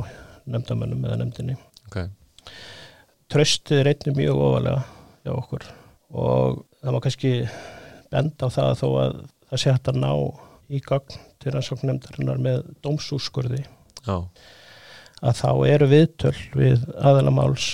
nefndamönnum 0.48 1.06
eða 1.06 1.20
nefndinni 1.22 1.58
okay. 1.88 2.10
Tröstið 3.28 3.82
er 3.82 3.92
einnig 3.92 4.18
mjög 4.18 4.44
ofalega 4.48 4.84
hjá 5.26 5.34
okkur 5.36 5.68
og 6.18 6.62
það 6.80 6.96
má 6.96 7.00
kannski 7.04 7.34
benda 8.12 8.48
á 8.48 8.56
það 8.56 8.78
þó 8.82 8.88
að 8.88 9.18
það 9.50 9.62
sé 9.64 9.74
hægt 9.74 9.92
að 9.92 10.00
ná 10.04 10.12
í 10.68 10.80
gagn 10.84 11.20
til 11.42 11.54
rannsóknumdarinnar 11.54 12.40
með 12.44 12.64
dómsúskurði 12.84 13.62
Já. 14.08 14.16
að 15.22 15.42
þá 15.42 15.52
eru 15.68 15.92
viðtöl 15.92 16.36
við 16.56 16.88
aðalamáls 16.98 17.68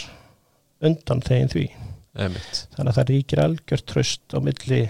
undan 0.84 1.24
þegin 1.24 1.54
því 1.54 1.66
Einmitt. 2.14 2.66
þannig 2.76 2.92
að 2.92 2.98
það 3.00 3.10
ríkir 3.10 3.44
algjört 3.44 3.88
tröst 3.90 4.36
á 4.36 4.40
milli 4.44 4.82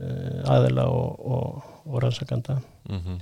uh, 0.00 0.54
aðila 0.56 0.86
og, 0.92 1.26
og, 1.26 1.74
og 1.86 2.02
rannsakanda 2.04 2.60
Mm 2.86 3.00
-hmm. 3.02 3.18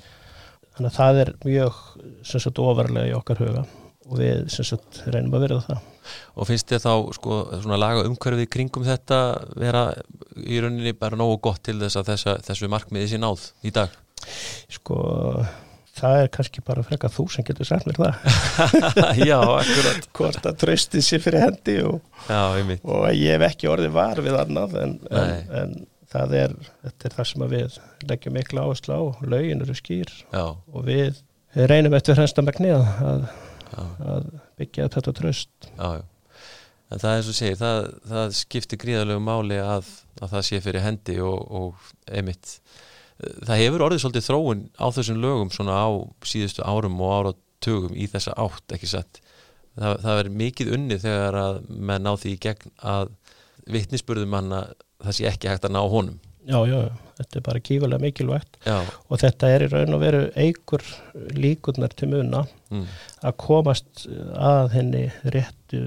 þannig 0.76 0.90
að 0.90 0.96
það 0.98 1.18
er 1.22 1.30
mjög 1.44 1.74
sem 2.22 2.40
sagt 2.40 2.58
ofarlega 2.58 3.08
í 3.08 3.14
okkar 3.16 3.38
huga 3.40 3.64
og 4.10 4.18
við 4.18 4.48
sem 4.52 4.64
sagt 4.64 5.02
reynum 5.06 5.34
að 5.34 5.46
verða 5.46 5.60
það 5.68 5.78
Og 6.36 6.46
finnst 6.46 6.68
þér 6.68 6.82
þá 6.84 7.12
sko 7.16 7.36
laga 7.80 8.04
umhverfið 8.04 8.48
kringum 8.52 8.84
þetta 8.84 9.18
vera 9.56 9.94
í 10.36 10.60
rauninni 10.60 10.92
bara 10.92 11.16
nógu 11.16 11.38
gott 11.40 11.62
til 11.62 11.78
þess 11.80 11.96
að 11.96 12.10
þessa, 12.12 12.34
þessu 12.44 12.68
markmiði 12.68 13.08
sé 13.08 13.18
náð 13.18 13.46
í 13.64 13.70
dag? 13.70 13.88
sko 14.72 14.98
það 15.94 16.20
er 16.22 16.30
kannski 16.34 16.62
bara 16.66 16.82
frekar 16.86 17.12
þú 17.14 17.26
sem 17.30 17.46
getur 17.46 17.68
sagt 17.68 17.86
mér 17.88 18.00
það 18.00 18.14
Já, 19.30 19.38
akkurat. 19.38 20.08
hvort 20.18 20.48
að 20.50 20.60
tröstið 20.64 21.06
sé 21.06 21.20
fyrir 21.22 21.44
hendi 21.46 21.76
og, 21.86 22.00
Já, 22.28 22.40
og 22.82 23.08
ég 23.14 23.36
hef 23.36 23.46
ekki 23.50 23.70
orðið 23.70 23.94
var 23.94 24.22
við 24.24 24.38
annað 24.40 24.78
en, 24.82 24.96
en, 25.10 25.34
en 25.62 25.76
það 26.14 26.34
er 26.40 26.56
þetta 26.84 27.08
er 27.08 27.16
það 27.18 27.30
sem 27.30 27.46
við 27.52 27.78
leggjum 28.08 28.36
mikla 28.38 28.64
áherslu 28.66 28.96
á 28.96 29.02
lögin 29.34 29.64
eru 29.64 29.76
skýr 29.76 30.10
Já, 30.30 30.44
og 30.54 30.86
við 30.86 31.20
reynum 31.54 31.94
eftir 31.98 32.18
hrennsta 32.18 32.44
megni 32.46 32.72
að, 32.74 33.28
að, 33.74 34.32
byggja 34.58 34.90
þetta 34.94 35.14
tröst 35.20 35.70
já. 35.74 36.02
En 36.92 37.00
það 37.00 37.16
er 37.16 37.22
svo 37.26 37.34
segir, 37.34 37.56
það, 37.58 37.86
það 38.06 38.34
skiptir 38.38 38.78
gríðalegu 38.78 39.22
máli 39.24 39.56
að, 39.58 39.86
að 40.20 40.34
það 40.34 40.44
sé 40.46 40.60
fyrir 40.62 40.84
hendi 40.84 41.16
og, 41.24 41.40
og 41.50 41.88
einmitt. 42.06 42.58
Það 43.18 43.62
hefur 43.62 43.84
orðið 43.86 44.02
svolítið 44.04 44.26
þróun 44.28 44.62
á 44.78 44.86
þessum 44.94 45.20
lögum 45.22 45.50
svona 45.54 45.78
á 45.80 45.88
síðustu 46.28 46.62
árum 46.62 47.00
og 47.02 47.14
áratugum 47.16 47.96
í 47.96 48.06
þessa 48.12 48.36
átt, 48.44 48.76
ekki 48.76 48.90
satt. 48.90 49.22
Það, 49.74 49.96
það 50.04 50.20
er 50.20 50.30
mikið 50.44 50.72
unni 50.76 51.00
þegar 51.02 51.40
að 51.40 51.60
menn 51.72 52.06
ná 52.06 52.12
því 52.20 52.36
gegn 52.44 52.74
að 52.94 53.14
vitnisburðum 53.74 54.34
manna 54.36 54.60
það 55.06 55.16
sé 55.18 55.26
ekki 55.30 55.50
hægt 55.52 55.66
að 55.68 55.74
ná 55.76 55.82
honum. 55.92 56.18
já, 56.44 56.58
já, 56.68 56.78
þetta 57.18 57.38
er 57.40 57.44
bara 57.46 57.60
kífulega 57.64 58.02
mikilvægt. 58.02 58.58
Já, 58.66 58.78
og 59.08 59.20
þetta 59.22 59.52
er 59.54 59.66
í 59.66 59.68
raun 59.72 59.96
og 59.96 60.02
veru 60.02 60.24
eigur 60.36 60.84
líkurnar 61.36 61.94
til 61.96 62.10
muna 62.12 62.42
mm, 62.70 62.88
að 63.24 63.38
komast 63.44 64.04
að 64.34 64.74
henni 64.76 65.04
réttu 65.32 65.84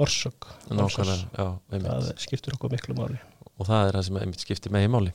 orsök 0.00 0.48
nákvæmlega, 0.72 1.26
já, 1.36 1.48
það 1.84 2.12
skiptir 2.22 2.56
okkur 2.56 2.72
miklu 2.72 2.96
máli. 2.96 3.18
Og 3.60 3.68
það 3.68 3.88
er 3.90 3.98
það 3.98 4.06
sem 4.08 4.22
einmitt 4.22 4.46
skiptir 4.46 4.72
með 4.72 4.86
í 4.86 4.92
máli. 4.94 5.12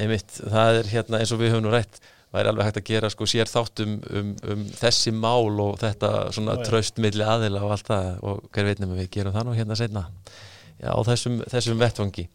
Einmitt, 0.00 0.38
það 0.38 0.78
er 0.80 0.88
hérna 0.94 1.20
eins 1.20 1.34
og 1.34 1.40
við 1.42 1.52
höfum 1.52 1.66
nú 1.66 1.74
rætt 1.74 2.00
væri 2.30 2.50
alveg 2.52 2.68
hægt 2.68 2.78
að 2.78 2.86
gera 2.86 3.08
sko 3.10 3.26
sér 3.28 3.50
þátt 3.50 3.82
um, 3.84 3.96
um, 4.14 4.60
þessi 4.78 5.10
mál 5.14 5.50
og 5.64 5.80
þetta 5.80 6.10
svona 6.34 6.54
Já, 6.54 6.60
já. 6.62 6.66
tröst 6.68 7.00
milli 7.02 7.26
aðila 7.26 7.64
og 7.66 7.74
allt 7.74 7.90
það 7.90 8.20
og 8.30 8.44
hver 8.54 8.68
veit 8.70 8.82
nema 8.82 8.98
við 9.00 9.08
gerum 9.16 9.34
það 9.34 9.48
nú 9.48 9.56
hérna 9.58 9.78
seinna. 9.78 10.04
já, 10.06 10.38
á 10.84 10.98
þessum, 11.06 11.40
þessum 11.50 11.80
vettvangi. 11.80 12.28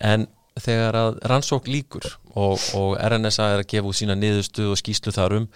En 0.00 0.26
þegar 0.58 0.96
að 0.98 1.20
rannsók 1.30 1.68
líkur 1.70 2.06
og, 2.34 2.58
og 2.76 2.96
RNSA 2.98 3.52
er 3.52 3.62
að 3.62 3.68
gefa 3.72 3.90
út 3.90 3.98
sína 3.98 4.16
niðurstuð 4.18 4.72
og 4.72 4.80
skýslu 4.80 5.14
þarum 5.14 5.46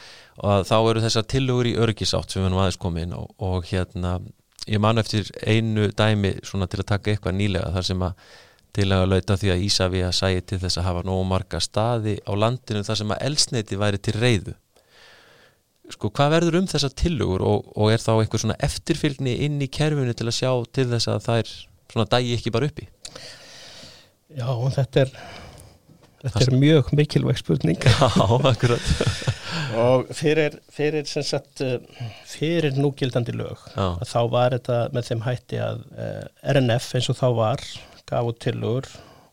og 0.43 0.68
þá 0.68 0.77
eru 0.79 1.03
þessar 1.05 1.27
tillögur 1.31 1.70
í 1.70 1.75
örgisátt 1.83 2.33
sem 2.33 2.45
við 2.45 2.53
nú 2.53 2.62
aðeins 2.62 2.81
komið 2.83 3.09
inn 3.09 3.18
og, 3.18 3.29
og 3.43 3.66
hérna 3.70 4.16
ég 4.70 4.83
man 4.83 5.03
eftir 5.03 5.29
einu 5.43 5.89
dæmi 5.91 6.37
svona 6.47 6.68
til 6.70 6.83
að 6.83 6.91
taka 6.95 7.12
eitthvað 7.12 7.39
nýlega 7.39 7.75
þar 7.75 7.89
sem 7.91 8.07
að 8.07 8.27
til 8.73 8.89
að 8.95 9.09
lauta 9.11 9.37
því 9.37 9.51
að 9.53 9.62
Ísafía 9.66 10.11
sæi 10.16 10.41
til 10.49 10.59
þess 10.62 10.81
að 10.81 10.87
hafa 10.87 11.03
nógu 11.05 11.25
marga 11.29 11.59
staði 11.61 12.16
á 12.25 12.33
landinu 12.33 12.85
þar 12.87 13.01
sem 13.03 13.11
að 13.12 13.25
elsneiti 13.27 13.81
væri 13.81 14.01
til 14.01 14.14
reyðu 14.16 14.55
sko 15.93 16.09
hvað 16.14 16.33
verður 16.39 16.61
um 16.62 16.68
þessar 16.70 16.95
tillögur 16.97 17.45
og, 17.45 17.68
og 17.77 17.93
er 17.93 18.01
þá 18.01 18.14
einhver 18.14 18.41
svona 18.41 18.57
eftirfylgni 18.64 19.35
inn 19.45 19.61
í 19.61 19.68
kerfinu 19.68 20.14
til 20.16 20.31
að 20.31 20.39
sjá 20.39 20.53
til 20.73 20.87
þess 20.95 21.11
að 21.11 21.27
þær 21.27 21.53
svona 21.93 22.09
dægi 22.11 22.36
ekki 22.38 22.55
bara 22.55 22.68
uppi 22.72 22.88
já, 24.32 24.49
þetta 24.78 25.07
er 25.07 25.16
þetta 26.22 26.45
er 26.47 26.59
mjög 26.59 26.90
mikilvæg 26.97 27.40
spurning. 27.40 27.78
Já, 27.86 28.11
akkurat. 28.51 28.90
Og 29.82 30.11
fyrir, 30.14 30.59
fyrir 30.72 31.07
sem 31.09 31.24
sagt 31.26 31.62
eh, 31.64 31.78
fyrir 32.28 32.76
núgildandi 32.76 33.34
lög 33.36 33.62
þá 33.72 34.20
var 34.32 34.55
þetta 34.57 34.78
með 34.93 35.09
þeim 35.09 35.24
hætti 35.24 35.61
að 35.64 35.82
eh, 35.97 36.53
RNF 36.55 36.90
eins 36.99 37.09
og 37.12 37.18
þá 37.18 37.26
var 37.38 37.64
gaf 38.09 38.28
út 38.28 38.40
tillögur 38.45 38.88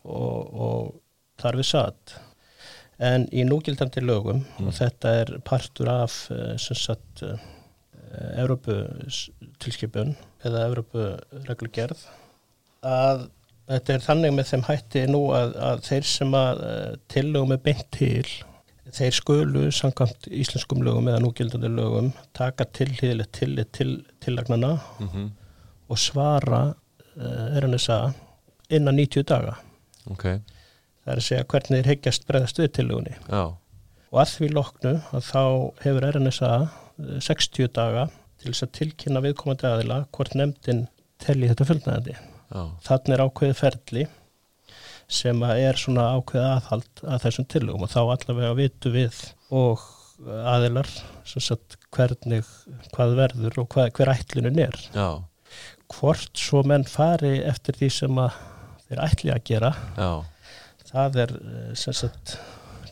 og, 0.08 0.60
og 0.66 1.42
þar 1.42 1.60
við 1.60 1.68
satt 1.70 2.16
en 3.00 3.26
í 3.32 3.44
núgildandi 3.48 4.02
lögum 4.04 4.42
og 4.64 4.72
þetta 4.76 5.14
er 5.22 5.34
partur 5.44 5.92
af 5.92 6.22
eh, 6.32 6.56
sem 6.60 6.78
sagt 6.78 7.24
Evrópu 8.10 8.74
tilskipun 9.62 10.16
eða 10.42 10.64
Evrópu 10.66 11.04
reglugerð 11.46 12.08
að 12.86 13.26
þetta 13.70 13.94
er 13.94 14.04
þannig 14.04 14.36
með 14.36 14.52
þeim 14.52 14.62
hætti 14.66 15.02
nú 15.10 15.24
að, 15.36 15.56
að 15.70 15.82
þeir 15.86 16.08
sem 16.10 16.38
að 16.38 16.62
uh, 16.66 16.86
tillögum 17.12 17.54
er 17.54 17.62
beint 17.64 17.90
til 17.94 18.24
þeir 18.90 19.14
skulu 19.14 19.68
samkvæmt 19.74 20.26
íslenskum 20.34 20.80
lögum 20.82 21.06
eða 21.12 21.20
núgildandi 21.22 21.70
lögum 21.70 22.08
taka 22.34 22.66
tilhýðilegt 22.74 23.36
til 23.38 23.52
til 23.70 23.92
tillagnana 24.24 24.78
mm 24.98 25.28
og 25.90 25.98
svara 25.98 26.60
uh, 26.70 27.56
RNSA 27.58 28.12
innan 28.70 28.94
90 28.94 29.24
daga. 29.26 29.56
Ok. 30.06 30.22
Það 30.22 31.10
er 31.10 31.18
að 31.18 31.24
segja 31.26 31.46
hvernig 31.50 31.80
þeir 31.80 31.88
heggjast 31.90 32.26
bregðast 32.28 32.60
við 32.62 32.68
tillögunni. 32.76 33.16
Já, 33.26 33.56
og 34.10 34.20
að 34.22 34.32
því 34.34 34.50
loknu 34.54 34.94
að 35.14 35.26
þá 35.28 35.42
hefur 35.84 36.06
RNSA 36.10 36.52
eh, 36.60 37.18
60 37.26 37.70
daga 37.76 38.08
til 38.40 38.50
þess 38.50 38.66
að 38.66 38.74
tilkynna 38.78 39.22
viðkomandi 39.24 39.68
aðila 39.68 40.00
hvort 40.16 40.36
nefndin 40.38 40.86
telli 41.22 41.50
þetta 41.50 41.66
fullnæðandi 41.68 42.16
já, 42.16 42.20
þannig 42.50 43.14
er 43.14 43.24
ákveðið 43.26 43.60
ferli 43.60 44.04
sem 45.10 45.42
er 45.50 45.78
svona 45.78 46.10
ákveðið 46.18 46.48
aðhald 46.48 47.02
að 47.06 47.24
þessum 47.24 47.48
tillögum 47.50 47.86
og 47.86 47.90
þá 47.90 48.00
allavega 48.02 48.52
vitu 48.58 48.92
við 48.94 49.24
og 49.50 49.82
aðilar 50.50 50.90
sagt 51.24 51.78
hvernig 51.94 52.46
hvað 52.92 53.16
verður 53.18 53.62
og 53.62 53.68
hvað, 53.72 53.92
hver 53.96 54.10
ætlunin 54.12 54.60
er. 54.60 54.76
Já, 54.92 55.22
hvort 55.90 56.38
svo 56.38 56.62
menn 56.66 56.86
fari 56.88 57.38
eftir 57.46 57.78
því 57.78 57.90
sem 57.94 58.20
þeir 58.86 59.04
ætli 59.06 59.32
að 59.34 59.44
gera 59.50 59.70
já. 59.96 60.10
það 60.90 61.22
er 61.24 61.36
eh, 61.38 61.70
sem 61.78 61.96
sagt 61.96 62.36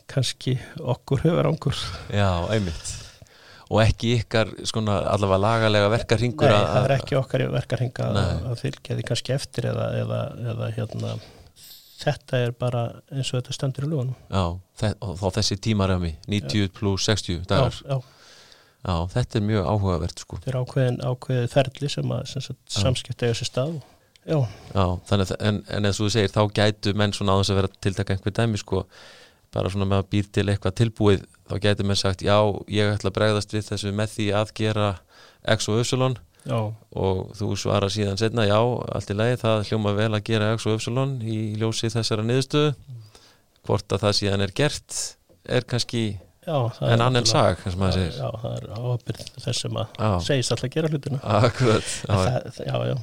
kannski 0.09 0.57
okkur 0.79 1.23
höfurangur 1.27 1.77
Já, 2.09 2.47
einmitt 2.49 2.98
og 3.69 3.81
ekki 3.83 4.15
ykkar 4.19 4.53
skona 4.65 4.99
allavega 5.13 5.41
lagalega 5.43 5.89
verkarhingur 5.93 6.49
Nei, 6.49 6.55
að- 6.57 6.69
það 6.73 6.87
er 6.89 6.93
ekki 6.97 7.17
okkar 7.19 7.43
verkarhinga 7.53 8.07
að, 8.09 8.55
fylgja 8.63 8.95
því 8.97 9.05
kannski 9.11 9.35
eftir 9.35 9.69
eða, 9.71 9.89
eða, 10.03 10.21
eða 10.53 10.69
hérna 10.77 11.11
þetta 11.99 12.39
er 12.45 12.53
bara 12.55 12.85
eins 13.11 13.29
og 13.33 13.41
þetta 13.41 13.55
stendur 13.57 13.85
í 13.85 13.89
lögunum. 13.91 14.15
Já, 14.31 14.45
þá 15.19 15.27
þessi 15.35 15.57
tímarami 15.59 16.13
90 16.31 16.71
pluss 16.77 17.05
60 17.09 17.43
dagar. 17.49 17.75
Já, 17.83 17.97
já, 17.99 18.15
Já, 18.79 18.95
þetta 19.11 19.35
er 19.35 19.43
mjög 19.43 19.65
áhugavert 19.67 20.21
sko. 20.23 20.37
Þetta 20.39 20.51
er 20.53 20.57
ákveðin, 20.61 20.97
ákveðið 21.03 21.49
ferli 21.51 21.89
sem 21.91 22.11
að 22.15 22.29
samskipta 22.71 23.27
eiga 23.27 23.35
sér 23.35 23.49
stað 23.49 23.73
já, 24.23 24.37
Já, 24.71 24.85
þannig 25.09 25.33
en, 25.49 25.57
en 25.67 25.89
eins 25.89 25.99
og 25.99 26.07
þú 26.07 26.11
segir 26.13 26.31
þá 26.31 26.39
gætu 26.61 26.93
menn 26.95 27.11
svona 27.15 27.35
á 27.35 27.39
þess 27.41 27.51
að 27.51 27.59
vera 27.59 27.71
tiltaka 27.83 28.15
einhver 28.15 28.35
dæmi 28.39 28.61
sko, 28.61 28.85
bara 29.53 29.71
svona 29.73 29.87
með 29.89 30.03
að 30.03 30.09
býr 30.13 30.31
til 30.35 30.47
eitthvað 30.51 30.77
tilbúið, 30.79 31.27
þá 31.49 31.55
gætu 31.65 31.85
menn 31.87 31.99
sagt 31.99 32.23
já, 32.25 32.37
ég 32.69 32.93
ætla 32.93 33.11
að 33.11 33.17
bregðast 33.17 33.53
við 33.55 33.67
þessu 33.71 33.93
með 33.97 34.15
því 34.15 34.27
að 34.39 34.53
gera 34.61 34.89
X 35.55 35.69
og 35.71 35.79
Y 35.81 36.17
og 36.49 37.33
þú 37.37 37.49
svara 37.59 37.89
síðan 37.91 38.17
setna, 38.17 38.45
já, 38.47 38.57
allt 38.57 39.11
í 39.11 39.17
lagi 39.17 39.41
það 39.41 39.65
hljóma 39.69 39.93
vel 39.97 40.13
að 40.15 40.23
gera 40.29 40.53
X 40.55 40.65
og 40.69 40.79
Y 40.79 41.27
í 41.27 41.37
ljósi 41.59 41.91
þessara 41.93 42.25
niðurstöðu. 42.25 42.71
Hvort 43.67 43.93
að 43.93 44.05
það 44.05 44.17
síðan 44.21 44.45
er 44.45 44.53
gert 44.55 44.97
er 45.49 45.65
kannski 45.67 46.03
já 46.47 46.57
en 46.87 47.03
annan 47.03 47.27
sag, 47.27 47.59
já, 47.65 47.75
það 47.75 48.53
er 48.55 48.65
ábyrð 48.79 49.27
þess 49.43 49.61
sem 49.65 49.77
að 49.77 49.99
Já, 49.99 50.09
segist 50.25 50.53
alltaf 50.55 50.69
að 50.69 50.75
gera 50.77 50.91
hlutina. 50.93 51.19
Akkurat 51.39 51.91
já, 52.07 52.13
það, 52.15 52.61
já, 52.65 52.77
já. 52.89 52.95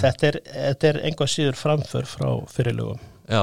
Þetta, 0.00 0.30
er, 0.30 0.40
þetta 0.56 0.88
er 0.88 1.00
einhvað 1.06 1.30
síður 1.32 1.58
framför 1.60 2.08
frá 2.08 2.28
fyrirlugum 2.50 3.04
já, 3.28 3.42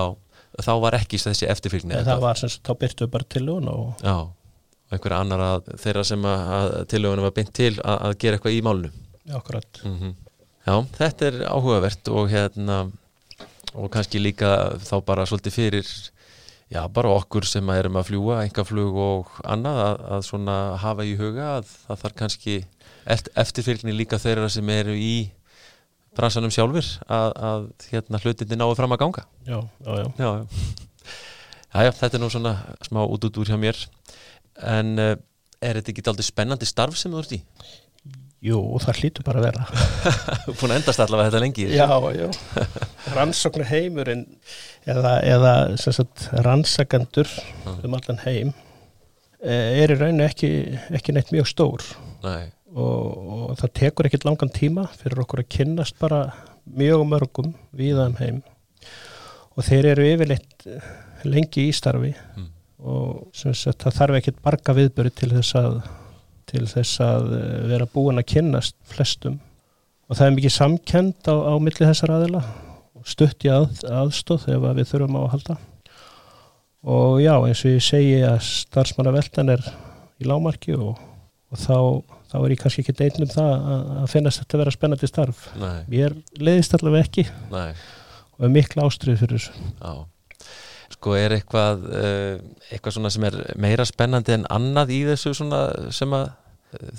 þá 0.64 0.72
var 0.86 0.96
ekki 1.00 1.20
þessi 1.20 1.48
eftirfylgni 1.52 1.96
en 1.98 2.06
það 2.08 2.22
var 2.24 2.40
sem 2.40 2.50
sagt, 2.54 2.64
þá 2.70 2.74
byrtu 2.86 3.08
bara 3.12 3.28
til 3.36 3.44
lögun 3.48 3.68
og 3.72 4.04
Já, 4.06 4.16
einhverja 4.96 5.20
annar 5.26 5.44
að 5.50 5.72
þeirra 5.82 6.04
sem 6.08 6.28
að, 6.30 6.76
tilögunum 6.94 7.26
var 7.28 7.34
beint 7.36 7.54
til 7.58 7.74
að, 7.82 7.98
að 8.10 8.18
gera 8.24 8.38
eitthvað 8.40 8.56
í 8.60 8.62
málnu 8.70 8.92
akkurat. 9.36 9.82
Mm 9.84 10.14
Já, 10.66 10.76
þetta 10.98 11.26
er 11.28 11.36
áhugavert 11.46 12.08
og 12.10 12.30
hérna 12.32 12.76
og 13.78 13.90
kannski 13.94 14.18
líka 14.18 14.48
þá 14.82 14.96
bara 15.06 15.26
svolítið 15.30 15.54
fyrir 15.54 15.90
já, 16.74 16.80
bara 16.90 17.12
okkur 17.20 17.46
sem 17.46 17.68
að 17.70 17.82
erum 17.84 18.00
að 18.00 18.08
fljúa 18.08 18.40
engaflug 18.48 18.96
og 18.98 19.36
annað 19.46 19.82
að, 19.84 20.00
að 20.16 20.24
svona 20.26 20.56
hafa 20.82 21.06
í 21.06 21.14
huga 21.20 21.50
að 21.60 21.68
það 21.86 22.02
þarf 22.02 22.16
kannski 22.24 22.56
eft- 23.06 23.30
eftirfylgni 23.38 23.94
líka 23.94 24.18
þeirra 24.24 24.50
sem 24.50 24.70
eru 24.74 24.96
í 24.98 25.12
bransanum 26.16 26.54
sjálfur 26.54 26.88
að, 27.12 27.30
að 27.50 27.70
hérna 27.92 28.22
hlutinni 28.24 28.60
náðu 28.60 28.78
fram 28.80 28.96
að 28.96 29.02
ganga. 29.04 29.26
Já, 29.48 29.60
já, 29.60 29.92
já, 30.00 30.06
já, 30.20 30.30
já. 31.86 31.94
þetta 32.02 32.12
er 32.12 32.24
nú 32.24 32.32
svona 32.34 32.58
smá 32.88 33.04
út 33.06 33.28
út 33.30 33.42
úr 33.42 33.52
hjá 33.52 33.60
mér. 33.60 33.80
En 34.64 34.96
uh, 35.02 35.16
er 35.60 35.80
þetta 35.80 35.94
ekki 35.94 36.06
aldrei 36.12 36.28
spennandi 36.28 36.70
starf 36.70 36.98
sem 37.00 37.14
þú 37.14 37.24
ert 37.24 37.36
í? 37.36 37.42
Jú, 38.46 38.60
það 38.84 39.00
hlýtur 39.00 39.26
bara 39.26 39.42
að 39.42 39.48
vera. 39.48 39.64
Búin 40.60 40.74
að 40.74 40.78
endast 40.78 41.02
allavega 41.02 41.32
þetta 41.32 41.42
lengi 41.42 41.66
Já, 41.72 41.88
já. 42.14 42.28
Rannsóknar 43.16 43.70
heimurinn 43.72 44.26
eða, 44.86 45.16
eða 45.26 45.54
sagt, 45.82 46.28
rannsakendur 46.46 47.32
um 47.74 47.96
allan 47.98 48.22
heim 48.26 48.52
eh, 49.42 49.82
er 49.82 49.96
í 49.96 49.98
rauninu 49.98 50.28
ekki, 50.28 50.52
ekki 50.94 51.16
neitt 51.16 51.34
mjög 51.34 51.50
stór. 51.50 51.88
Nei. 52.26 52.52
Og, 52.76 53.04
og 53.52 53.56
það 53.62 53.74
tekur 53.80 54.10
ekkit 54.10 54.28
langan 54.28 54.52
tíma 54.54 54.86
fyrir 55.00 55.24
okkur 55.24 55.44
að 55.44 55.52
kynnast 55.58 55.98
bara 56.02 56.28
mjög 56.66 57.06
mörgum 57.08 57.54
viðaðum 57.76 58.20
heim. 58.20 58.42
Og 59.56 59.64
þeir 59.64 59.92
eru 59.94 60.08
yfirleitt 60.12 60.66
lengi 61.26 61.70
í 61.70 61.76
starfi 61.76 62.12
mm. 62.14 62.50
og 62.86 63.30
sagt, 63.34 63.82
það 63.84 64.00
þarf 64.00 64.20
ekkit 64.20 64.42
barga 64.46 64.76
viðböru 64.78 65.14
til 65.16 65.32
þess 65.34 65.56
að 65.62 65.80
til 66.50 66.66
þess 66.70 67.02
að 67.02 67.32
vera 67.72 67.88
búin 67.90 68.22
að 68.22 68.30
kynnast 68.36 68.76
flestum. 68.90 69.40
Og 70.06 70.18
það 70.18 70.28
er 70.28 70.36
mikið 70.36 70.54
samkend 70.54 71.30
á, 71.30 71.36
á 71.50 71.54
milli 71.58 71.88
þessar 71.88 72.14
aðila 72.20 72.44
stutt 73.06 73.46
í 73.46 73.52
að, 73.54 73.82
aðstóð 73.90 74.48
ef 74.54 74.68
að 74.70 74.80
við 74.80 74.92
þurfum 74.92 75.18
á 75.18 75.22
að 75.24 75.32
halda. 75.34 75.56
Og 76.86 77.18
já 77.24 77.34
eins 77.34 77.64
og 77.66 77.74
ég 77.74 77.86
segi 77.86 78.20
að 78.26 78.38
starfsmannaveldan 78.46 79.54
er 79.56 79.66
í 80.22 80.30
lámarki 80.30 80.76
og, 80.78 81.00
og 81.50 81.62
þá, 81.62 81.78
þá 82.32 82.38
er 82.42 82.56
ég 82.56 82.64
kannski 82.64 82.84
ekki 82.84 82.98
deynum 83.00 83.32
það 83.32 83.52
að, 83.56 83.86
að 84.02 84.10
finnast 84.14 84.42
þetta 84.42 84.58
að 84.58 84.64
vera 84.64 84.76
spennandi 84.76 85.12
starf 85.12 85.46
Nei. 85.62 85.78
mér 85.92 86.18
leiðist 86.40 86.76
allavega 86.78 87.08
ekki 87.10 87.28
Nei. 87.54 87.72
og 88.38 88.48
er 88.48 88.54
miklu 88.58 88.86
ástrið 88.86 89.24
fyrir 89.24 89.42
þessu 89.42 89.72
Já 89.80 89.96
Sko 90.96 91.16
er 91.18 91.34
eitthvað, 91.34 91.82
uh, 91.90 92.36
eitthvað 92.70 92.94
svona 92.94 93.10
sem 93.12 93.24
er 93.26 93.36
meira 93.60 93.84
spennandi 93.90 94.36
en 94.36 94.44
annað 94.54 94.92
í 94.94 95.00
þessu 95.08 95.34
svona 95.36 95.92
sem 95.94 96.14
að 96.14 96.28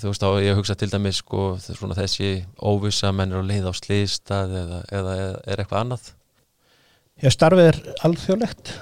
þú 0.01 0.11
veist 0.11 0.25
á 0.25 0.29
ég 0.43 0.57
hugsa 0.57 0.75
til 0.77 0.89
dæmis 0.91 1.21
sko 1.21 1.49
svona 1.61 1.97
þessi 1.97 2.31
óvisa 2.57 3.11
mennir 3.15 3.41
og 3.41 3.47
leið 3.49 3.69
á 3.69 3.73
slýstað 3.77 4.55
eða, 4.61 4.79
eða 4.99 5.15
er 5.19 5.61
eitthvað 5.61 5.83
annað? 5.83 6.09
Já 7.17 7.31
starfið 7.33 7.69
er 7.71 7.79
alþjóðlegt, 8.05 8.73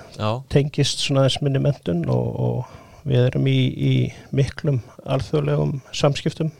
tengist 0.51 1.05
svona 1.05 1.23
þess 1.27 1.43
minni 1.45 1.61
mentun 1.63 2.03
og, 2.11 2.25
og 2.35 2.73
við 3.05 3.27
erum 3.29 3.49
í, 3.49 3.59
í 3.69 3.93
miklum 4.35 4.81
alþjóðlegum 5.05 5.79
samskiptum 5.93 6.51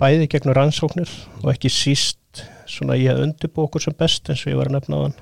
bæði 0.00 0.28
gegnum 0.32 0.56
rannsóknir 0.56 1.10
og 1.42 1.52
ekki 1.54 1.70
síst 1.72 2.42
svona 2.70 2.96
ég 2.98 3.20
undirbú 3.22 3.66
okkur 3.66 3.84
sem 3.84 3.96
best 3.98 4.28
eins 4.30 4.42
og 4.46 4.52
ég 4.52 4.58
var 4.58 4.72
að 4.72 4.78
nefna 4.78 4.98
á 4.98 5.04
hann 5.04 5.18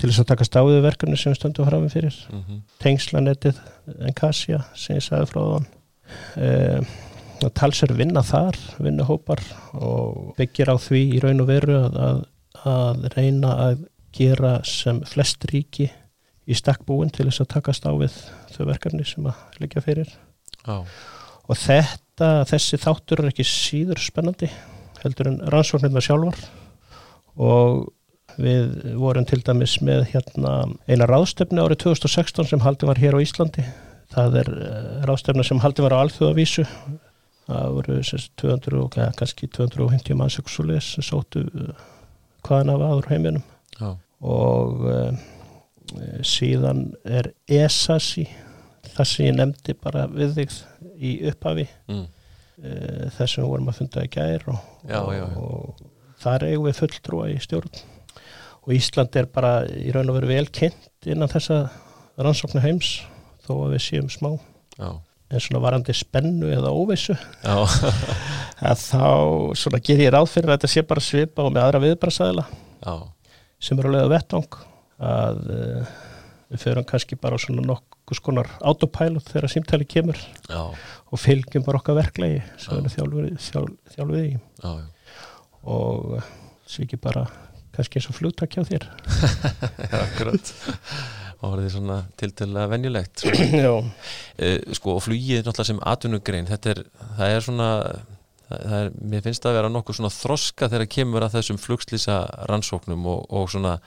til 0.00 0.08
þess 0.10 0.22
að 0.22 0.30
taka 0.32 0.46
stáðið 0.48 0.82
verkefni 0.84 1.18
sem 1.18 1.32
við 1.32 1.38
stöndum 1.40 1.68
framum 1.68 1.92
fyrir 1.92 2.16
mm 2.30 2.40
-hmm. 2.40 2.58
tengslanettið 2.82 3.60
Encasia 4.08 4.64
sem 4.74 4.96
ég 4.96 5.04
sagði 5.04 5.30
frá 5.30 5.42
þann 5.52 5.68
e, 6.36 6.48
og 7.44 7.54
talsir 7.54 7.94
vinna 7.96 8.22
þar 8.22 8.58
vinna 8.78 9.04
hópar 9.04 9.40
og 9.72 10.34
byggir 10.36 10.68
á 10.68 10.76
því 10.76 11.02
í 11.16 11.20
raun 11.22 11.40
og 11.40 11.48
veru 11.48 11.78
að, 11.84 11.96
að, 11.96 12.20
að 12.64 13.08
reyna 13.16 13.54
að 13.68 13.86
gera 14.12 14.60
sem 14.64 15.00
flest 15.06 15.46
ríki 15.52 15.90
í 16.50 16.58
stakkbúin 16.58 17.12
til 17.14 17.28
þess 17.28 17.44
að 17.44 17.52
takast 17.54 17.86
á 17.86 17.92
við 17.94 18.16
þau 18.56 18.64
verkefni 18.72 19.06
sem 19.06 19.30
að 19.30 19.62
leggja 19.62 19.84
fyrir 19.84 20.10
oh. 20.66 20.82
og 21.46 21.60
þetta 21.60 22.32
þessi 22.50 22.80
þáttur 22.82 23.22
er 23.22 23.30
ekki 23.30 23.46
síður 23.46 24.02
spennandi 24.02 24.50
heldur 25.00 25.30
en 25.30 25.40
rannsóknirna 25.52 26.02
sjálfar 26.04 26.42
og 27.40 27.88
Við 28.40 28.94
vorum 29.00 29.26
til 29.28 29.40
dæmis 29.44 29.78
með 29.84 30.04
hérna 30.12 30.54
eina 30.88 31.06
ráðstöfni 31.08 31.62
árið 31.62 31.82
2016 31.84 32.50
sem 32.52 32.62
haldi 32.64 32.88
var 32.88 33.00
hér 33.00 33.16
á 33.18 33.22
Íslandi. 33.22 33.64
Það 34.10 34.36
er 34.42 34.50
uh, 34.54 34.92
ráðstöfna 35.08 35.46
sem 35.46 35.60
haldi 35.62 35.84
var 35.84 35.96
á 35.96 36.02
alþjóðavísu. 36.04 36.66
Það 37.50 37.74
voru 37.76 37.96
sérst, 38.06 38.32
200 38.38 38.78
og 38.78 38.96
kannski 39.18 39.48
250 39.50 40.18
mannsöksulegis 40.18 40.92
sem 40.94 41.06
sóttu 41.06 41.44
uh, 41.48 41.84
hvaðan 42.46 42.74
af 42.76 42.86
aður 42.86 43.10
heiminum. 43.10 43.44
Já. 43.80 43.90
Og 44.20 44.86
uh, 44.86 45.28
síðan 46.26 46.86
er 47.04 47.32
ESASI, 47.50 48.26
það 48.94 49.08
sem 49.10 49.26
ég 49.26 49.36
nefndi 49.38 49.76
bara 49.78 50.06
við 50.10 50.36
þig 50.38 50.56
í 50.96 51.12
upphafi. 51.30 51.66
Mm. 51.90 52.06
Þessum 53.16 53.48
vorum 53.48 53.70
að 53.72 53.78
funda 53.80 54.04
í 54.04 54.10
gær 54.12 54.42
og, 54.52 54.64
já, 54.84 55.00
og 55.00 55.78
þar 56.20 56.44
eigum 56.50 56.66
við 56.68 56.80
fulltrúa 56.82 57.28
í 57.32 57.38
stjórn. 57.40 57.84
Og 58.60 58.74
Ísland 58.76 59.16
er 59.16 59.30
bara 59.32 59.62
í 59.64 59.88
raun 59.94 60.10
og 60.12 60.18
veru 60.18 60.28
vel 60.34 60.48
kynnt 60.52 61.08
innan 61.08 61.30
þessa 61.32 61.62
rannsóknu 62.20 62.60
heims 62.60 62.98
þó 63.46 63.54
að 63.62 63.78
við 63.78 63.86
séum 63.86 64.10
smá. 64.12 64.34
Já. 64.76 64.90
en 65.30 65.42
svona 65.42 65.60
varandi 65.62 65.94
spennu 65.94 66.48
eða 66.50 66.72
óvissu. 66.74 67.14
Að 68.70 68.80
þá 68.82 69.04
svona 69.56 69.78
ger 69.84 70.02
ég 70.02 70.10
ráð 70.12 70.26
fyrir 70.32 70.50
að 70.50 70.58
þetta 70.58 70.70
sé 70.72 70.82
bara 70.84 71.04
svipa 71.04 71.44
og 71.46 71.54
með 71.54 71.66
aðra 71.66 71.82
viðbrasaðila 71.84 72.44
sem 73.60 73.78
eru 73.78 73.90
að 73.90 73.94
leiða 73.94 74.10
vettvang 74.14 74.58
að 75.00 75.42
uh, 75.54 75.92
við 76.50 76.64
förum 76.64 76.86
kannski 76.88 77.18
bara 77.20 77.38
svona 77.40 77.64
nokkus 77.64 78.20
konar 78.24 78.50
autopilot 78.60 79.28
þegar 79.30 79.52
símtæli 79.52 79.86
kemur 79.88 80.18
Já. 80.48 80.62
og 80.74 81.20
fylgjum 81.22 81.64
bara 81.66 81.80
okkar 81.80 82.00
verklegi 82.00 82.40
sem 82.58 82.80
við 82.80 82.98
erum 83.04 83.38
þjálfið 83.94 84.24
í 84.24 84.34
og 85.60 86.18
svo 86.70 86.84
ekki 86.86 86.98
bara 87.00 87.26
kannski 87.74 88.00
eins 88.00 88.10
og 88.10 88.16
flugtak 88.18 88.54
hjá 88.54 88.64
þér. 88.66 88.86
Já, 89.92 89.98
akkurat. 90.02 90.52
Og 91.40 91.54
er 91.56 91.70
svona 91.72 92.02
til 92.20 92.34
til 92.36 92.50
að 92.52 92.72
venjulegt 92.74 93.22
Já. 93.64 93.70
Uh, 93.80 94.58
sko 94.76 94.98
og 94.98 95.04
flugið 95.06 95.46
náttúrulega 95.46 95.68
sem 95.70 95.82
atvinnugrein. 95.88 96.48
Þetta 96.50 96.74
er, 96.74 96.82
það 97.16 97.36
er 97.36 97.46
svona 97.46 97.68
það 98.50 98.74
er, 98.80 98.90
mér 99.12 99.24
finnst 99.24 99.44
það 99.44 99.52
að 99.52 99.58
vera 99.60 99.72
nokkuð 99.72 99.98
svona 100.00 100.12
þroska 100.12 100.68
þegar 100.72 100.90
kemur 100.96 101.24
að 101.24 101.36
þessum 101.38 101.60
flugslýsa 101.62 102.18
rannsóknum 102.50 103.06
og, 103.08 103.24
og 103.30 103.48
svona 103.52 103.78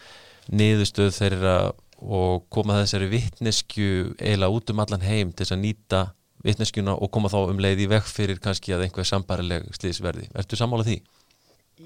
niðurstöð 0.51 1.13
þeirra 1.15 1.55
og 2.03 2.43
koma 2.51 2.81
þessari 2.81 3.07
vittnesku 3.13 3.87
eiginlega 4.19 4.51
út 4.51 4.73
um 4.73 4.83
allan 4.83 5.05
heim 5.05 5.31
til 5.31 5.45
þess 5.45 5.55
að 5.55 5.63
nýta 5.63 6.01
vittneskuna 6.43 6.97
og 6.99 7.11
koma 7.15 7.31
þá 7.31 7.39
um 7.53 7.61
leið 7.63 7.85
í 7.85 7.91
vekk 7.93 8.09
fyrir 8.11 8.41
kannski 8.43 8.73
að 8.75 8.87
einhver 8.87 9.07
sambarileg 9.07 9.69
slýsverði. 9.77 10.27
Ertu 10.35 10.59
sammálað 10.59 10.89
því? 10.89 10.97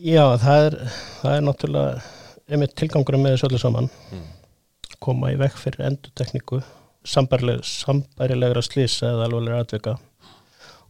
Já, 0.01 0.23
það 0.41 0.63
er, 0.63 0.79
það 1.21 1.35
er 1.35 1.45
náttúrulega 1.45 2.01
einmitt 2.47 2.73
tilgangurum 2.79 3.23
með 3.23 3.35
þessu 3.35 3.49
öllu 3.49 3.61
saman 3.61 3.89
mm. 4.13 4.25
koma 5.03 5.31
í 5.33 5.37
vekk 5.39 5.59
fyrir 5.61 5.85
endutekníku 5.91 6.61
sambarileg, 7.07 7.63
sambarilegra 7.63 8.63
slýsa 8.65 9.11
eða 9.13 9.27
alveglega 9.27 9.63
atvika 9.63 9.95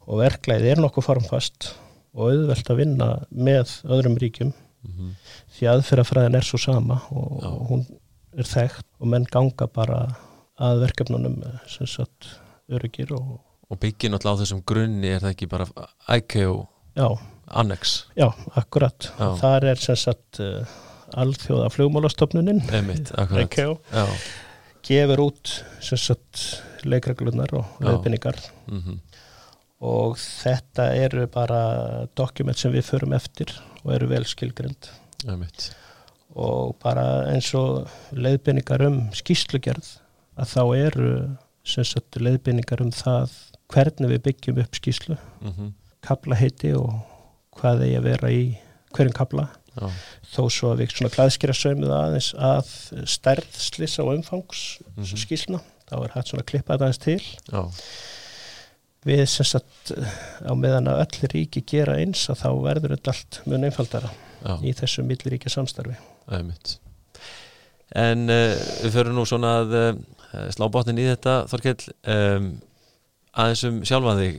og 0.08 0.22
verklæði 0.22 0.72
er 0.72 0.82
nokkuð 0.82 1.08
formfast 1.10 1.72
og 2.18 2.32
auðvelt 2.32 2.72
að 2.72 2.80
vinna 2.82 3.10
með 3.30 3.74
öðrum 3.86 4.18
ríkjum 4.22 4.54
mm 4.84 4.92
-hmm. 4.92 5.12
því 5.58 5.70
aðferðafræðin 5.74 6.36
er 6.36 6.48
svo 6.48 6.58
sama 6.58 7.02
og, 7.12 7.44
og 7.44 7.68
hún 7.70 7.86
er 8.38 8.44
þekkt 8.44 8.86
og 9.00 9.08
menn 9.08 9.26
ganga 9.32 9.68
bara 9.68 10.16
að 10.60 10.82
verkefnunum 10.86 11.44
sem 11.68 11.88
sagt 11.88 12.40
öryggir 12.70 13.14
og, 13.14 13.40
og 13.70 13.80
byggir 13.80 14.12
náttúrulega 14.12 14.38
á 14.38 14.42
þessum 14.42 14.64
grunni 14.66 15.08
er 15.08 15.22
það 15.22 15.34
ekki 15.36 15.48
bara 15.48 15.68
IKO 16.18 16.68
Já 16.98 17.18
Annex 17.48 18.06
Já, 18.16 18.34
akkurat. 18.60 19.12
Já. 19.18 19.36
Þar 19.40 19.64
er 19.72 19.76
sem 19.76 19.96
sagt 19.96 20.40
uh, 20.44 20.66
alþjóða 21.16 21.70
flugmálastofnunin 21.72 22.64
IKO 23.44 23.78
gefur 24.88 25.24
út 25.28 25.54
sem 25.84 26.00
sagt 26.00 26.44
leikreglunar 26.88 27.54
og 27.58 27.80
löfbynningar 27.84 28.38
mm 28.68 28.82
-hmm. 28.82 29.00
og 29.80 30.18
þetta 30.18 30.94
eru 30.96 31.28
bara 31.28 32.08
dokument 32.16 32.58
sem 32.58 32.72
við 32.72 32.86
förum 32.92 33.16
eftir 33.16 33.52
og 33.88 33.94
eru 33.96 34.10
vel 34.12 34.26
skilgrend 34.28 34.90
og 36.38 36.76
bara 36.84 37.06
eins 37.32 37.54
og 37.58 37.88
leiðbynningar 38.14 38.84
um 38.86 39.00
skýslugerð 39.16 39.88
að 40.38 40.52
þá 40.54 40.64
eru 40.78 41.12
sem 41.68 41.88
sagt 41.88 42.20
leiðbynningar 42.22 42.84
um 42.84 42.92
það 42.94 43.34
hvernig 43.74 44.14
við 44.14 44.24
byggjum 44.28 44.60
upp 44.64 44.76
skýslu 44.76 45.18
mm 45.18 45.54
-hmm. 45.54 45.72
kaplaheiti 46.02 46.74
og 46.78 46.94
hvað 47.58 47.88
eigi 47.88 47.98
að 47.98 48.08
vera 48.12 48.32
í 48.32 48.44
hverjum 48.94 49.16
kabla 49.16 49.48
Já. 49.78 49.90
þó 50.34 50.44
svo 50.50 50.72
að 50.74 50.80
við 50.82 50.94
svona 50.96 51.14
glæðskera 51.14 51.54
sögum 51.54 51.92
aðeins 51.92 52.34
að 52.34 52.70
stærð 53.06 53.50
slissa 53.62 54.04
og 54.04 54.16
umfangs 54.16 54.80
mm 54.82 55.04
-hmm. 55.04 55.18
skísna, 55.18 55.60
þá 55.90 55.96
er 56.04 56.14
hægt 56.14 56.28
svona 56.28 56.42
að 56.42 56.50
klippa 56.52 56.74
þetta 56.74 56.86
aðeins 56.86 56.98
til 56.98 57.24
Já. 57.52 57.62
Við 59.08 59.24
sem 59.32 59.48
sagt 59.48 59.94
á 60.44 60.54
meðan 60.58 60.92
að 60.92 61.04
öll 61.06 61.32
ríki 61.34 61.64
gera 61.68 61.98
eins 62.02 62.28
að 62.32 62.44
þá 62.44 62.50
verður 62.66 62.96
þetta 62.96 63.14
allt 63.14 63.40
mjög 63.46 63.66
einfaldara 63.70 64.12
Já. 64.44 64.54
í 64.62 64.76
þessu 64.78 65.06
milliríkja 65.08 65.54
samstarfi 65.54 65.98
En 67.98 68.28
uh, 68.28 68.54
við 68.84 68.94
förum 68.98 69.18
nú 69.18 69.26
svona 69.28 69.58
að 69.62 69.76
uh, 69.80 69.92
slá 70.54 70.68
botnin 70.72 71.00
í 71.00 71.08
þetta 71.08 71.40
Þorkell 71.48 71.94
um, 72.12 72.52
aðeins 73.38 73.64
um 73.70 73.82
sjálfan 73.86 74.20
þig. 74.20 74.38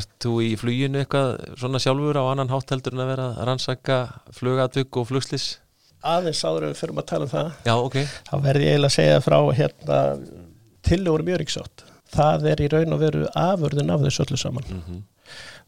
Ert 0.00 0.12
þú 0.24 0.36
í 0.42 0.52
fluginu 0.58 1.02
eitthvað 1.02 1.34
svona 1.60 1.80
sjálfur 1.82 2.18
á 2.18 2.24
annan 2.24 2.50
hátt 2.50 2.72
heldur 2.72 2.96
en 2.96 3.04
að 3.04 3.10
vera 3.12 3.26
að 3.34 3.42
rannsaka 3.50 3.98
flugatvögg 4.36 5.00
og 5.02 5.10
flugslis? 5.10 5.50
aðeins 6.00 6.40
áður 6.44 6.64
en 6.66 6.72
við 6.72 6.80
fyrir 6.80 6.96
að 6.96 7.08
tala 7.10 7.26
um 7.26 7.32
það. 7.34 7.48
Já, 7.66 7.74
ok. 7.76 7.96
Þá 8.28 8.34
verði 8.46 8.66
ég 8.66 8.74
eiginlega 8.74 8.90
að 8.90 8.96
segja 8.96 9.22
frá 9.24 9.38
hérna 9.58 9.98
tillögur 10.86 11.24
mjög 11.26 11.40
ríksátt 11.42 11.84
það 12.10 12.46
er 12.52 12.62
í 12.64 12.68
raun 12.72 12.96
og 12.96 13.02
veru 13.04 13.24
afurðin 13.38 13.94
af 13.94 14.04
þessu 14.04 14.24
öllu 14.26 14.38
saman 14.40 14.68
mm 14.68 14.82
-hmm. 14.86 15.00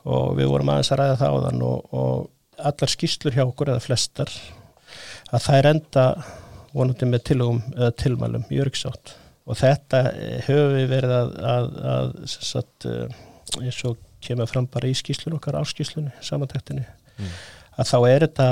og 0.05 0.36
við 0.38 0.53
vorum 0.53 0.72
aðeins 0.72 0.93
að 0.93 1.03
ræða 1.03 1.18
það 1.22 1.32
á 1.32 1.38
þann 1.47 1.62
og, 1.62 1.95
og 1.95 2.30
allar 2.59 2.95
skýslur 2.95 3.34
hjá 3.34 3.45
okkur 3.47 3.72
eða 3.72 3.86
flestar 3.86 4.30
að 5.32 5.45
það 5.47 5.59
er 5.59 5.70
enda 5.72 6.07
vonandi 6.72 7.09
með 7.09 7.24
tillögum 7.30 7.61
eða 7.76 7.90
tilmælum 8.03 8.45
mjög 8.51 8.68
ríksátt 8.68 9.16
og 9.47 9.59
þetta 9.59 10.03
höfum 10.47 10.76
við 10.76 10.88
verið 10.93 11.14
að, 11.16 11.34
að, 11.55 11.68
að 11.93 12.11
sagt, 12.30 12.86
eins 13.59 13.84
og 13.88 13.99
kemur 14.22 14.51
fram 14.51 14.68
bara 14.70 14.88
í 14.88 14.95
skýslun 14.97 15.36
okkar 15.36 15.59
áskýslunni, 15.59 16.12
samantæktinni 16.22 16.84
mm. 16.84 17.32
að 17.76 17.90
þá 17.90 17.99
er 18.09 18.26
þetta 18.26 18.49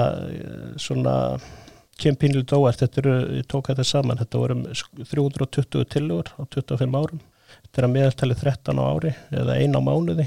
svona 0.83 1.17
kempinlu 2.01 2.43
dóart, 2.49 2.81
þetta 2.81 3.03
eru, 3.03 3.17
ég 3.39 3.49
tók 3.51 3.71
þetta 3.71 3.87
saman 3.87 4.21
þetta 4.21 4.41
vorum 4.41 4.65
320 4.73 5.87
tillögur 5.93 6.33
á 6.41 6.43
25 6.49 6.99
árum 7.01 7.21
þetta 7.71 7.83
er 7.83 7.87
að 7.87 7.95
meðaltali 7.95 8.37
13 8.41 8.83
á 8.83 8.85
ári 8.91 9.13
eða 9.31 9.57
ein 9.63 9.79
á 9.79 9.81
mánuði. 9.87 10.27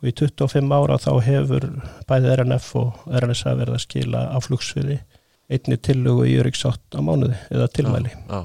Og 0.00 0.08
í 0.08 0.12
25 0.16 0.74
ára 0.76 0.98
þá 1.00 1.10
hefur 1.24 1.66
bæðið 2.08 2.34
RNF 2.36 2.68
og 2.80 3.00
RNSA 3.08 3.56
verið 3.58 3.76
að 3.76 3.84
skila 3.84 4.22
á 4.32 4.38
flugsviði 4.44 5.00
einni 5.50 5.76
tillögu 5.82 6.28
í 6.28 6.36
Jörikssátt 6.36 6.96
á 6.96 7.00
mánuði 7.04 7.36
eða 7.50 7.68
tilmæli. 7.74 8.12
Já, 8.14 8.38
já. 8.38 8.42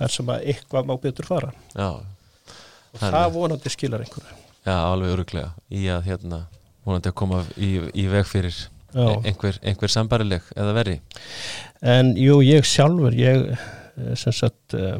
þar 0.00 0.14
sem 0.16 0.32
að 0.32 0.46
eitthvað 0.54 0.88
má 0.88 0.94
betur 1.02 1.28
fara. 1.28 1.52
Já. 1.74 1.90
og 2.00 2.98
það, 2.98 3.14
það 3.18 3.34
vonandi 3.36 3.74
skilar 3.74 4.06
einhverju. 4.06 4.40
Já, 4.64 4.74
alveg 4.76 5.14
öruglega 5.14 5.52
í 5.72 5.86
að 5.92 6.06
hérna 6.08 6.44
vonandi 6.84 7.10
að 7.10 7.18
koma 7.20 7.42
í, 7.56 7.70
í 7.96 8.06
veg 8.10 8.26
fyrir 8.28 8.56
einhver, 8.94 9.58
einhver 9.62 9.92
sambarileg 9.92 10.46
eða 10.56 10.74
veri 10.74 10.96
En 11.80 12.14
jú, 12.18 12.40
ég 12.42 12.66
sjálfur 12.66 13.14
ég 13.16 13.52
eh, 13.54 14.14
sem 14.18 14.34
sagt 14.34 14.74
eh, 14.74 14.98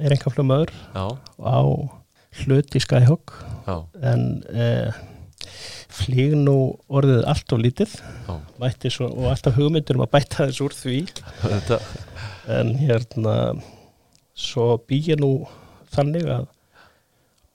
er 0.00 0.14
enga 0.16 0.32
flumöður 0.32 0.72
á 0.96 1.60
hlut 2.42 2.76
í 2.76 2.82
Skyhawk 2.82 3.32
en 4.04 4.26
eh, 4.52 4.96
flíg 5.96 6.34
nú 6.36 6.56
orðið 6.92 7.22
allt 7.30 7.54
og 7.56 7.62
lítið. 7.64 7.94
Svo, 8.92 9.08
og 9.08 9.30
alltaf 9.30 9.56
hugmyndur 9.56 9.98
um 9.98 10.04
að 10.04 10.12
bæta 10.16 10.48
þess 10.48 10.62
úr 10.64 10.76
því. 10.76 10.98
En 12.52 12.74
hérna 12.78 13.36
svo 14.36 14.76
býja 14.88 15.16
nú 15.18 15.46
þannig 15.94 16.28
að 16.28 16.46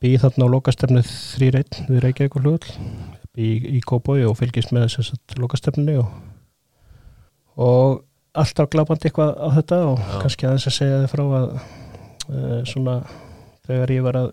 býja 0.02 0.24
þarna 0.24 0.48
á 0.50 0.54
lokastefnu 0.56 1.04
3.1 1.06 1.84
við 1.92 2.00
Reykjavík 2.08 2.38
og 2.40 2.48
hlut 2.48 2.68
býja 3.38 3.76
í 3.78 3.82
Kóboi 3.86 4.24
og 4.26 4.40
fylgjast 4.40 4.74
með 4.74 4.90
þess 4.90 5.14
að 5.14 5.38
lokastefnu 5.44 6.00
og, 6.02 6.16
og 7.62 8.02
alltaf 8.34 8.72
glabandi 8.74 9.10
eitthvað 9.10 9.38
á 9.38 9.48
þetta 9.60 9.80
og 9.92 10.02
Já. 10.02 10.18
kannski 10.24 10.48
aðeins 10.50 10.68
að 10.72 10.78
segja 10.80 11.00
þið 11.04 11.14
frá 11.14 11.24
að 11.38 11.54
svona 12.70 13.02
þegar 13.68 13.94
ég 13.96 14.06
var 14.06 14.20
að 14.20 14.32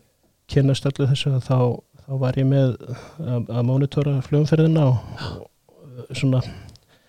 kynast 0.48 0.86
öllu 0.88 1.08
þessu 1.10 1.34
þá, 1.44 1.58
þá 2.04 2.12
var 2.22 2.38
ég 2.40 2.48
með 2.48 2.74
að, 2.78 3.50
að 3.50 3.66
mónitora 3.68 4.14
flugumferðina 4.26 4.86
og, 4.88 5.42
svona 6.12 6.42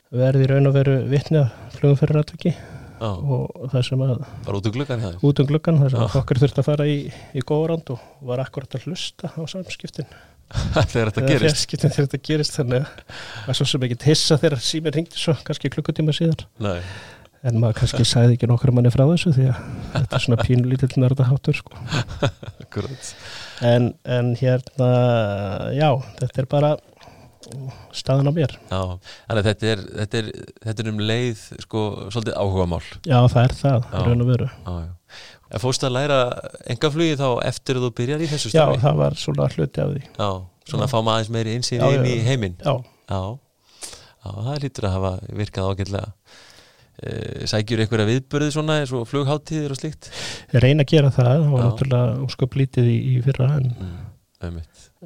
verði 0.10 0.50
raun 0.50 0.70
og 0.70 0.76
veru 0.76 0.98
vittni 1.12 1.44
að 1.44 1.78
flugumferðin 1.78 2.22
allveg 2.24 2.66
og 3.00 3.70
það 3.72 3.86
sem 3.88 4.02
að 4.04 4.10
bara 4.44 4.58
út 4.60 4.66
um 4.68 4.74
gluggan, 4.76 5.06
út 5.24 5.40
um 5.40 5.48
gluggan 5.48 5.78
það 5.80 5.94
sem 5.94 6.02
að 6.04 6.18
okkar 6.20 6.42
þurfti 6.42 6.60
að 6.60 6.68
fara 6.68 6.88
í, 6.90 6.98
í 7.32 7.44
góðrand 7.48 7.94
og 7.94 8.02
var 8.28 8.44
akkurat 8.44 8.76
að 8.76 8.90
hlusta 8.90 9.32
á 9.32 9.42
samskiptin. 9.48 10.10
Þegar 10.92 11.14
þetta 11.14 11.24
gerist. 11.30 11.76
þegar 11.78 11.96
þetta 12.10 12.20
gerist 12.26 12.58
þannig 12.58 12.90
að 12.90 13.54
er 13.54 13.60
svo 13.60 13.70
sem 13.70 13.86
ekki 13.86 14.00
hissa 14.10 14.40
þegar 14.42 14.64
síminn 14.66 14.96
ringdi 14.98 15.22
svo 15.22 15.38
kannski 15.46 15.72
klukkutíma 15.72 16.16
síðan 16.18 16.42
Nei 16.66 16.82
en 17.48 17.60
maður 17.62 17.78
kannski 17.82 18.06
sæði 18.08 18.36
ekki 18.36 18.50
nokkur 18.50 18.74
manni 18.76 18.92
frá 18.94 19.06
þessu 19.08 19.32
því 19.36 19.48
að 19.52 19.60
þetta 19.94 20.18
er 20.18 20.24
svona 20.26 20.46
pínlítill 20.46 20.92
nördaháttur 21.00 21.60
sko. 21.60 21.82
en, 23.66 23.94
en 24.04 24.34
hérna 24.40 24.90
já, 25.76 25.90
þetta 26.20 26.44
er 26.44 26.50
bara 26.52 26.72
staðan 27.96 28.30
á 28.30 28.34
mér. 28.36 28.54
Já, 28.70 28.82
þetta 29.32 29.72
er, 29.72 29.84
þetta 30.02 30.22
er, 30.22 30.30
þetta 30.68 30.84
er 30.84 30.92
um 30.92 31.02
leið 31.02 31.44
sko 31.64 31.84
svolítið 32.12 32.36
áhuga 32.38 32.68
mál 32.70 32.82
Já, 33.08 33.20
það 33.32 33.42
er 33.42 33.56
það, 33.64 33.88
raun 34.06 34.26
og 34.26 34.32
veru. 34.34 34.50
Já, 34.52 34.74
já. 34.84 34.96
Fórst 35.64 35.82
að 35.88 35.96
læra 35.96 36.18
engaflugi 36.70 37.16
þá 37.18 37.30
eftir 37.50 37.80
að 37.80 37.88
þú 37.88 37.92
byrjar 37.98 38.22
í 38.22 38.28
þessu 38.30 38.52
starfi? 38.52 38.78
Já, 38.78 38.84
það 38.84 39.00
var 39.00 39.16
svona 39.18 39.48
hluti 39.56 39.82
af 39.82 39.96
því. 39.96 40.04
Já, 40.20 40.30
svona 40.70 40.86
að 40.86 40.92
fá 40.92 41.00
maður 41.00 41.24
eins 41.24 41.32
meiri 41.34 41.56
einsýn 41.58 41.86
inn 41.88 42.06
í 42.06 42.20
heiminn. 42.28 42.60
Já. 42.62 42.76
Já, 43.10 44.30
það 44.36 44.62
lítur 44.68 44.86
að 44.90 44.96
hafa 44.98 45.14
virkað 45.40 45.72
ágætlega 45.72 46.12
sækjur 47.50 47.84
einhverja 47.84 48.08
viðbörði 48.10 48.54
svona 48.54 48.80
eins 48.82 48.94
og 48.96 49.06
flugháttíðir 49.10 49.74
og 49.74 49.80
slíkt? 49.80 50.10
Reyna 50.52 50.84
að 50.84 50.92
gera 50.94 51.12
það, 51.16 51.30
það 51.32 51.54
var 51.54 51.66
náttúrulega 51.66 52.16
ósköp 52.26 52.58
lítið 52.60 52.90
í, 52.92 52.98
í 53.14 53.14
fyrra 53.24 53.52
en, 53.56 53.70
mm, 53.76 54.58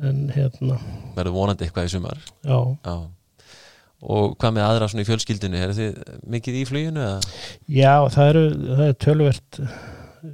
en 0.09 0.23
hérna 0.33 0.79
verður 1.17 1.35
vonandi 1.37 1.67
eitthvað 1.67 1.89
í 1.89 1.93
sumar. 1.93 2.23
Já. 2.41 2.57
Já. 2.87 2.95
og 4.03 4.33
hvað 4.41 4.55
með 4.57 4.67
aðra 4.67 4.89
svona 4.91 5.05
í 5.05 5.09
fjölskyldinu 5.11 5.61
er 5.61 5.75
þið 5.77 6.01
mikið 6.35 6.59
í 6.59 6.65
fluginu? 6.67 7.07
Já, 7.69 7.93
það 8.15 8.31
eru 8.33 8.45
það 8.63 8.85
er 8.87 8.99
tölvert 9.05 9.61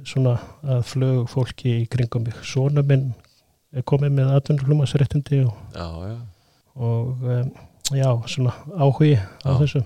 svona 0.06 0.36
að 0.64 0.84
flug 0.86 1.30
fólki 1.30 1.76
í 1.82 1.86
kringum 1.90 2.24
mig. 2.24 2.36
Svona 2.46 2.82
minn 2.86 3.10
er 3.74 3.86
komið 3.86 4.16
með 4.16 4.34
atvinnflumasréttindi 4.38 5.44
og, 5.44 5.80
og 6.80 7.24
um, 7.36 7.50
já, 7.94 8.10
svona 8.30 8.54
áhugi 8.78 9.16
á 9.18 9.50
þessu 9.60 9.84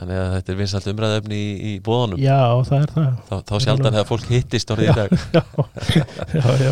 Þannig 0.00 0.16
að 0.16 0.30
þetta 0.32 0.52
er 0.52 0.56
vinsalt 0.56 0.86
umræðöfni 0.88 1.36
í, 1.36 1.48
í 1.60 1.72
bóðanum. 1.84 2.20
Já, 2.22 2.38
það 2.64 2.78
er 2.78 2.92
það. 2.94 3.08
Þá, 3.26 3.34
þá 3.50 3.54
sjaldan 3.66 3.96
þegar 3.96 4.06
fólk 4.08 4.30
hittist 4.32 4.70
orðið 4.72 4.88
í 4.88 4.94
dag. 4.96 5.10
Já, 5.36 5.42
já, 6.40 6.46
já. 6.64 6.70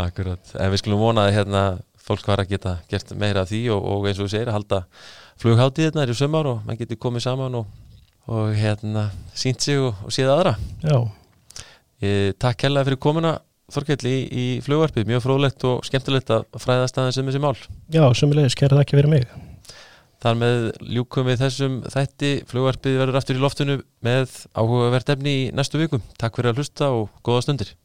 Akkurat. 0.00 0.54
En 0.58 0.72
við 0.72 0.82
skulum 0.82 1.04
vonaði 1.04 1.36
hérna 1.36 1.62
fólk 2.02 2.26
var 2.26 2.42
að 2.42 2.54
geta 2.56 2.74
gert 2.90 3.12
meira 3.20 3.44
af 3.44 3.52
því 3.52 3.62
og, 3.76 3.86
og 3.92 4.08
eins 4.08 4.18
og 4.18 4.26
við 4.26 4.34
segir 4.34 4.50
að 4.50 4.58
halda 4.58 4.80
flugháttíðina 5.38 6.02
er 6.02 6.10
í 6.10 6.16
sömur 6.18 6.50
og 6.50 6.64
mann 6.66 6.80
getur 6.80 6.98
komið 6.98 7.28
saman 7.28 7.60
og, 7.60 7.68
og 8.26 8.50
hérna 8.58 9.06
sínt 9.38 9.62
sig 9.62 9.78
og, 9.78 9.94
og 10.02 10.14
séð 10.14 10.32
aðra. 10.34 10.56
Já. 10.82 10.98
Ég, 12.02 12.34
takk 12.42 12.66
hella 12.66 12.82
fyrir 12.88 13.00
komuna 13.02 13.38
Þorkell 13.68 14.08
í, 14.08 14.16
í 14.32 14.44
flugvarpið. 14.64 15.04
Mjög 15.10 15.26
frólægt 15.26 15.64
og 15.68 15.84
skemmtilegt 15.84 16.32
að 16.32 16.46
fræðast 16.56 16.96
aðeins 16.96 17.20
um 17.20 17.28
þessi 17.28 17.42
mál. 17.44 17.52
Já, 17.92 18.06
sömulegis, 18.16 18.56
kæra 18.56 18.78
það 18.78 18.86
ekki 18.86 18.96
verið 18.96 19.12
mig. 19.12 19.28
Þar 20.18 20.38
með 20.40 20.56
ljúkum 20.82 21.28
við 21.30 21.42
þessum 21.44 21.80
þætti. 21.94 22.32
Flugvarpið 22.50 22.98
verður 23.02 23.20
aftur 23.20 23.38
í 23.38 23.42
loftinu 23.44 23.76
með 24.04 24.40
áhugavert 24.58 25.14
efni 25.14 25.36
í 25.44 25.50
næstu 25.54 25.78
vikum. 25.78 26.02
Takk 26.18 26.40
fyrir 26.40 26.52
að 26.52 26.62
hlusta 26.62 26.90
og 26.94 27.12
góða 27.22 27.46
stundir. 27.46 27.76